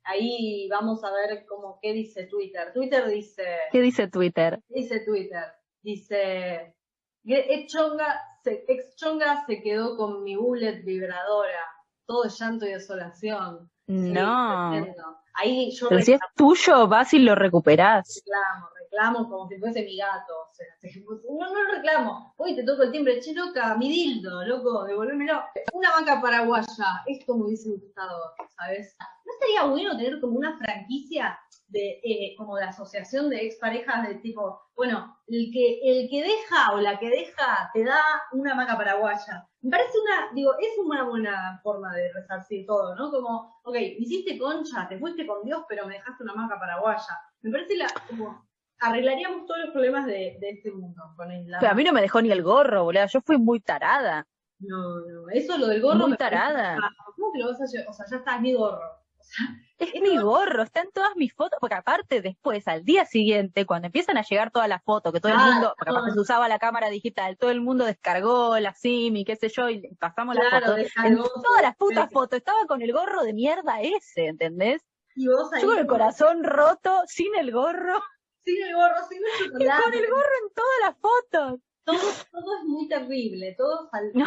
ahí 0.05 0.67
vamos 0.69 1.03
a 1.03 1.11
ver 1.11 1.45
cómo 1.47 1.79
qué 1.81 1.93
dice 1.93 2.25
Twitter. 2.27 2.71
Twitter 2.73 3.07
dice. 3.07 3.43
¿Qué 3.71 3.81
dice 3.81 4.07
Twitter? 4.07 4.61
Dice 4.69 4.99
Twitter. 5.01 5.45
Dice. 5.81 6.75
Ex 7.25 7.71
Chonga 7.71 8.19
se, 8.43 8.65
ex 8.67 8.95
Chonga 8.97 9.45
se 9.45 9.61
quedó 9.61 9.95
con 9.95 10.23
mi 10.23 10.35
bullet 10.35 10.83
vibradora. 10.83 11.63
todo 12.05 12.25
llanto 12.27 12.65
y 12.65 12.71
desolación. 12.73 13.69
No. 13.87 14.71
tremendo. 14.71 15.17
Ahí 15.35 15.71
yo 15.71 15.89
Pero 15.89 16.01
si 16.01 16.13
es 16.13 16.19
tuyo, 16.35 16.87
vas 16.87 17.13
y 17.13 17.19
lo 17.19 17.33
recuperás. 17.35 18.21
reclamo, 18.23 18.69
reclamo 18.93 19.29
como 19.29 19.47
si 19.47 19.57
fuese 19.57 19.83
mi 19.83 19.97
gato. 19.97 20.33
O 20.33 20.53
sea, 20.53 20.67
no, 21.29 21.53
no 21.53 21.71
reclamo. 21.71 22.33
Hoy 22.37 22.55
te 22.55 22.63
toco 22.63 22.83
el 22.83 22.91
timbre, 22.91 23.19
che, 23.19 23.33
loca, 23.33 23.75
mi 23.75 23.89
dildo, 23.89 24.43
loco, 24.45 24.83
devolvémelo. 24.85 25.43
Una 25.73 25.91
banca 25.91 26.21
paraguaya, 26.21 27.03
esto 27.07 27.35
me 27.35 27.45
hubiese 27.45 27.69
gustado, 27.69 28.33
¿sabes? 28.57 28.95
¿No 29.25 29.33
estaría 29.33 29.63
bueno 29.65 29.97
tener 29.97 30.19
como 30.19 30.37
una 30.37 30.57
franquicia 30.57 31.37
de 31.67 31.99
eh, 32.03 32.35
como 32.37 32.55
de 32.57 32.65
asociación 32.65 33.29
de 33.29 33.47
exparejas 33.47 34.07
de 34.07 34.15
tipo, 34.15 34.61
bueno, 34.75 35.17
el 35.27 35.49
que, 35.51 35.79
el 35.83 36.07
que 36.07 36.21
deja 36.21 36.71
o 36.73 36.79
la 36.79 36.99
que 36.99 37.09
deja 37.09 37.71
te 37.73 37.83
da 37.83 37.99
una 38.31 38.53
maca 38.53 38.77
paraguaya. 38.77 39.47
Me 39.61 39.71
parece 39.71 39.97
una, 39.97 40.31
digo, 40.35 40.51
es 40.59 40.77
una 40.77 41.03
buena 41.03 41.59
forma 41.63 41.95
de 41.95 42.13
resarcir 42.13 42.67
todo, 42.67 42.95
¿no? 42.95 43.09
Como, 43.09 43.59
ok, 43.63 43.75
hiciste 43.97 44.37
concha, 44.37 44.87
te 44.87 44.99
fuiste 44.99 45.25
con 45.25 45.43
Dios, 45.43 45.63
pero 45.67 45.87
me 45.87 45.95
dejaste 45.95 46.23
una 46.23 46.35
maca 46.35 46.59
paraguaya. 46.59 47.19
Me 47.41 47.49
parece 47.49 47.75
la, 47.75 47.87
como, 48.07 48.45
arreglaríamos 48.83 49.45
todos 49.45 49.59
los 49.61 49.71
problemas 49.71 50.05
de, 50.05 50.37
de 50.39 50.49
este 50.49 50.71
mundo 50.71 51.01
con 51.15 51.31
el 51.31 51.45
Pero 51.59 51.71
a 51.71 51.75
mí 51.75 51.83
no 51.83 51.93
me 51.93 52.01
dejó 52.01 52.21
ni 52.21 52.31
el 52.31 52.43
gorro, 52.43 52.83
boludo. 52.83 53.05
Yo 53.07 53.21
fui 53.21 53.37
muy 53.37 53.59
tarada. 53.59 54.27
No, 54.59 54.99
no, 55.01 55.29
eso 55.31 55.57
lo 55.57 55.67
del 55.67 55.81
gorro 55.81 56.07
Muy 56.07 56.17
tarada. 56.17 56.77
¿Cómo 57.15 57.31
que 57.33 57.39
lo 57.39 57.47
vas 57.49 57.61
a 57.61 57.65
llevar? 57.65 57.89
O 57.89 57.93
sea, 57.93 58.05
ya 58.09 58.17
está, 58.17 58.35
es 58.35 58.41
mi 58.41 58.53
gorro. 58.53 58.79
O 58.79 59.23
sea, 59.23 59.45
Es 59.77 60.01
mi 60.01 60.17
gorro, 60.17 60.63
está 60.63 60.81
en 60.81 60.91
todas 60.91 61.15
mis 61.15 61.33
fotos, 61.33 61.57
porque 61.59 61.75
aparte 61.75 62.21
después, 62.21 62.67
al 62.67 62.83
día 62.85 63.05
siguiente, 63.05 63.65
cuando 63.65 63.87
empiezan 63.87 64.17
a 64.17 64.21
llegar 64.23 64.51
todas 64.51 64.69
las 64.69 64.81
fotos, 64.83 65.11
que 65.11 65.19
todo 65.19 65.31
el 65.33 65.37
Claro, 65.37 65.51
mundo, 65.53 65.73
porque 65.77 65.89
aparte 65.91 66.07
todo. 66.09 66.15
se 66.15 66.21
usaba 66.21 66.47
la 66.47 66.59
cámara 66.59 66.89
digital, 66.89 67.37
todo 67.37 67.51
el 67.51 67.59
mundo 67.61 67.83
descargó 67.85 68.57
la 68.59 68.73
SIM 68.73 69.15
y 69.17 69.25
qué 69.25 69.35
sé 69.35 69.49
yo, 69.49 69.69
y 69.69 69.81
pasamos 69.95 70.35
las 70.35 70.47
Claro, 70.49 70.65
fotos. 70.67 70.77
En 70.77 70.83
descargó 70.83 71.23
todas 71.41 71.61
las 71.61 71.75
putas 71.75 72.09
fotos 72.11 72.37
estaba 72.37 72.65
con 72.67 72.81
el 72.81 72.93
gorro 72.93 73.23
de 73.23 73.33
mierda 73.33 73.81
ese, 73.81 74.27
¿entendés? 74.27 74.81
y 75.15 75.27
vos 75.27 75.51
ahí 75.53 75.61
Yo 75.61 75.67
con 75.69 75.77
el 75.79 75.87
corazón 75.87 76.43
roto, 76.43 77.01
sin 77.07 77.35
el 77.35 77.51
gorro, 77.51 78.01
Sin 78.43 78.63
el 78.63 78.75
gorro, 78.75 78.95
sin 79.09 79.17
el 79.19 79.45
y 79.45 79.49
chocolate. 79.51 79.83
con 79.83 79.93
el 79.93 80.09
gorro 80.09 80.35
en 80.43 80.53
todas 80.53 80.79
las 80.81 80.97
fotos. 80.97 81.59
Todo, 81.85 81.97
todo 82.31 82.57
es 82.59 82.63
muy 82.65 82.87
terrible, 82.87 83.55
todo 83.57 83.89
No. 84.13 84.25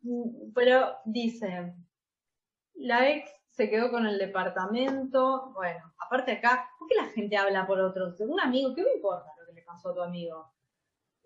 Mm, 0.00 0.52
Pero 0.54 0.96
dice, 1.04 1.74
la 2.74 3.08
ex 3.10 3.30
se 3.50 3.68
quedó 3.70 3.90
con 3.90 4.06
el 4.06 4.18
departamento. 4.18 5.52
Bueno, 5.54 5.92
aparte 5.98 6.32
acá, 6.32 6.68
¿por 6.78 6.88
qué 6.88 6.94
la 6.96 7.06
gente 7.08 7.36
habla 7.36 7.66
por 7.66 7.78
otros? 7.80 8.18
Un 8.20 8.40
amigo, 8.40 8.74
¿qué 8.74 8.82
me 8.82 8.94
importa 8.94 9.30
lo 9.38 9.46
que 9.46 9.52
le 9.52 9.62
pasó 9.62 9.90
a 9.90 9.94
tu 9.94 10.02
amigo? 10.02 10.52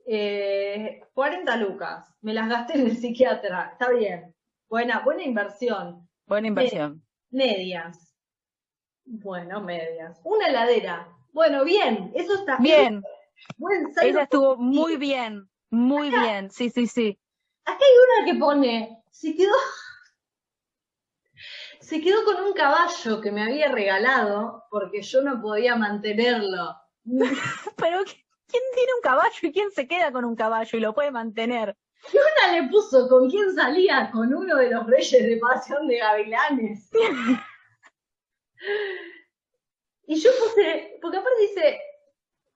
Eh, 0.07 1.01
40 1.15 1.57
lucas, 1.57 2.13
me 2.21 2.33
las 2.35 2.49
gasté 2.49 2.75
en 2.79 2.87
el 2.87 2.97
psiquiatra, 2.97 3.71
está 3.73 3.91
bien. 3.91 4.35
Buena, 4.69 5.01
buena 5.01 5.23
inversión. 5.23 6.09
Buena 6.27 6.49
inversión. 6.49 7.03
Medias. 7.31 8.15
Bueno, 9.05 9.61
medias. 9.61 10.21
Una 10.25 10.49
heladera. 10.49 11.09
Bueno, 11.37 11.65
bien, 11.65 12.13
eso 12.15 12.35
está 12.35 12.57
Bien, 12.57 13.03
Buen 13.59 13.93
esa 14.01 14.23
estuvo 14.23 14.57
muy 14.57 14.97
bien, 14.97 15.51
muy 15.69 16.09
bien, 16.09 16.51
sí, 16.51 16.71
sí, 16.71 16.87
sí. 16.87 17.21
Acá 17.67 17.79
hay 17.79 18.23
una 18.23 18.33
que 18.33 18.39
pone, 18.39 19.03
se 19.11 19.37
quedó, 19.37 19.53
se 21.79 22.01
quedó 22.01 22.25
con 22.25 22.43
un 22.43 22.55
caballo 22.55 23.21
que 23.21 23.31
me 23.31 23.43
había 23.43 23.71
regalado 23.71 24.65
porque 24.71 25.03
yo 25.03 25.21
no 25.21 25.43
podía 25.43 25.77
mantenerlo. 25.77 26.75
Pero 27.05 28.03
¿quién 28.07 28.63
tiene 28.75 28.95
un 28.95 29.03
caballo 29.03 29.39
y 29.43 29.53
quién 29.53 29.71
se 29.73 29.87
queda 29.87 30.13
con 30.13 30.25
un 30.25 30.37
caballo 30.37 30.79
y 30.79 30.81
lo 30.81 30.95
puede 30.95 31.11
mantener? 31.11 31.77
Una 32.15 32.53
le 32.55 32.67
puso 32.71 33.11
con 33.11 33.29
quién 33.29 33.55
salía, 33.55 34.11
con 34.11 34.35
uno 34.35 34.57
de 34.57 34.71
los 34.71 34.87
reyes 34.87 35.23
de 35.23 35.37
pasión 35.37 35.87
de 35.87 35.99
gavilanes. 35.99 36.91
Y 40.07 40.17
yo 40.17 40.31
puse, 40.43 40.99
porque 41.03 41.19
aparte 41.19 41.41
dice, 41.43 41.81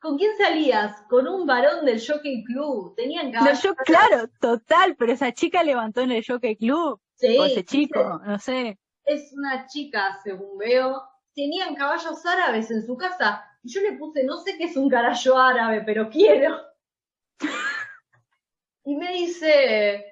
¿con 0.00 0.16
quién 0.18 0.36
salías? 0.36 1.02
Con 1.08 1.28
un 1.28 1.46
varón 1.46 1.84
del 1.84 2.00
Jockey 2.04 2.44
Club. 2.44 2.94
Tenían 2.96 3.30
No, 3.32 3.32
caballos. 3.32 3.62
yo, 3.62 3.74
claro, 3.76 4.28
total, 4.40 4.96
pero 4.96 5.12
esa 5.12 5.32
chica 5.32 5.62
levantó 5.62 6.00
en 6.02 6.12
el 6.12 6.24
Jockey 6.26 6.56
Club, 6.56 7.00
Sí, 7.14 7.38
o 7.38 7.44
ese 7.44 7.62
dice, 7.62 7.64
chico, 7.64 8.20
no 8.24 8.38
sé. 8.38 8.78
es 9.04 9.32
una 9.34 9.66
chica, 9.66 10.18
según 10.24 10.56
veo, 10.58 11.02
tenían 11.34 11.74
caballos 11.74 12.24
árabes 12.24 12.70
en 12.70 12.84
su 12.86 12.96
casa. 12.96 13.44
Y 13.62 13.70
yo 13.72 13.82
le 13.82 13.92
puse, 13.98 14.24
no 14.24 14.38
sé 14.38 14.56
qué 14.56 14.64
es 14.64 14.76
un 14.76 14.88
caballo 14.88 15.38
árabe, 15.38 15.82
pero 15.84 16.08
quiero. 16.08 16.56
Y 18.84 18.96
me 18.96 19.12
dice, 19.12 20.04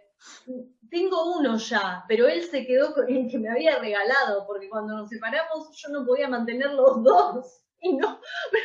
tengo 0.91 1.37
uno 1.37 1.57
ya, 1.57 2.05
pero 2.09 2.27
él 2.27 2.43
se 2.43 2.67
quedó 2.67 2.95
con 2.95 3.09
el 3.09 3.29
que 3.31 3.39
me 3.39 3.51
había 3.51 3.79
regalado, 3.79 4.47
porque 4.47 4.69
cuando 4.69 4.97
nos 4.97 5.09
separamos 5.09 5.71
yo 5.77 5.89
no 5.91 6.07
podía 6.07 6.29
mantener 6.29 6.73
los 6.73 7.03
dos. 7.03 7.65
Y 7.81 7.93
no, 7.97 8.21
pero, 8.51 8.65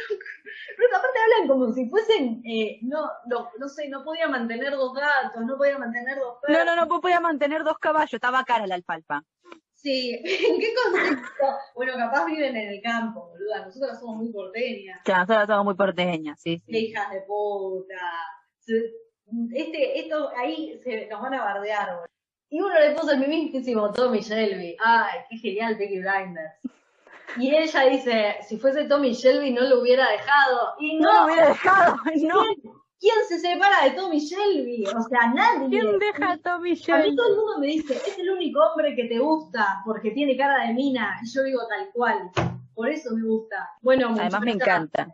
pero 0.76 0.98
aparte 0.98 1.20
hablan 1.20 1.48
como 1.48 1.72
si 1.72 1.88
fuesen, 1.88 2.42
eh, 2.48 2.80
no, 2.82 3.12
no, 3.28 3.52
no 3.60 3.70
sé, 3.70 3.88
no 3.88 4.04
podía 4.04 4.28
mantener 4.28 4.72
dos 4.72 4.92
gatos, 4.96 5.46
no 5.46 5.56
podía 5.56 5.78
mantener 5.78 6.18
dos 6.18 6.40
perros. 6.42 6.58
No, 6.58 6.66
no, 6.66 6.76
no, 6.76 6.88
vos 6.88 7.00
podías 7.00 7.22
mantener 7.22 7.64
dos 7.64 7.78
caballos, 7.78 8.12
estaba 8.12 8.44
cara 8.44 8.66
la 8.66 8.74
alfalfa. 8.74 9.22
Sí, 9.76 10.14
¿en 10.24 10.60
qué 10.60 10.74
contexto? 10.84 11.46
Bueno, 11.76 11.94
capaz 11.96 12.26
viven 12.26 12.56
en 12.56 12.70
el 12.70 12.82
campo, 12.82 13.30
boluda. 13.30 13.66
Nosotras 13.66 14.00
somos 14.00 14.16
muy 14.16 14.32
porteñas. 14.32 15.02
Que 15.04 15.12
nosotros 15.12 15.46
somos 15.46 15.66
muy 15.66 15.76
porteñas, 15.76 16.42
sí, 16.42 16.64
hijas 16.68 17.12
de 17.12 17.22
puta. 17.22 18.02
Este, 18.66 20.00
esto, 20.00 20.32
ahí 20.38 20.80
se, 20.84 21.08
nos 21.08 21.22
van 21.22 21.34
a 21.36 21.44
bardear, 21.44 21.96
boludo. 21.98 22.13
Y 22.54 22.62
uno 22.62 22.80
le 22.80 22.92
puso 22.92 23.14
el 23.14 23.18
mismísimo 23.18 23.92
Tommy 23.94 24.20
Shelby. 24.20 24.78
Ay, 24.80 25.22
qué 25.28 25.38
genial 25.40 25.76
Peaky 25.76 26.02
Blinders. 26.02 26.54
Y 27.36 27.56
ella 27.56 27.86
dice, 27.86 28.36
si 28.48 28.60
fuese 28.60 28.84
Tommy 28.84 29.12
Shelby 29.12 29.52
no 29.52 29.62
lo 29.62 29.82
hubiera 29.82 30.08
dejado. 30.12 30.76
Y 30.80 31.00
No 31.00 31.12
no, 31.12 31.20
lo 31.22 31.26
hubiera 31.26 31.48
dejado, 31.48 31.96
no. 32.06 32.44
¿quién, 32.44 32.74
quién 33.00 33.16
se 33.28 33.40
separa 33.40 33.86
de 33.86 33.92
Tommy 33.92 34.20
Shelby? 34.20 34.86
O 34.86 35.02
sea, 35.02 35.34
nadie. 35.34 35.68
¿Quién 35.68 35.98
deja 35.98 36.34
a 36.34 36.38
Tommy 36.38 36.70
A 36.70 36.74
mí 36.74 36.76
Shelby? 36.76 37.16
todo 37.16 37.28
el 37.28 37.36
mundo 37.38 37.58
me 37.58 37.66
dice, 37.66 37.96
es 37.96 38.20
el 38.20 38.30
único 38.30 38.60
hombre 38.60 38.96
que 38.96 39.06
te 39.06 39.18
gusta 39.18 39.82
porque 39.84 40.12
tiene 40.12 40.38
cara 40.38 40.68
de 40.68 40.76
mina. 40.76 41.20
Y 41.24 41.34
yo 41.34 41.42
digo 41.42 41.62
tal 41.68 41.90
cual. 41.92 42.30
Por 42.76 42.88
eso 42.88 43.16
me 43.16 43.28
gusta. 43.28 43.68
Bueno, 43.82 44.10
Además 44.16 44.42
me 44.42 44.52
encanta. 44.52 45.08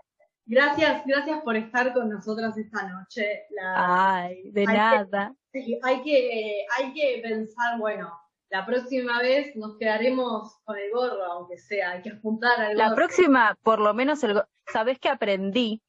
Gracias, 0.51 1.03
gracias 1.05 1.41
por 1.43 1.55
estar 1.55 1.93
con 1.93 2.09
nosotras 2.09 2.57
esta 2.57 2.87
noche. 2.87 3.45
La- 3.51 4.15
Ay, 4.15 4.49
de 4.51 4.61
Ay, 4.67 4.77
nada. 4.77 5.35
sí, 5.51 5.79
hay, 5.83 6.01
que, 6.01 6.65
hay 6.75 6.91
que 6.93 7.19
pensar, 7.21 7.77
bueno, 7.77 8.11
la 8.49 8.65
próxima 8.65 9.19
vez 9.21 9.55
nos 9.55 9.77
quedaremos 9.77 10.57
con 10.63 10.75
el 10.75 10.89
gorro, 10.91 11.23
aunque 11.23 11.59
sea, 11.59 11.91
hay 11.91 12.01
que 12.01 12.09
apuntar 12.09 12.59
al 12.59 12.75
La 12.75 12.85
gorro. 12.85 12.95
próxima, 12.95 13.55
por 13.61 13.79
lo 13.79 13.93
menos, 13.93 14.23
el, 14.23 14.41
¿sabés 14.65 14.97
qué 14.97 15.09
aprendí 15.09 15.83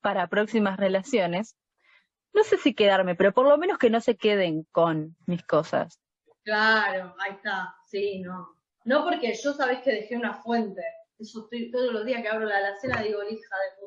para 0.00 0.28
próximas 0.28 0.76
relaciones? 0.76 1.56
No 2.32 2.44
sé 2.44 2.58
si 2.58 2.74
quedarme, 2.74 3.16
pero 3.16 3.32
por 3.32 3.48
lo 3.48 3.58
menos 3.58 3.76
que 3.76 3.90
no 3.90 4.00
se 4.00 4.16
queden 4.16 4.68
con 4.70 5.16
mis 5.26 5.42
cosas. 5.44 5.98
Claro, 6.44 7.12
ahí 7.18 7.32
está, 7.32 7.74
sí, 7.88 8.20
no. 8.20 8.54
No 8.84 9.02
porque 9.02 9.34
yo 9.34 9.52
sabés 9.52 9.80
que 9.80 9.90
dejé 9.90 10.16
una 10.16 10.34
fuente. 10.34 10.82
Eso 11.18 11.40
estoy 11.44 11.70
todos 11.72 11.92
los 11.94 12.04
días 12.04 12.20
que 12.20 12.28
abro 12.28 12.44
la 12.44 12.58
alacena 12.58 13.00
digo, 13.02 13.20
"La 13.22 13.30
hija 13.30 13.56
de 13.56 13.80
puta 13.80 13.85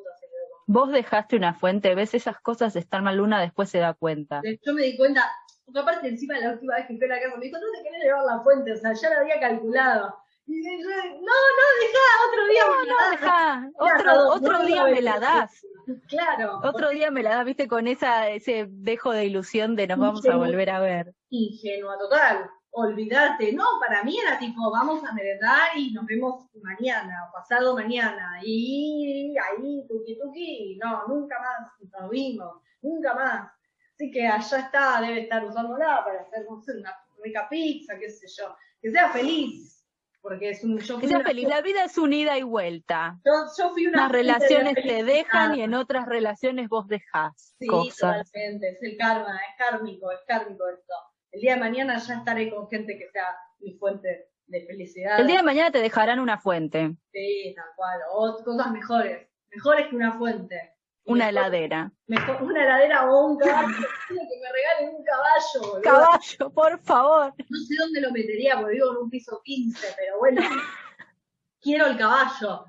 Vos 0.72 0.92
dejaste 0.92 1.34
una 1.34 1.52
fuente, 1.52 1.96
ves 1.96 2.14
esas 2.14 2.38
cosas 2.40 2.76
están 2.76 3.02
mal, 3.02 3.20
una 3.20 3.40
después 3.40 3.68
se 3.70 3.78
da 3.78 3.92
cuenta. 3.92 4.40
Yo 4.64 4.72
me 4.72 4.82
di 4.82 4.96
cuenta, 4.96 5.28
porque 5.64 5.80
aparte 5.80 6.06
encima 6.06 6.38
la 6.38 6.52
última 6.52 6.76
vez 6.76 6.86
que 6.86 6.96
fui 6.96 7.06
a 7.06 7.08
la 7.08 7.20
casa 7.20 7.36
me 7.36 7.46
dijo, 7.46 7.58
no 7.58 7.66
te 7.76 7.82
querés 7.82 8.04
llevar 8.04 8.22
la 8.24 8.40
fuente, 8.44 8.72
o 8.72 8.76
sea, 8.76 8.92
ya 8.92 9.10
la 9.10 9.20
había 9.20 9.40
calculado. 9.40 10.14
Y 10.46 10.62
yo, 10.62 10.88
no, 10.88 11.20
no, 11.20 11.66
dejá, 11.80 12.06
otro 12.28 12.46
día 12.46 12.62
me 12.70 12.86
la 12.86 12.92
No, 12.92 13.00
das. 13.00 13.20
deja, 13.20 13.60
Mira, 13.60 13.94
otro, 13.96 14.14
no, 14.14 14.28
otro 14.30 14.52
no, 14.52 14.64
día 14.64 14.84
no, 14.84 14.90
me 14.90 15.02
la 15.02 15.14
no, 15.14 15.20
das. 15.20 15.66
Claro. 16.06 16.60
Otro 16.62 16.90
día 16.90 17.10
me 17.10 17.22
la 17.24 17.30
das, 17.30 17.44
viste, 17.46 17.66
con 17.66 17.88
esa, 17.88 18.28
ese 18.30 18.66
dejo 18.68 19.10
de 19.10 19.24
ilusión 19.24 19.74
de 19.74 19.88
nos 19.88 19.98
vamos 19.98 20.24
a 20.24 20.36
volver 20.36 20.70
a 20.70 20.78
ver. 20.78 21.14
Ingenua 21.30 21.98
total. 21.98 22.48
Olvidarte. 22.72 23.52
No, 23.52 23.64
para 23.80 24.04
mí 24.04 24.16
era 24.18 24.38
tipo, 24.38 24.70
vamos 24.70 25.02
a 25.04 25.12
merendar 25.12 25.76
y 25.76 25.92
nos 25.92 26.06
vemos 26.06 26.46
mañana 26.62 27.26
o 27.28 27.32
pasado 27.32 27.74
mañana. 27.74 28.38
Y 28.42 29.34
ahí, 29.36 29.86
tuki 29.88 30.18
tuki. 30.18 30.78
No, 30.82 31.06
nunca 31.08 31.36
más 31.40 31.90
nos 32.00 32.10
vimos. 32.10 32.62
Nunca 32.82 33.14
más. 33.14 33.50
Así 33.94 34.10
que 34.10 34.26
allá 34.26 34.58
está, 34.58 35.00
debe 35.00 35.22
estar 35.22 35.44
usándola 35.44 36.02
para 36.04 36.22
hacer, 36.22 36.46
no 36.48 36.60
sé, 36.62 36.72
una 36.78 36.94
rica 37.22 37.46
pizza, 37.50 37.98
qué 37.98 38.08
sé 38.08 38.26
yo. 38.38 38.54
Que 38.80 38.90
sea 38.90 39.10
feliz. 39.10 39.76
Porque 40.22 40.50
es 40.50 40.62
un, 40.62 40.78
yo 40.78 40.98
Que 40.98 41.08
sea 41.08 41.16
una- 41.18 41.26
feliz, 41.26 41.48
la 41.48 41.62
vida 41.62 41.82
es 41.84 41.96
un 41.96 42.12
ida 42.12 42.36
y 42.36 42.42
vuelta. 42.42 43.18
Yo, 43.24 43.32
yo 43.56 43.70
fui 43.70 43.86
una 43.86 44.00
Unas 44.02 44.12
de 44.12 44.18
relaciones 44.18 44.74
te 44.74 45.02
dejan 45.02 45.54
y 45.54 45.62
en 45.62 45.72
otras 45.74 46.06
relaciones 46.06 46.68
vos 46.68 46.86
dejás 46.88 47.54
Sí, 47.58 47.66
cosas. 47.66 48.26
totalmente, 48.30 48.68
es 48.70 48.82
el 48.82 48.98
karma, 48.98 49.34
es 49.36 49.56
kármico, 49.56 50.10
es 50.12 50.20
kármico 50.26 50.68
esto. 50.68 50.92
El 51.32 51.40
día 51.40 51.54
de 51.54 51.60
mañana 51.60 51.98
ya 51.98 52.14
estaré 52.14 52.50
con 52.50 52.68
gente 52.68 52.98
que 52.98 53.08
sea 53.10 53.26
mi 53.60 53.74
fuente 53.74 54.30
de 54.46 54.66
felicidad. 54.66 55.20
El 55.20 55.26
día 55.26 55.38
de 55.38 55.42
mañana 55.42 55.70
te 55.70 55.80
dejarán 55.80 56.18
una 56.18 56.38
fuente. 56.38 56.96
Sí, 57.12 57.54
tal 57.56 57.66
cual, 57.76 58.00
o 58.12 58.42
cosas 58.44 58.72
mejores, 58.72 59.28
mejores 59.50 59.86
que 59.88 59.96
una 59.96 60.12
fuente. 60.12 60.74
Una 61.04 61.28
heladera. 61.28 61.92
Mejor 62.06 62.42
una 62.42 62.62
heladera 62.62 63.10
o 63.10 63.26
un 63.26 63.38
caballo. 63.38 63.68
Que 64.08 64.14
me 64.14 64.52
regalen 64.52 64.96
un 64.96 65.04
caballo, 65.04 65.60
boludo. 65.60 65.82
Caballo, 65.82 66.50
por 66.52 66.78
favor. 66.80 67.34
No 67.48 67.58
sé 67.58 67.74
dónde 67.78 68.00
lo 68.00 68.10
metería 68.10 68.56
porque 68.56 68.74
vivo 68.74 68.90
en 68.90 68.96
un 68.98 69.10
piso 69.10 69.40
15, 69.44 69.86
pero 69.96 70.18
bueno. 70.18 70.42
quiero 71.60 71.86
el 71.86 71.96
caballo. 71.96 72.64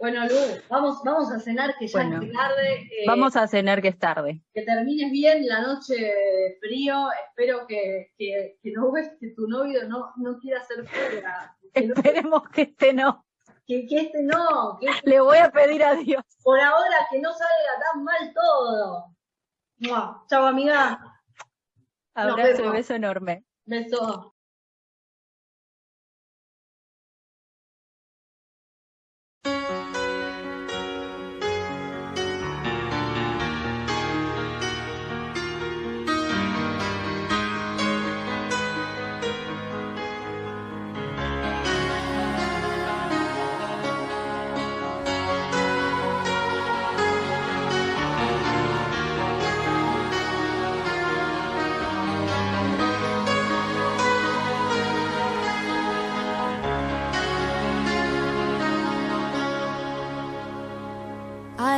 Bueno, 0.00 0.24
Lu, 0.26 0.34
vamos, 0.70 1.02
vamos 1.04 1.30
a 1.30 1.38
cenar 1.40 1.76
que 1.78 1.86
ya 1.86 1.98
Bueno, 2.00 2.22
es 2.22 2.32
tarde. 2.32 2.74
eh, 2.84 3.04
Vamos 3.06 3.36
a 3.36 3.46
cenar 3.46 3.82
que 3.82 3.88
es 3.88 3.98
tarde. 3.98 4.42
Que 4.54 4.62
termines 4.62 5.12
bien 5.12 5.46
la 5.46 5.60
noche 5.60 5.94
de 5.94 6.56
frío. 6.58 7.08
Espero 7.28 7.66
que, 7.66 8.10
que, 8.16 8.58
que 8.62 8.72
no 8.72 8.90
ves 8.92 9.10
que 9.20 9.28
tu 9.36 9.46
novio 9.46 9.86
no, 9.88 10.10
no 10.16 10.38
quiera 10.38 10.60
hacer 10.60 10.78
no- 10.84 11.60
Esperemos 11.74 12.48
que 12.48 12.62
este 12.62 12.94
no. 12.94 13.26
que, 13.66 13.86
que 13.86 14.00
este 14.00 14.22
no, 14.22 14.78
que 14.80 14.86
este- 14.88 15.10
Le 15.10 15.20
voy 15.20 15.36
a 15.36 15.50
pedir 15.52 15.84
a 15.84 15.94
Dios. 15.94 16.24
por 16.42 16.58
ahora 16.58 17.06
que 17.10 17.20
no 17.20 17.30
salga 17.32 17.92
tan 17.92 18.02
mal 18.02 18.32
todo. 18.34 19.04
Mua. 19.80 20.24
Chao, 20.28 20.46
amiga. 20.46 20.98
Abrazo 22.14 22.56
vemos. 22.62 22.72
beso 22.72 22.94
enorme. 22.94 23.44
Beso. 23.66 24.34